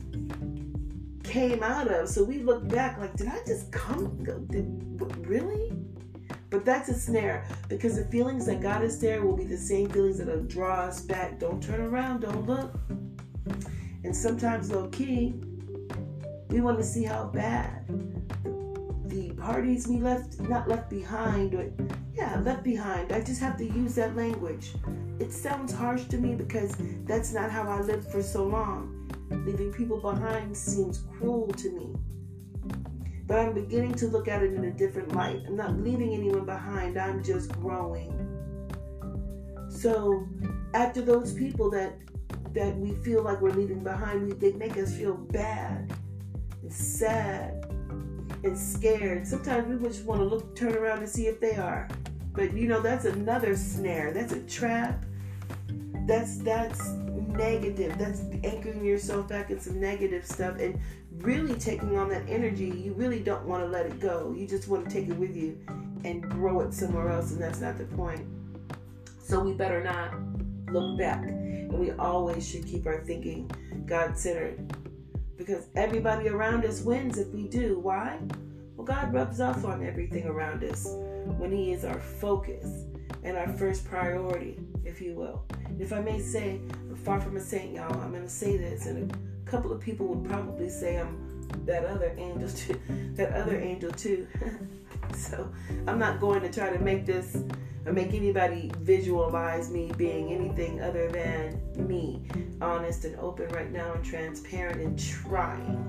came 1.22 1.62
out 1.62 1.88
of. 1.88 2.08
So 2.08 2.22
we 2.22 2.38
look 2.38 2.66
back 2.68 2.98
like, 2.98 3.14
did 3.16 3.28
I 3.28 3.38
just 3.46 3.70
come? 3.72 4.22
Did, 4.50 5.26
really? 5.26 5.72
But 6.52 6.66
that's 6.66 6.90
a 6.90 6.94
snare 6.94 7.46
because 7.70 7.96
the 7.96 8.04
feelings 8.04 8.44
that 8.44 8.60
got 8.60 8.82
us 8.82 8.98
there 8.98 9.24
will 9.24 9.34
be 9.34 9.46
the 9.46 9.56
same 9.56 9.88
feelings 9.88 10.18
that'll 10.18 10.44
draw 10.44 10.82
us 10.82 11.00
back. 11.00 11.38
Don't 11.38 11.62
turn 11.62 11.80
around, 11.80 12.20
don't 12.20 12.46
look. 12.46 12.74
And 14.04 14.14
sometimes, 14.14 14.70
low 14.70 14.88
key, 14.88 15.32
we 16.48 16.60
want 16.60 16.76
to 16.76 16.84
see 16.84 17.04
how 17.04 17.24
bad 17.24 17.86
the 19.06 19.30
parties 19.32 19.88
we 19.88 19.96
left, 19.96 20.40
not 20.40 20.68
left 20.68 20.90
behind, 20.90 21.52
but 21.52 21.70
yeah, 22.14 22.38
left 22.40 22.62
behind. 22.62 23.12
I 23.12 23.22
just 23.22 23.40
have 23.40 23.56
to 23.56 23.64
use 23.64 23.94
that 23.94 24.14
language. 24.14 24.74
It 25.20 25.32
sounds 25.32 25.72
harsh 25.72 26.04
to 26.08 26.18
me 26.18 26.34
because 26.34 26.76
that's 27.06 27.32
not 27.32 27.50
how 27.50 27.62
I 27.62 27.80
lived 27.80 28.10
for 28.12 28.22
so 28.22 28.44
long. 28.44 29.10
Leaving 29.30 29.72
people 29.72 30.02
behind 30.02 30.54
seems 30.54 31.04
cruel 31.16 31.48
to 31.48 31.70
me. 31.70 31.94
But 33.32 33.46
I'm 33.46 33.54
beginning 33.54 33.94
to 33.94 34.08
look 34.08 34.28
at 34.28 34.42
it 34.42 34.52
in 34.52 34.62
a 34.64 34.70
different 34.70 35.14
light. 35.14 35.40
I'm 35.46 35.56
not 35.56 35.80
leaving 35.80 36.12
anyone 36.12 36.44
behind, 36.44 36.98
I'm 36.98 37.24
just 37.24 37.50
growing. 37.52 38.12
So 39.70 40.28
after 40.74 41.00
those 41.00 41.32
people 41.32 41.70
that 41.70 41.94
that 42.52 42.76
we 42.76 42.92
feel 42.96 43.22
like 43.22 43.40
we're 43.40 43.52
leaving 43.52 43.82
behind, 43.82 44.26
we, 44.26 44.34
they 44.34 44.52
make 44.58 44.76
us 44.76 44.94
feel 44.94 45.14
bad 45.14 45.94
and 46.60 46.70
sad 46.70 47.64
and 48.44 48.58
scared. 48.58 49.26
Sometimes 49.26 49.66
we 49.66 49.88
just 49.88 50.04
want 50.04 50.20
to 50.20 50.26
look, 50.26 50.54
turn 50.54 50.74
around 50.74 50.98
and 50.98 51.08
see 51.08 51.26
if 51.26 51.40
they 51.40 51.54
are. 51.54 51.88
But 52.34 52.52
you 52.52 52.68
know, 52.68 52.82
that's 52.82 53.06
another 53.06 53.56
snare. 53.56 54.12
That's 54.12 54.34
a 54.34 54.42
trap. 54.42 55.06
That's 56.06 56.36
that's 56.36 56.86
negative. 56.90 57.96
That's 57.96 58.20
anchoring 58.44 58.84
yourself 58.84 59.28
back 59.28 59.48
in 59.50 59.58
some 59.58 59.80
negative 59.80 60.26
stuff. 60.26 60.58
And 60.58 60.78
really 61.18 61.54
taking 61.54 61.96
on 61.96 62.08
that 62.10 62.22
energy, 62.28 62.66
you 62.66 62.92
really 62.94 63.20
don't 63.20 63.46
want 63.46 63.62
to 63.62 63.68
let 63.68 63.86
it 63.86 64.00
go. 64.00 64.34
You 64.36 64.46
just 64.46 64.68
want 64.68 64.84
to 64.84 64.90
take 64.90 65.08
it 65.08 65.16
with 65.16 65.36
you 65.36 65.58
and 66.04 66.28
grow 66.28 66.60
it 66.60 66.74
somewhere 66.74 67.10
else, 67.10 67.30
and 67.32 67.40
that's 67.40 67.60
not 67.60 67.78
the 67.78 67.84
point. 67.84 68.26
So 69.22 69.40
we 69.40 69.52
better 69.52 69.82
not 69.82 70.14
look 70.72 70.98
back. 70.98 71.22
And 71.22 71.78
we 71.78 71.92
always 71.92 72.48
should 72.48 72.66
keep 72.66 72.86
our 72.86 72.98
thinking 73.04 73.50
God 73.86 74.18
centered. 74.18 74.76
Because 75.36 75.68
everybody 75.74 76.28
around 76.28 76.64
us 76.64 76.82
wins 76.82 77.18
if 77.18 77.28
we 77.28 77.48
do. 77.48 77.78
Why? 77.78 78.18
Well, 78.76 78.86
God 78.86 79.12
rubs 79.12 79.40
off 79.40 79.64
on 79.64 79.84
everything 79.86 80.26
around 80.26 80.64
us 80.64 80.86
when 81.38 81.52
He 81.52 81.72
is 81.72 81.84
our 81.84 82.00
focus 82.00 82.86
and 83.22 83.36
our 83.36 83.48
first 83.48 83.84
priority, 83.84 84.58
if 84.84 85.00
you 85.00 85.14
will. 85.14 85.44
if 85.78 85.92
I 85.92 86.00
may 86.00 86.18
say, 86.18 86.60
I'm 86.72 86.96
far 86.96 87.20
from 87.20 87.36
a 87.36 87.40
saint, 87.40 87.74
y'all, 87.74 88.00
I'm 88.00 88.10
going 88.10 88.22
to 88.22 88.28
say 88.28 88.56
this, 88.56 88.86
and 88.86 89.16
couple 89.52 89.70
of 89.70 89.82
people 89.82 90.06
would 90.06 90.26
probably 90.26 90.70
say 90.70 90.98
I'm 90.98 91.46
that 91.66 91.84
other 91.84 92.14
angel 92.16 92.48
too, 92.56 92.80
that 93.16 93.34
other 93.34 93.54
angel 93.54 93.92
too. 93.92 94.26
so 95.14 95.52
I'm 95.86 95.98
not 95.98 96.20
going 96.20 96.40
to 96.40 96.50
try 96.50 96.70
to 96.70 96.78
make 96.78 97.04
this 97.04 97.36
or 97.84 97.92
make 97.92 98.14
anybody 98.14 98.72
visualize 98.78 99.70
me 99.70 99.92
being 99.98 100.32
anything 100.32 100.80
other 100.80 101.10
than 101.10 101.60
me, 101.86 102.22
honest 102.62 103.04
and 103.04 103.14
open 103.16 103.48
right 103.48 103.70
now 103.70 103.92
and 103.92 104.02
transparent 104.02 104.80
and 104.80 104.98
trying, 104.98 105.86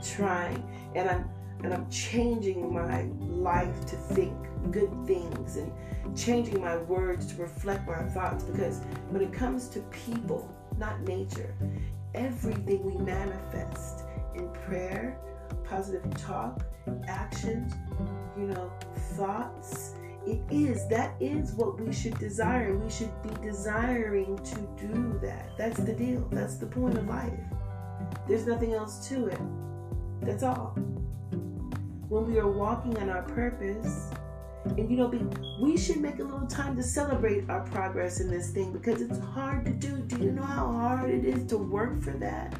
trying, 0.00 0.62
and 0.94 1.10
I'm 1.10 1.28
and 1.64 1.74
I'm 1.74 1.90
changing 1.90 2.72
my 2.72 3.06
life 3.18 3.86
to 3.86 3.96
think 3.96 4.34
good 4.70 4.92
things 5.04 5.56
and 5.56 5.72
changing 6.16 6.60
my 6.60 6.76
words 6.76 7.26
to 7.32 7.42
reflect 7.42 7.88
my 7.88 8.02
thoughts 8.10 8.44
because 8.44 8.82
when 9.08 9.22
it 9.22 9.32
comes 9.32 9.68
to 9.70 9.80
people, 10.04 10.54
not 10.78 11.00
nature, 11.02 11.54
everything 12.14 12.84
we 12.84 12.96
manifest 13.02 14.04
in 14.34 14.48
prayer, 14.50 15.18
positive 15.64 16.02
talk, 16.16 16.64
actions, 17.06 17.72
you 18.36 18.46
know, 18.46 18.72
thoughts. 19.16 19.94
It 20.26 20.40
is, 20.50 20.88
that 20.88 21.14
is 21.20 21.52
what 21.52 21.78
we 21.78 21.92
should 21.92 22.18
desire. 22.18 22.74
We 22.76 22.90
should 22.90 23.12
be 23.22 23.30
desiring 23.42 24.38
to 24.38 24.54
do 24.78 25.18
that. 25.22 25.50
That's 25.58 25.78
the 25.78 25.92
deal. 25.92 26.26
That's 26.32 26.56
the 26.56 26.66
point 26.66 26.96
of 26.96 27.06
life. 27.06 27.32
There's 28.26 28.46
nothing 28.46 28.72
else 28.72 29.06
to 29.08 29.26
it. 29.26 29.40
That's 30.22 30.42
all. 30.42 30.74
When 32.08 32.26
we 32.26 32.38
are 32.38 32.50
walking 32.50 32.96
on 32.98 33.10
our 33.10 33.22
purpose, 33.22 34.10
and 34.64 34.90
you 34.90 34.96
know, 34.96 35.12
we 35.60 35.76
should 35.76 35.98
make 35.98 36.18
a 36.18 36.24
little 36.24 36.46
time 36.46 36.74
to 36.76 36.82
celebrate 36.82 37.48
our 37.50 37.60
progress 37.62 38.20
in 38.20 38.30
this 38.30 38.50
thing 38.50 38.72
because 38.72 39.00
it's 39.00 39.18
hard 39.18 39.64
to 39.66 39.72
do. 39.72 39.96
Do 39.98 40.22
you 40.22 40.32
know 40.32 40.42
how 40.42 40.72
hard 40.72 41.10
it 41.10 41.24
is 41.24 41.46
to 41.46 41.58
work 41.58 42.02
for 42.02 42.12
that? 42.12 42.54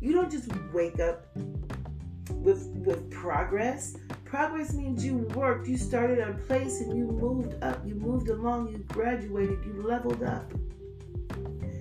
You 0.00 0.12
don't 0.12 0.30
just 0.30 0.48
wake 0.72 1.00
up 1.00 1.26
with 2.30 2.66
with 2.84 3.10
progress. 3.10 3.96
Progress 4.24 4.72
means 4.72 5.04
you 5.04 5.18
worked, 5.34 5.68
you 5.68 5.76
started 5.76 6.18
a 6.18 6.32
place 6.32 6.80
and 6.80 6.96
you 6.96 7.04
moved 7.04 7.62
up, 7.62 7.86
you 7.86 7.94
moved 7.94 8.28
along, 8.28 8.68
you 8.68 8.78
graduated, 8.88 9.58
you 9.64 9.82
leveled 9.82 10.22
up. 10.22 10.50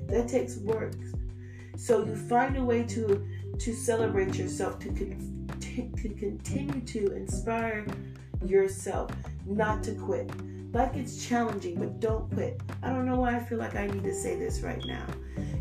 That 0.07 0.27
takes 0.27 0.57
work. 0.57 0.95
So 1.77 2.05
you 2.05 2.15
find 2.15 2.57
a 2.57 2.63
way 2.63 2.83
to 2.83 3.25
to 3.59 3.73
celebrate 3.75 4.35
yourself, 4.35 4.79
to, 4.79 4.89
con- 4.89 5.47
to 5.59 6.09
continue 6.09 6.81
to 6.81 7.15
inspire 7.15 7.85
yourself 8.43 9.11
not 9.45 9.83
to 9.83 9.93
quit. 9.95 10.29
Life 10.73 10.93
gets 10.93 11.25
challenging, 11.27 11.75
but 11.75 11.99
don't 11.99 12.31
quit. 12.33 12.61
I 12.81 12.89
don't 12.89 13.05
know 13.05 13.17
why 13.19 13.35
I 13.35 13.39
feel 13.43 13.57
like 13.57 13.75
I 13.75 13.87
need 13.87 14.03
to 14.03 14.13
say 14.13 14.37
this 14.37 14.61
right 14.61 14.83
now. 14.85 15.05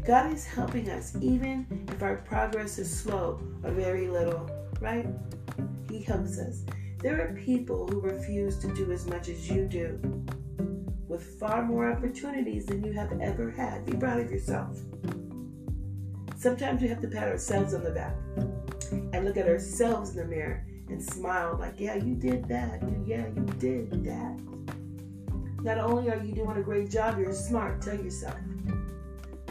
God 0.06 0.32
is 0.32 0.46
helping 0.46 0.88
us, 0.88 1.16
even 1.20 1.66
if 1.88 2.02
our 2.02 2.16
progress 2.18 2.78
is 2.78 2.90
slow 2.96 3.40
or 3.64 3.70
very 3.72 4.08
little, 4.08 4.48
right? 4.80 5.06
He 5.90 6.02
helps 6.02 6.38
us. 6.38 6.62
There 6.98 7.20
are 7.20 7.34
people 7.34 7.88
who 7.88 8.00
refuse 8.00 8.58
to 8.58 8.72
do 8.74 8.92
as 8.92 9.06
much 9.06 9.28
as 9.28 9.48
you 9.50 9.66
do. 9.66 9.98
with 11.08 11.38
far 11.40 11.64
more 11.64 11.90
opportunities 11.90 12.66
than 12.66 12.84
you 12.84 12.92
have 12.92 13.12
ever 13.20 13.50
had. 13.50 13.84
Be 13.84 13.96
proud 13.96 14.20
of 14.20 14.30
yourself. 14.30 14.78
Sometimes 16.36 16.80
we 16.80 16.88
have 16.88 17.00
to 17.00 17.08
pat 17.08 17.26
ourselves 17.26 17.74
on 17.74 17.82
the 17.82 17.90
back 17.90 18.14
and 19.12 19.24
look 19.24 19.36
at 19.36 19.48
ourselves 19.48 20.10
in 20.10 20.16
the 20.18 20.24
mirror 20.24 20.64
and 20.90 21.02
smile 21.02 21.56
like, 21.58 21.74
yeah, 21.78 21.94
you 21.94 22.14
did 22.14 22.48
that. 22.48 22.82
Yeah, 23.06 23.26
you 23.28 23.46
did 23.58 24.04
that. 24.04 24.38
Not 25.62 25.78
only 25.78 26.10
are 26.10 26.22
you 26.22 26.34
doing 26.34 26.56
a 26.56 26.62
great 26.62 26.90
job, 26.90 27.18
you're 27.18 27.32
smart. 27.32 27.82
Tell 27.82 27.98
yourself. 27.98 28.36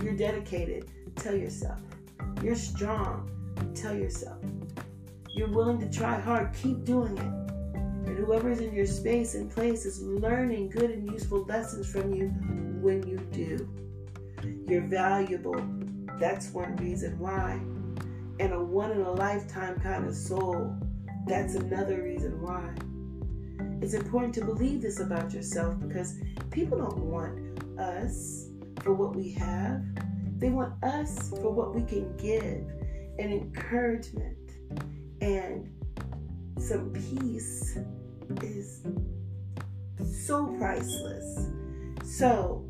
You're 0.01 0.15
dedicated. 0.15 0.89
Tell 1.15 1.35
yourself. 1.35 1.79
You're 2.41 2.55
strong. 2.55 3.29
Tell 3.75 3.95
yourself. 3.95 4.37
You're 5.29 5.49
willing 5.49 5.79
to 5.79 5.89
try 5.89 6.19
hard. 6.19 6.53
Keep 6.53 6.83
doing 6.83 7.17
it. 7.17 8.07
And 8.07 8.17
whoever's 8.17 8.59
in 8.59 8.73
your 8.73 8.87
space 8.87 9.35
and 9.35 9.51
place 9.51 9.85
is 9.85 10.01
learning 10.01 10.69
good 10.69 10.89
and 10.89 11.11
useful 11.11 11.43
lessons 11.45 11.91
from 11.91 12.13
you 12.13 12.29
when 12.81 13.05
you 13.07 13.17
do. 13.31 13.69
You're 14.67 14.87
valuable. 14.87 15.63
That's 16.17 16.51
one 16.51 16.75
reason 16.77 17.19
why. 17.19 17.59
And 18.39 18.53
a 18.53 18.59
one 18.59 18.91
in 18.91 19.01
a 19.01 19.11
lifetime 19.11 19.79
kind 19.79 20.07
of 20.07 20.15
soul. 20.15 20.75
That's 21.25 21.55
another 21.55 22.01
reason 22.01 22.41
why. 22.41 22.73
It's 23.81 23.93
important 23.93 24.33
to 24.35 24.45
believe 24.45 24.81
this 24.81 24.99
about 24.99 25.33
yourself 25.33 25.79
because 25.79 26.19
people 26.51 26.77
don't 26.77 26.99
want 26.99 27.79
us 27.79 28.49
for 28.81 28.93
what 28.93 29.15
we 29.15 29.31
have. 29.33 29.83
They 30.37 30.49
want 30.49 30.81
us 30.83 31.29
for 31.29 31.51
what 31.51 31.75
we 31.75 31.83
can 31.83 32.15
give 32.17 32.67
and 33.19 33.33
encouragement 33.33 34.37
and 35.21 35.69
some 36.57 36.91
peace 36.91 37.77
is 38.41 38.81
so 40.25 40.47
priceless. 40.57 41.49
So, 42.03 42.65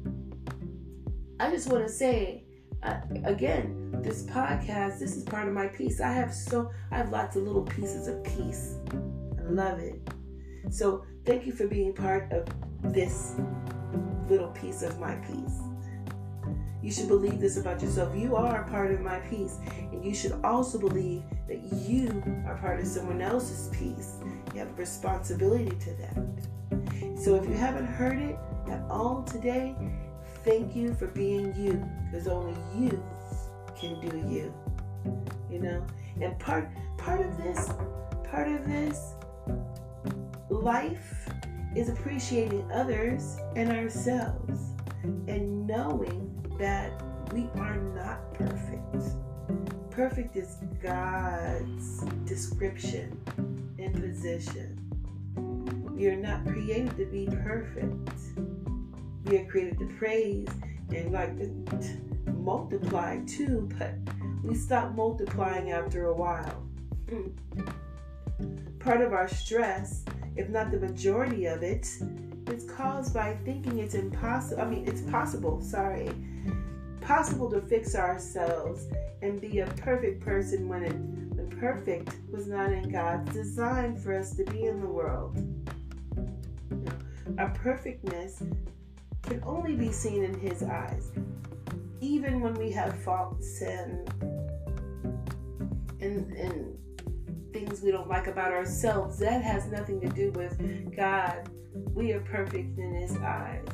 I 1.39 1.49
just 1.49 1.69
want 1.69 1.87
to 1.87 1.91
say 1.91 2.43
again, 2.83 3.99
this 4.03 4.23
podcast, 4.23 4.99
this 4.99 5.15
is 5.15 5.23
part 5.23 5.47
of 5.47 5.53
my 5.53 5.67
peace. 5.67 5.99
I 6.01 6.11
have 6.11 6.33
so 6.33 6.71
I 6.91 6.97
have 6.97 7.09
lots 7.09 7.35
of 7.35 7.43
little 7.43 7.63
pieces 7.63 8.07
of 8.07 8.23
peace. 8.23 8.77
I 9.37 9.49
love 9.49 9.79
it. 9.79 9.99
So, 10.69 11.05
thank 11.25 11.45
you 11.45 11.51
for 11.51 11.67
being 11.67 11.93
part 11.93 12.31
of 12.31 12.47
this 12.83 13.35
little 14.29 14.49
piece 14.49 14.83
of 14.83 14.99
my 14.99 15.15
peace. 15.15 15.59
You 16.81 16.91
should 16.91 17.07
believe 17.07 17.39
this 17.39 17.57
about 17.57 17.81
yourself. 17.81 18.15
You 18.15 18.35
are 18.35 18.63
a 18.63 18.69
part 18.69 18.91
of 18.91 19.01
my 19.01 19.19
peace. 19.19 19.59
And 19.91 20.03
you 20.03 20.13
should 20.13 20.39
also 20.43 20.79
believe 20.79 21.23
that 21.47 21.61
you 21.73 22.23
are 22.47 22.57
part 22.57 22.79
of 22.79 22.87
someone 22.87 23.21
else's 23.21 23.67
peace. 23.75 24.17
You 24.53 24.59
have 24.59 24.69
a 24.69 24.73
responsibility 24.73 25.71
to 25.71 25.93
that. 25.95 27.19
So 27.19 27.35
if 27.35 27.47
you 27.49 27.53
haven't 27.53 27.87
heard 27.87 28.19
it 28.19 28.37
at 28.69 28.81
all 28.89 29.23
today, 29.23 29.75
thank 30.43 30.75
you 30.75 30.93
for 30.93 31.07
being 31.07 31.53
you. 31.55 31.83
Because 32.11 32.27
only 32.27 32.57
you 32.77 33.03
can 33.79 33.99
do 34.01 34.17
you. 34.27 34.53
You 35.49 35.59
know? 35.59 35.85
And 36.21 36.37
part 36.39 36.69
part 36.97 37.21
of 37.21 37.37
this, 37.37 37.69
part 38.29 38.47
of 38.47 38.65
this 38.67 39.13
life 40.49 41.29
is 41.75 41.89
appreciating 41.89 42.69
others 42.71 43.37
and 43.55 43.71
ourselves 43.71 44.59
and 45.03 45.67
knowing 45.67 46.25
that 46.59 46.91
we 47.31 47.47
are 47.55 47.77
not 47.77 48.33
perfect. 48.33 49.15
Perfect 49.91 50.35
is 50.35 50.57
God's 50.81 52.03
description 52.25 53.21
and 53.77 53.93
position. 53.93 54.75
You're 55.97 56.15
not 56.15 56.45
created 56.45 56.95
to 56.97 57.05
be 57.05 57.27
perfect. 57.27 58.48
We 59.25 59.37
are 59.37 59.45
created 59.45 59.79
to 59.79 59.85
praise 59.97 60.47
and 60.93 61.11
like 61.11 61.37
to 61.37 62.31
multiply 62.31 63.19
too, 63.25 63.69
but 63.77 63.93
we 64.43 64.55
stop 64.55 64.95
multiplying 64.95 65.71
after 65.71 66.05
a 66.05 66.13
while. 66.13 66.63
Mm. 67.07 67.31
Part 68.79 69.01
of 69.01 69.13
our 69.13 69.27
stress, 69.27 70.03
if 70.35 70.49
not 70.49 70.71
the 70.71 70.79
majority 70.79 71.45
of 71.45 71.63
it, 71.63 71.87
is 72.47 72.63
caused 72.63 73.13
by 73.13 73.37
thinking 73.45 73.79
it's 73.79 73.95
impossible. 73.95 74.61
I 74.61 74.65
mean, 74.65 74.87
it's 74.87 75.01
possible, 75.01 75.61
sorry, 75.61 76.09
possible 77.01 77.49
to 77.51 77.61
fix 77.61 77.95
ourselves 77.95 78.85
and 79.21 79.39
be 79.39 79.59
a 79.59 79.67
perfect 79.67 80.21
person 80.21 80.67
when 80.67 80.83
it 80.83 81.35
the 81.35 81.55
perfect 81.55 82.15
was 82.31 82.47
not 82.47 82.71
in 82.71 82.89
God's 82.89 83.31
design 83.33 83.95
for 83.95 84.13
us 84.13 84.35
to 84.35 84.43
be 84.45 84.65
in 84.65 84.81
the 84.81 84.87
world. 84.87 85.37
our 87.37 87.49
perfectness 87.49 88.43
can 89.29 89.43
only 89.45 89.75
be 89.75 89.91
seen 89.91 90.23
in 90.23 90.33
His 90.39 90.63
eyes, 90.63 91.11
even 92.01 92.41
when 92.41 92.55
we 92.55 92.71
have 92.71 92.97
faults 93.03 93.61
and 93.61 94.09
and 96.01 96.31
and 96.33 96.77
things 97.53 97.81
we 97.81 97.91
don't 97.91 98.09
like 98.09 98.27
about 98.27 98.51
ourselves. 98.51 99.19
That 99.19 99.41
has 99.43 99.67
nothing 99.67 100.01
to 100.01 100.09
do 100.09 100.31
with 100.31 100.57
God. 100.95 101.49
We 101.93 102.13
are 102.13 102.21
perfect 102.21 102.77
in 102.77 102.93
His 102.95 103.15
eyes. 103.17 103.67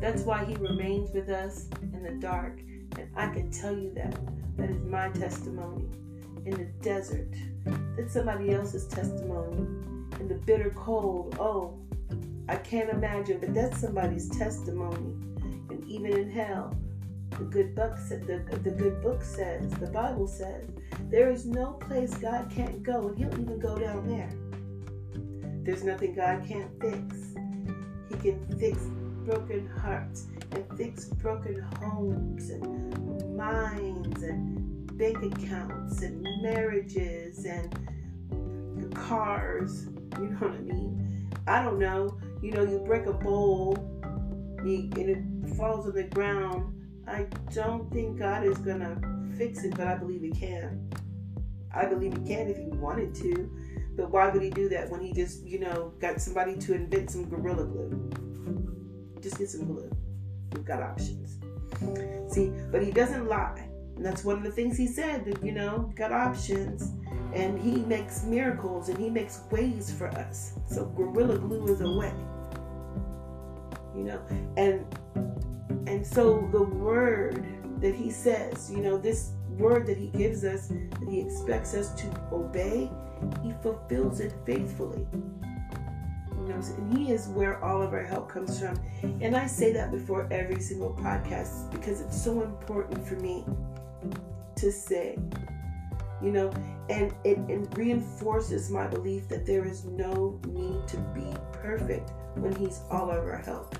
That's 0.00 0.22
why 0.22 0.44
He 0.44 0.54
remains 0.54 1.10
with 1.10 1.28
us 1.28 1.68
in 1.92 2.02
the 2.02 2.12
dark. 2.12 2.60
And 2.96 3.08
I 3.16 3.28
can 3.28 3.50
tell 3.50 3.76
you 3.76 3.92
that. 3.94 4.16
That 4.56 4.70
is 4.70 4.84
my 4.84 5.08
testimony 5.08 5.88
in 6.46 6.52
the 6.52 6.68
desert. 6.80 7.34
That's 7.96 8.12
somebody 8.12 8.52
else's 8.52 8.86
testimony 8.86 9.56
in 10.20 10.28
the 10.28 10.36
bitter 10.46 10.70
cold. 10.76 11.36
Oh, 11.40 11.76
I 12.48 12.56
can't 12.56 12.90
imagine, 12.90 13.40
but 13.40 13.54
that's 13.54 13.80
somebody's 13.80 14.28
testimony. 14.28 15.14
And 15.70 15.84
even 15.86 16.12
in 16.12 16.30
hell, 16.30 16.76
the 17.30 17.44
good 17.44 17.74
book 17.74 17.96
the, 18.08 18.44
the 18.62 18.70
good 18.70 19.02
book 19.02 19.22
says, 19.22 19.70
the 19.72 19.86
Bible 19.86 20.26
says, 20.26 20.68
there 21.10 21.30
is 21.30 21.46
no 21.46 21.72
place 21.72 22.14
God 22.14 22.50
can't 22.54 22.82
go, 22.82 23.08
and 23.08 23.18
He'll 23.18 23.40
even 23.40 23.58
go 23.58 23.76
down 23.76 24.06
there. 24.06 24.30
There's 25.64 25.82
nothing 25.82 26.14
God 26.14 26.44
can't 26.46 26.70
fix. 26.80 27.34
He 28.10 28.16
can 28.16 28.58
fix 28.58 28.78
broken 29.24 29.66
hearts 29.66 30.26
and 30.52 30.64
fix 30.76 31.06
broken 31.06 31.60
homes 31.80 32.50
and 32.50 33.36
minds 33.36 34.22
and 34.22 34.96
bank 34.98 35.18
accounts 35.22 36.02
and 36.02 36.22
marriages 36.42 37.46
and 37.46 37.74
cars. 38.94 39.86
You 40.18 40.28
know 40.28 40.36
what 40.36 40.50
I 40.50 40.60
mean? 40.60 41.30
I 41.46 41.62
don't 41.62 41.78
know. 41.78 42.16
You 42.44 42.50
know, 42.50 42.62
you 42.62 42.78
break 42.80 43.06
a 43.06 43.12
bowl 43.14 43.74
and 44.58 44.98
it 44.98 45.56
falls 45.56 45.86
on 45.86 45.94
the 45.94 46.02
ground. 46.04 46.74
I 47.08 47.26
don't 47.54 47.90
think 47.90 48.18
God 48.18 48.44
is 48.44 48.58
going 48.58 48.80
to 48.80 48.98
fix 49.38 49.64
it, 49.64 49.74
but 49.74 49.86
I 49.86 49.94
believe 49.94 50.20
He 50.20 50.30
can. 50.30 50.90
I 51.74 51.86
believe 51.86 52.12
He 52.12 52.18
can 52.18 52.48
if 52.48 52.58
He 52.58 52.66
wanted 52.66 53.14
to. 53.14 53.50
But 53.96 54.10
why 54.10 54.28
would 54.28 54.42
He 54.42 54.50
do 54.50 54.68
that 54.68 54.90
when 54.90 55.00
He 55.00 55.14
just, 55.14 55.42
you 55.42 55.58
know, 55.58 55.94
got 56.00 56.20
somebody 56.20 56.54
to 56.58 56.74
invent 56.74 57.10
some 57.10 57.30
Gorilla 57.30 57.64
Glue? 57.64 58.10
Just 59.22 59.38
get 59.38 59.48
some 59.48 59.64
glue. 59.64 59.90
We've 60.52 60.66
got 60.66 60.82
options. 60.82 61.38
See, 62.30 62.52
but 62.70 62.82
he 62.82 62.90
doesn't 62.90 63.26
lie. 63.26 63.70
And 63.96 64.04
that's 64.04 64.22
one 64.22 64.36
of 64.36 64.42
the 64.42 64.50
things 64.50 64.76
he 64.76 64.86
said, 64.86 65.24
that, 65.24 65.42
you 65.42 65.52
know, 65.52 65.90
got 65.96 66.12
options. 66.12 66.92
And 67.32 67.58
he 67.58 67.76
makes 67.86 68.24
miracles 68.24 68.90
and 68.90 68.98
he 68.98 69.08
makes 69.08 69.40
ways 69.50 69.90
for 69.96 70.08
us. 70.08 70.58
So 70.68 70.84
Gorilla 70.84 71.38
Glue 71.38 71.72
is 71.72 71.80
a 71.80 71.90
way. 71.90 72.12
You 73.96 74.04
know, 74.04 74.20
and 74.56 74.84
and 75.86 76.06
so 76.06 76.48
the 76.52 76.62
word 76.62 77.44
that 77.80 77.94
he 77.94 78.10
says, 78.10 78.70
you 78.70 78.78
know, 78.78 78.96
this 78.96 79.32
word 79.50 79.86
that 79.86 79.98
he 79.98 80.08
gives 80.08 80.44
us, 80.44 80.68
that 80.68 81.08
he 81.08 81.20
expects 81.20 81.74
us 81.74 81.94
to 81.94 82.08
obey, 82.32 82.90
he 83.42 83.52
fulfills 83.62 84.20
it 84.20 84.32
faithfully 84.44 85.06
knows, 86.48 86.70
and 86.70 86.96
He 86.96 87.12
is 87.12 87.28
where 87.28 87.62
all 87.64 87.82
of 87.82 87.92
our 87.92 88.02
help 88.02 88.28
comes 88.28 88.58
from. 88.58 88.80
And 89.20 89.36
I 89.36 89.46
say 89.46 89.72
that 89.72 89.90
before 89.90 90.28
every 90.30 90.60
single 90.60 90.94
podcast 90.94 91.70
because 91.70 92.00
it's 92.00 92.20
so 92.20 92.42
important 92.42 93.06
for 93.06 93.16
me 93.16 93.44
to 94.56 94.72
say, 94.72 95.18
you 96.22 96.30
know, 96.30 96.50
and 96.88 97.12
it, 97.24 97.38
it 97.48 97.68
reinforces 97.76 98.70
my 98.70 98.86
belief 98.86 99.28
that 99.28 99.46
there 99.46 99.64
is 99.64 99.84
no 99.84 100.40
need 100.46 100.86
to 100.88 100.96
be 101.14 101.26
perfect 101.52 102.10
when 102.36 102.54
He's 102.56 102.80
all 102.90 103.10
of 103.10 103.24
our 103.24 103.38
help. 103.38 103.76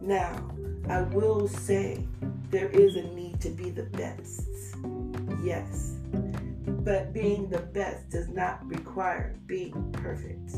Now, 0.00 0.50
I 0.88 1.02
will 1.02 1.48
say 1.48 2.06
there 2.50 2.68
is 2.68 2.96
a 2.96 3.02
need 3.02 3.40
to 3.40 3.50
be 3.50 3.70
the 3.70 3.84
best. 3.84 4.48
Yes. 5.42 5.96
But 6.66 7.12
being 7.12 7.48
the 7.48 7.58
best 7.58 8.10
does 8.10 8.28
not 8.28 8.64
require 8.68 9.36
being 9.46 9.90
perfect. 9.92 10.54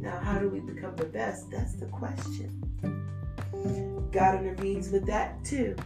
Now, 0.00 0.18
how 0.18 0.38
do 0.38 0.48
we 0.48 0.60
become 0.60 0.94
the 0.96 1.06
best? 1.06 1.50
That's 1.50 1.74
the 1.74 1.86
question. 1.86 2.48
God 4.12 4.36
intervenes 4.36 4.90
with 4.90 5.06
that 5.06 5.44
too. 5.44 5.76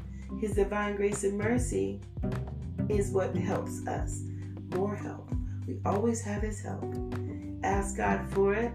His 0.41 0.55
divine 0.55 0.97
grace 0.97 1.25
and 1.25 1.39
mercy 1.39 2.01
is 2.89 3.11
what 3.11 3.35
helps 3.37 3.87
us. 3.87 4.21
More 4.75 4.97
help. 4.97 5.31
We 5.67 5.79
always 5.87 6.21
have 6.23 6.43
His 6.43 6.61
help. 6.61 6.95
Ask 7.63 7.97
God 7.97 8.29
for 8.31 8.55
it, 8.55 8.73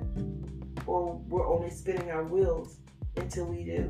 or 0.87 1.21
we're 1.27 1.47
only 1.47 1.69
spinning 1.69 2.09
our 2.09 2.23
wheels 2.23 2.77
until 3.19 3.45
we 3.45 3.63
do. 3.63 3.83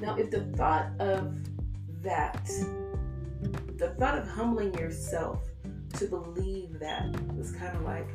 Now, 0.00 0.16
if 0.16 0.30
the 0.30 0.44
thought 0.56 0.90
of 1.00 1.34
that, 2.02 2.46
the 3.76 3.94
thought 3.98 4.18
of 4.18 4.28
humbling 4.28 4.74
yourself 4.74 5.42
to 5.94 6.06
believe 6.06 6.78
that 6.78 7.04
was 7.34 7.52
kind 7.52 7.76
of 7.76 7.82
like, 7.82 8.08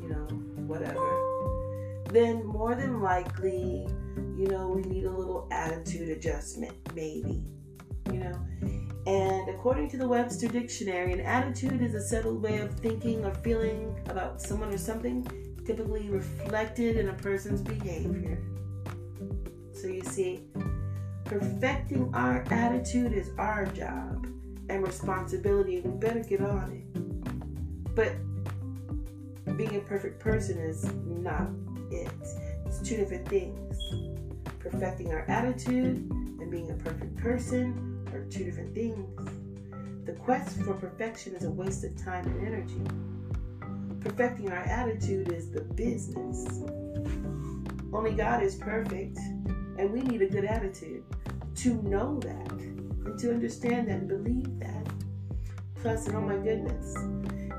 you 0.00 0.08
know, 0.08 0.26
whatever, 0.66 2.04
then 2.10 2.44
more 2.46 2.74
than 2.74 3.00
likely, 3.00 3.86
you 4.36 4.46
know, 4.46 4.68
we 4.68 4.82
need 4.82 5.04
a 5.04 5.10
little 5.10 5.46
attitude 5.50 6.08
adjustment, 6.08 6.74
maybe, 6.94 7.44
you 8.10 8.18
know. 8.18 8.38
And 9.06 9.48
according 9.48 9.90
to 9.90 9.96
the 9.96 10.08
Webster 10.08 10.48
Dictionary, 10.48 11.12
an 11.12 11.20
attitude 11.20 11.82
is 11.82 11.94
a 11.94 12.02
settled 12.02 12.42
way 12.42 12.58
of 12.58 12.74
thinking 12.74 13.24
or 13.24 13.34
feeling 13.36 13.98
about 14.08 14.40
someone 14.40 14.72
or 14.72 14.78
something, 14.78 15.26
typically 15.66 16.08
reflected 16.08 16.96
in 16.96 17.08
a 17.08 17.14
person's 17.14 17.60
behavior. 17.62 18.38
So 19.80 19.86
you 19.86 20.02
see, 20.02 20.40
perfecting 21.24 22.12
our 22.12 22.44
attitude 22.50 23.12
is 23.12 23.30
our 23.38 23.64
job 23.66 24.26
and 24.68 24.84
responsibility. 24.84 25.80
We 25.80 25.90
better 25.92 26.18
get 26.20 26.40
on 26.40 26.72
it. 26.72 27.94
But 27.94 28.16
being 29.56 29.76
a 29.76 29.80
perfect 29.80 30.18
person 30.18 30.58
is 30.58 30.92
not 31.06 31.46
it. 31.92 32.10
It's 32.66 32.80
two 32.80 32.96
different 32.96 33.28
things. 33.28 33.78
Perfecting 34.58 35.12
our 35.12 35.24
attitude 35.28 36.10
and 36.40 36.50
being 36.50 36.70
a 36.70 36.74
perfect 36.74 37.16
person 37.16 38.04
are 38.12 38.24
two 38.24 38.44
different 38.44 38.74
things. 38.74 39.28
The 40.06 40.12
quest 40.14 40.60
for 40.62 40.74
perfection 40.74 41.36
is 41.36 41.44
a 41.44 41.50
waste 41.50 41.84
of 41.84 41.96
time 42.02 42.26
and 42.26 42.44
energy. 42.44 42.82
Perfecting 44.00 44.50
our 44.50 44.64
attitude 44.64 45.30
is 45.32 45.52
the 45.52 45.60
business. 45.60 46.62
Only 47.92 48.12
God 48.12 48.42
is 48.42 48.54
perfect, 48.54 49.18
and 49.78 49.92
we 49.92 50.00
need 50.00 50.22
a 50.22 50.26
good 50.26 50.44
attitude 50.44 51.04
to 51.54 51.74
know 51.82 52.18
that 52.20 52.52
and 52.52 53.18
to 53.18 53.30
understand 53.30 53.88
that 53.88 54.00
and 54.00 54.08
believe 54.08 54.58
that. 54.58 54.86
Plus, 55.76 56.08
and 56.08 56.16
oh 56.16 56.20
my 56.20 56.36
goodness, 56.36 56.94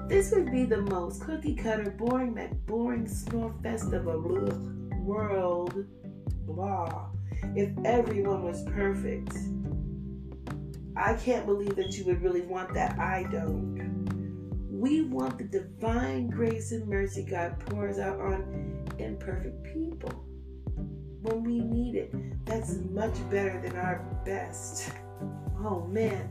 this 0.10 0.32
would 0.32 0.52
be 0.52 0.66
the 0.66 0.82
most 0.82 1.22
cookie 1.24 1.56
cutter, 1.56 1.92
boring, 1.92 2.36
that 2.36 2.66
boring 2.66 3.08
snore 3.08 3.54
fest 3.64 3.94
of 3.94 4.08
a 4.08 4.20
world. 4.20 5.86
Blah. 6.46 7.10
If 7.56 7.72
everyone 7.86 8.44
was 8.44 8.64
perfect. 8.64 9.34
I 10.98 11.14
can't 11.14 11.46
believe 11.46 11.78
that 11.78 11.94
you 11.98 12.04
would 12.06 12.22
really 12.22 12.42
want 12.42 12.74
that. 12.74 13.00
I 13.00 13.24
don't. 13.32 13.80
We 14.70 15.04
want 15.04 15.38
the 15.38 15.46
divine 15.46 16.28
grace 16.28 16.74
and 16.74 16.88
mercy 16.88 17.24
God 17.24 17.58
pours 17.60 18.00
out 18.00 18.20
on 18.20 18.86
imperfect 18.98 19.64
people 19.64 20.29
when 21.22 21.44
we 21.44 21.60
need 21.60 21.96
it. 21.96 22.46
That's 22.46 22.78
much 22.92 23.16
better 23.30 23.60
than 23.62 23.76
our 23.76 24.00
best. 24.26 24.92
Oh 25.64 25.86
man, 25.88 26.30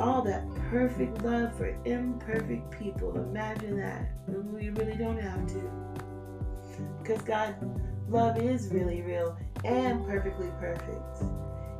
all 0.00 0.22
that 0.22 0.44
perfect 0.70 1.22
love 1.22 1.56
for 1.56 1.76
imperfect 1.84 2.70
people. 2.78 3.16
Imagine 3.16 3.76
that. 3.78 4.08
We 4.28 4.70
really 4.70 4.96
don't 4.96 5.18
have 5.18 5.46
to. 5.48 5.70
Because 7.02 7.22
God, 7.22 7.56
love 8.08 8.38
is 8.38 8.68
really 8.68 9.02
real 9.02 9.36
and 9.64 10.06
perfectly 10.06 10.50
perfect. 10.60 11.22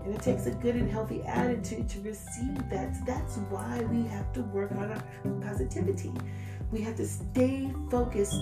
And 0.04 0.14
it 0.14 0.22
takes 0.22 0.46
a 0.46 0.52
good 0.52 0.74
and 0.74 0.90
healthy 0.90 1.22
attitude 1.22 1.88
to 1.90 2.00
receive 2.00 2.68
that. 2.70 2.94
That's 3.06 3.36
why 3.50 3.82
we 3.90 4.06
have 4.09 4.32
to 4.32 4.42
work 4.42 4.72
on 4.72 4.90
our 4.90 5.02
positivity. 5.42 6.12
We 6.72 6.80
have 6.80 6.96
to 6.96 7.06
stay 7.06 7.70
focused 7.90 8.40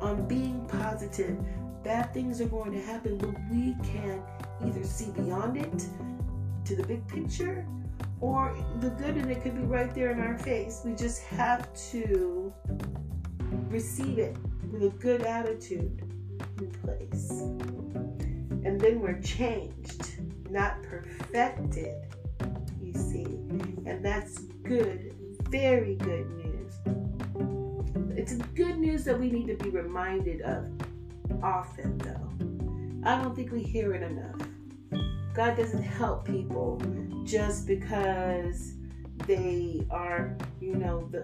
on 0.00 0.26
being 0.26 0.64
positive. 0.66 1.38
Bad 1.84 2.14
things 2.14 2.40
are 2.40 2.46
going 2.46 2.72
to 2.72 2.80
happen, 2.80 3.18
but 3.18 3.34
we 3.50 3.74
can 3.82 4.22
either 4.64 4.84
see 4.84 5.10
beyond 5.10 5.56
it 5.56 5.86
to 6.64 6.76
the 6.76 6.84
big 6.84 7.06
picture 7.08 7.66
or 8.20 8.56
the 8.78 8.90
good 8.90 9.16
and 9.16 9.30
it 9.30 9.42
could 9.42 9.56
be 9.56 9.62
right 9.62 9.92
there 9.92 10.12
in 10.12 10.20
our 10.20 10.38
face. 10.38 10.82
We 10.84 10.94
just 10.94 11.22
have 11.24 11.68
to 11.90 12.52
receive 13.68 14.18
it 14.18 14.36
with 14.70 14.84
a 14.84 14.90
good 14.90 15.22
attitude 15.22 16.02
in 16.58 16.70
place. 16.70 17.30
And 18.64 18.80
then 18.80 19.00
we're 19.00 19.20
changed, 19.20 20.20
not 20.50 20.80
perfected, 20.84 21.96
you 22.80 22.94
see. 22.94 23.24
And 23.86 24.04
that's 24.04 24.38
good, 24.62 25.14
very 25.50 25.96
good 25.96 26.30
news. 26.36 26.74
It's 28.16 28.34
good 28.54 28.78
news 28.78 29.02
that 29.04 29.18
we 29.18 29.30
need 29.30 29.48
to 29.48 29.64
be 29.64 29.70
reminded 29.70 30.42
of 30.42 30.70
often, 31.42 31.98
though. 31.98 33.08
I 33.08 33.20
don't 33.20 33.34
think 33.34 33.50
we 33.52 33.62
hear 33.62 33.94
it 33.94 34.02
enough. 34.02 34.40
God 35.34 35.56
doesn't 35.56 35.82
help 35.82 36.26
people 36.26 36.80
just 37.24 37.66
because 37.66 38.74
they 39.26 39.86
are, 39.90 40.36
you 40.60 40.74
know, 40.74 41.08
the 41.10 41.22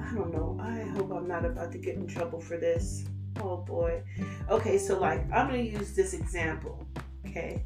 I 0.00 0.14
don't 0.14 0.32
know. 0.32 0.58
I 0.60 0.82
hope 0.96 1.12
I'm 1.12 1.28
not 1.28 1.44
about 1.44 1.72
to 1.72 1.78
get 1.78 1.96
in 1.96 2.06
trouble 2.06 2.40
for 2.40 2.56
this. 2.56 3.04
Oh 3.40 3.58
boy. 3.58 4.02
Okay, 4.50 4.78
so 4.78 4.98
like 4.98 5.20
I'm 5.32 5.48
going 5.48 5.64
to 5.64 5.78
use 5.78 5.94
this 5.94 6.12
example, 6.14 6.86
okay? 7.26 7.64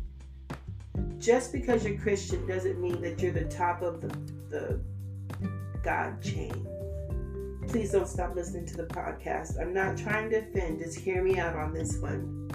Just 1.18 1.52
because 1.52 1.84
you're 1.84 1.98
Christian 1.98 2.46
doesn't 2.46 2.80
mean 2.80 3.00
that 3.00 3.20
you're 3.20 3.32
the 3.32 3.44
top 3.44 3.82
of 3.82 4.00
the 4.00 4.08
the 4.50 4.80
God 5.82 6.20
chain. 6.22 6.66
Please 7.68 7.92
don't 7.92 8.08
stop 8.08 8.34
listening 8.34 8.66
to 8.66 8.76
the 8.76 8.84
podcast. 8.84 9.60
I'm 9.60 9.72
not 9.72 9.96
trying 9.96 10.30
to 10.30 10.38
offend. 10.38 10.80
Just 10.80 10.98
hear 10.98 11.22
me 11.22 11.38
out 11.38 11.56
on 11.56 11.72
this 11.72 11.96
one. 11.98 12.50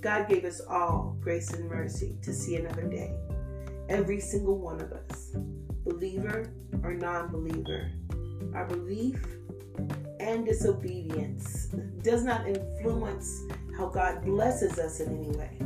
God 0.00 0.28
gave 0.28 0.44
us 0.44 0.60
all 0.68 1.16
grace 1.20 1.52
and 1.52 1.68
mercy 1.68 2.16
to 2.22 2.32
see 2.32 2.56
another 2.56 2.82
day. 2.82 3.14
Every 3.88 4.20
single 4.20 4.58
one 4.58 4.80
of 4.80 4.92
us, 4.92 5.36
believer 5.84 6.52
or 6.82 6.94
non 6.94 7.28
believer. 7.28 7.90
Our 8.54 8.66
belief 8.66 9.24
and 10.18 10.46
disobedience 10.46 11.66
does 12.02 12.24
not 12.24 12.46
influence 12.48 13.42
how 13.76 13.88
God 13.88 14.24
blesses 14.24 14.78
us 14.78 15.00
in 15.00 15.16
any 15.18 15.36
way. 15.36 15.58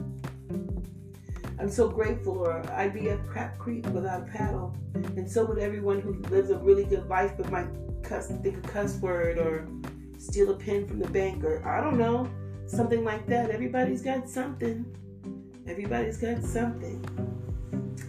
I'm 1.59 1.70
so 1.70 1.88
grateful, 1.88 2.38
or 2.38 2.62
I'd 2.72 2.92
be 2.92 3.09
a 3.09 3.16
crap 3.18 3.59
creek 3.59 3.86
without 3.86 4.22
a 4.22 4.26
paddle. 4.26 4.76
And 4.94 5.30
so 5.30 5.44
would 5.46 5.59
everyone 5.59 6.00
who 6.00 6.14
lives 6.30 6.50
a 6.50 6.59
really 6.59 6.84
good 6.84 7.09
life 7.09 7.32
but 7.36 7.50
might 7.50 7.68
cuss, 8.09 8.28
think 8.28 8.57
a 8.64 8.68
cuss 8.68 8.96
word 9.00 9.38
or 9.38 9.66
steal 10.18 10.50
a 10.50 10.57
pen 10.57 10.86
from 10.86 10.98
the 10.98 11.09
bank 11.09 11.44
or 11.44 11.66
I 11.66 11.80
don't 11.80 11.98
know 11.98 12.28
something 12.66 13.04
like 13.04 13.26
that. 13.26 13.50
Everybody's 13.50 14.02
got 14.02 14.28
something. 14.28 14.84
Everybody's 15.66 16.16
got 16.16 16.42
something. 16.42 17.04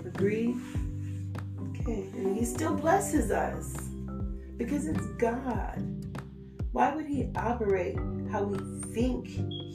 Agree? 0.05 0.55
Okay. 1.69 2.09
And 2.15 2.37
He 2.37 2.45
still 2.45 2.75
blesses 2.75 3.31
us 3.31 3.75
because 4.57 4.87
it's 4.87 5.05
God. 5.17 5.83
Why 6.71 6.95
would 6.95 7.05
He 7.05 7.29
operate 7.35 7.97
how 8.31 8.43
we 8.43 8.57
think 8.93 9.27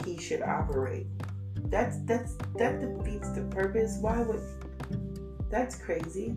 He 0.04 0.18
should 0.18 0.42
operate? 0.42 1.06
That's 1.64 1.98
that's 2.04 2.36
that 2.58 2.80
defeats 2.80 3.30
the 3.32 3.42
purpose. 3.50 3.98
Why 4.00 4.20
would 4.22 4.42
that's 5.50 5.76
crazy? 5.76 6.34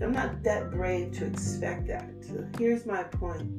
I'm 0.00 0.12
not 0.12 0.42
that 0.42 0.70
brave 0.70 1.12
to 1.12 1.26
expect 1.26 1.86
that. 1.86 2.10
Here's 2.58 2.84
my 2.84 3.02
point. 3.02 3.50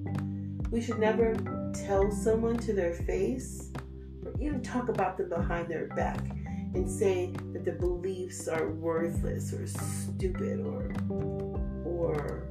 We 0.72 0.82
should 0.82 1.00
never 1.00 1.36
tell 1.74 2.12
someone 2.12 2.58
to 2.58 2.74
their 2.74 2.94
face 2.94 3.72
or 4.24 4.34
even 4.40 4.62
talk 4.62 4.90
about 4.90 5.18
them 5.18 5.30
behind 5.30 5.68
their 5.68 5.88
back 5.88 6.20
and 6.76 6.90
say 6.90 7.32
that 7.54 7.66
their 7.66 7.76
beliefs 7.76 8.48
are 8.48 8.70
worthless 8.70 9.52
or 9.52 9.66
stupid 9.66 10.60
or 10.60 10.92
or 11.86 12.48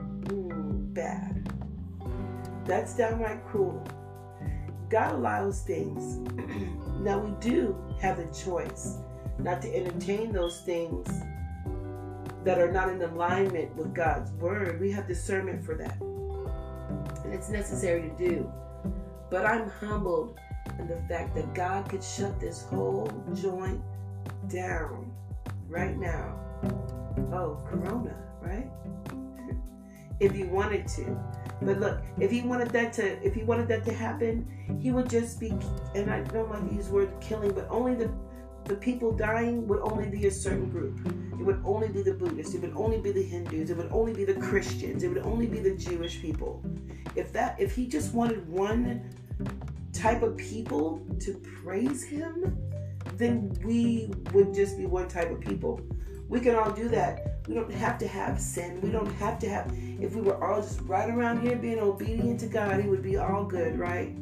mm, 0.00 0.94
bad. 0.94 1.52
That's 2.64 2.96
downright 2.96 3.44
cruel. 3.46 3.86
God 4.88 5.14
allows 5.14 5.62
things. 5.62 6.16
now 7.00 7.18
we 7.18 7.32
do 7.40 7.76
have 8.00 8.16
the 8.16 8.26
choice 8.34 8.96
not 9.38 9.60
to 9.62 9.74
entertain 9.74 10.32
those 10.32 10.62
things 10.62 11.06
that 12.44 12.58
are 12.58 12.70
not 12.70 12.88
in 12.88 13.02
alignment 13.02 13.74
with 13.76 13.94
God's 13.94 14.30
word. 14.32 14.80
We 14.80 14.90
have 14.92 15.06
discernment 15.06 15.64
for 15.64 15.74
that. 15.74 16.00
And 17.24 17.34
it's 17.34 17.48
necessary 17.48 18.02
to 18.02 18.16
do. 18.16 18.52
But 19.30 19.44
I'm 19.44 19.68
humbled 19.68 20.38
in 20.78 20.86
the 20.86 21.00
fact 21.08 21.34
that 21.34 21.54
God 21.54 21.88
could 21.88 22.02
shut 22.02 22.40
this 22.40 22.62
whole 22.62 23.12
joint 23.34 23.80
down 24.48 25.10
right 25.68 25.96
now. 25.98 26.38
Oh, 27.32 27.58
Corona, 27.68 28.16
right? 28.40 28.70
if 30.20 30.32
he 30.32 30.44
wanted 30.44 30.86
to. 30.88 31.18
But 31.60 31.80
look, 31.80 32.00
if 32.18 32.30
he 32.30 32.42
wanted 32.42 32.70
that 32.70 32.92
to 32.94 33.20
if 33.26 33.34
he 33.34 33.42
wanted 33.42 33.68
that 33.68 33.84
to 33.86 33.92
happen, 33.92 34.46
he 34.80 34.92
would 34.92 35.10
just 35.10 35.40
be 35.40 35.50
and 35.94 36.10
I 36.10 36.20
don't 36.22 36.50
like 36.50 36.68
to 36.68 36.74
use 36.74 36.86
the 36.86 36.94
word 36.94 37.12
killing, 37.20 37.52
but 37.52 37.66
only 37.68 37.94
the 37.94 38.10
the 38.68 38.76
people 38.76 39.12
dying 39.12 39.66
would 39.66 39.80
only 39.80 40.08
be 40.08 40.26
a 40.26 40.30
certain 40.30 40.68
group. 40.68 41.00
It 41.32 41.42
would 41.42 41.62
only 41.64 41.88
be 41.88 42.02
the 42.02 42.12
Buddhists. 42.12 42.54
It 42.54 42.60
would 42.60 42.76
only 42.76 42.98
be 42.98 43.12
the 43.12 43.22
Hindus. 43.22 43.70
It 43.70 43.76
would 43.76 43.90
only 43.90 44.12
be 44.12 44.24
the 44.24 44.34
Christians. 44.34 45.02
It 45.02 45.08
would 45.08 45.24
only 45.24 45.46
be 45.46 45.58
the 45.58 45.74
Jewish 45.74 46.20
people. 46.20 46.62
If 47.16 47.32
that, 47.32 47.58
if 47.58 47.74
he 47.74 47.86
just 47.86 48.12
wanted 48.12 48.46
one 48.46 49.10
type 49.92 50.22
of 50.22 50.36
people 50.36 51.04
to 51.20 51.34
praise 51.62 52.04
Him, 52.04 52.56
then 53.16 53.56
we 53.64 54.10
would 54.32 54.54
just 54.54 54.76
be 54.76 54.86
one 54.86 55.08
type 55.08 55.30
of 55.30 55.40
people. 55.40 55.80
We 56.28 56.40
can 56.40 56.54
all 56.54 56.70
do 56.70 56.88
that. 56.90 57.38
We 57.48 57.54
don't 57.54 57.72
have 57.72 57.96
to 57.98 58.06
have 58.06 58.38
sin. 58.38 58.80
We 58.82 58.90
don't 58.90 59.12
have 59.14 59.38
to 59.38 59.48
have, 59.48 59.72
if 59.98 60.14
we 60.14 60.20
were 60.20 60.42
all 60.44 60.60
just 60.60 60.82
right 60.82 61.08
around 61.08 61.40
here 61.40 61.56
being 61.56 61.78
obedient 61.78 62.40
to 62.40 62.46
God, 62.46 62.78
it 62.80 62.84
would 62.84 63.02
be 63.02 63.16
all 63.16 63.44
good, 63.44 63.78
right? 63.78 64.14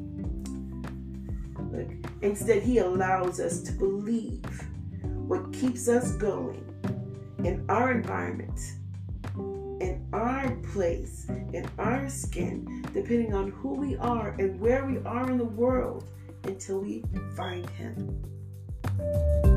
Look, 1.72 1.88
instead, 2.22 2.62
He 2.62 2.78
allows 2.78 3.40
us 3.40 3.60
to 3.62 3.72
believe 3.72 4.44
what 5.02 5.52
keeps 5.52 5.88
us 5.88 6.12
going 6.12 6.64
in 7.44 7.64
our 7.68 7.92
environment, 7.92 8.58
in 9.80 10.06
our 10.12 10.50
place, 10.72 11.26
in 11.28 11.68
our 11.78 12.08
skin, 12.08 12.84
depending 12.94 13.34
on 13.34 13.50
who 13.50 13.74
we 13.74 13.96
are 13.96 14.34
and 14.38 14.60
where 14.60 14.84
we 14.84 14.98
are 15.04 15.30
in 15.30 15.38
the 15.38 15.44
world 15.44 16.10
until 16.44 16.80
we 16.80 17.04
find 17.36 17.68
Him. 17.70 19.55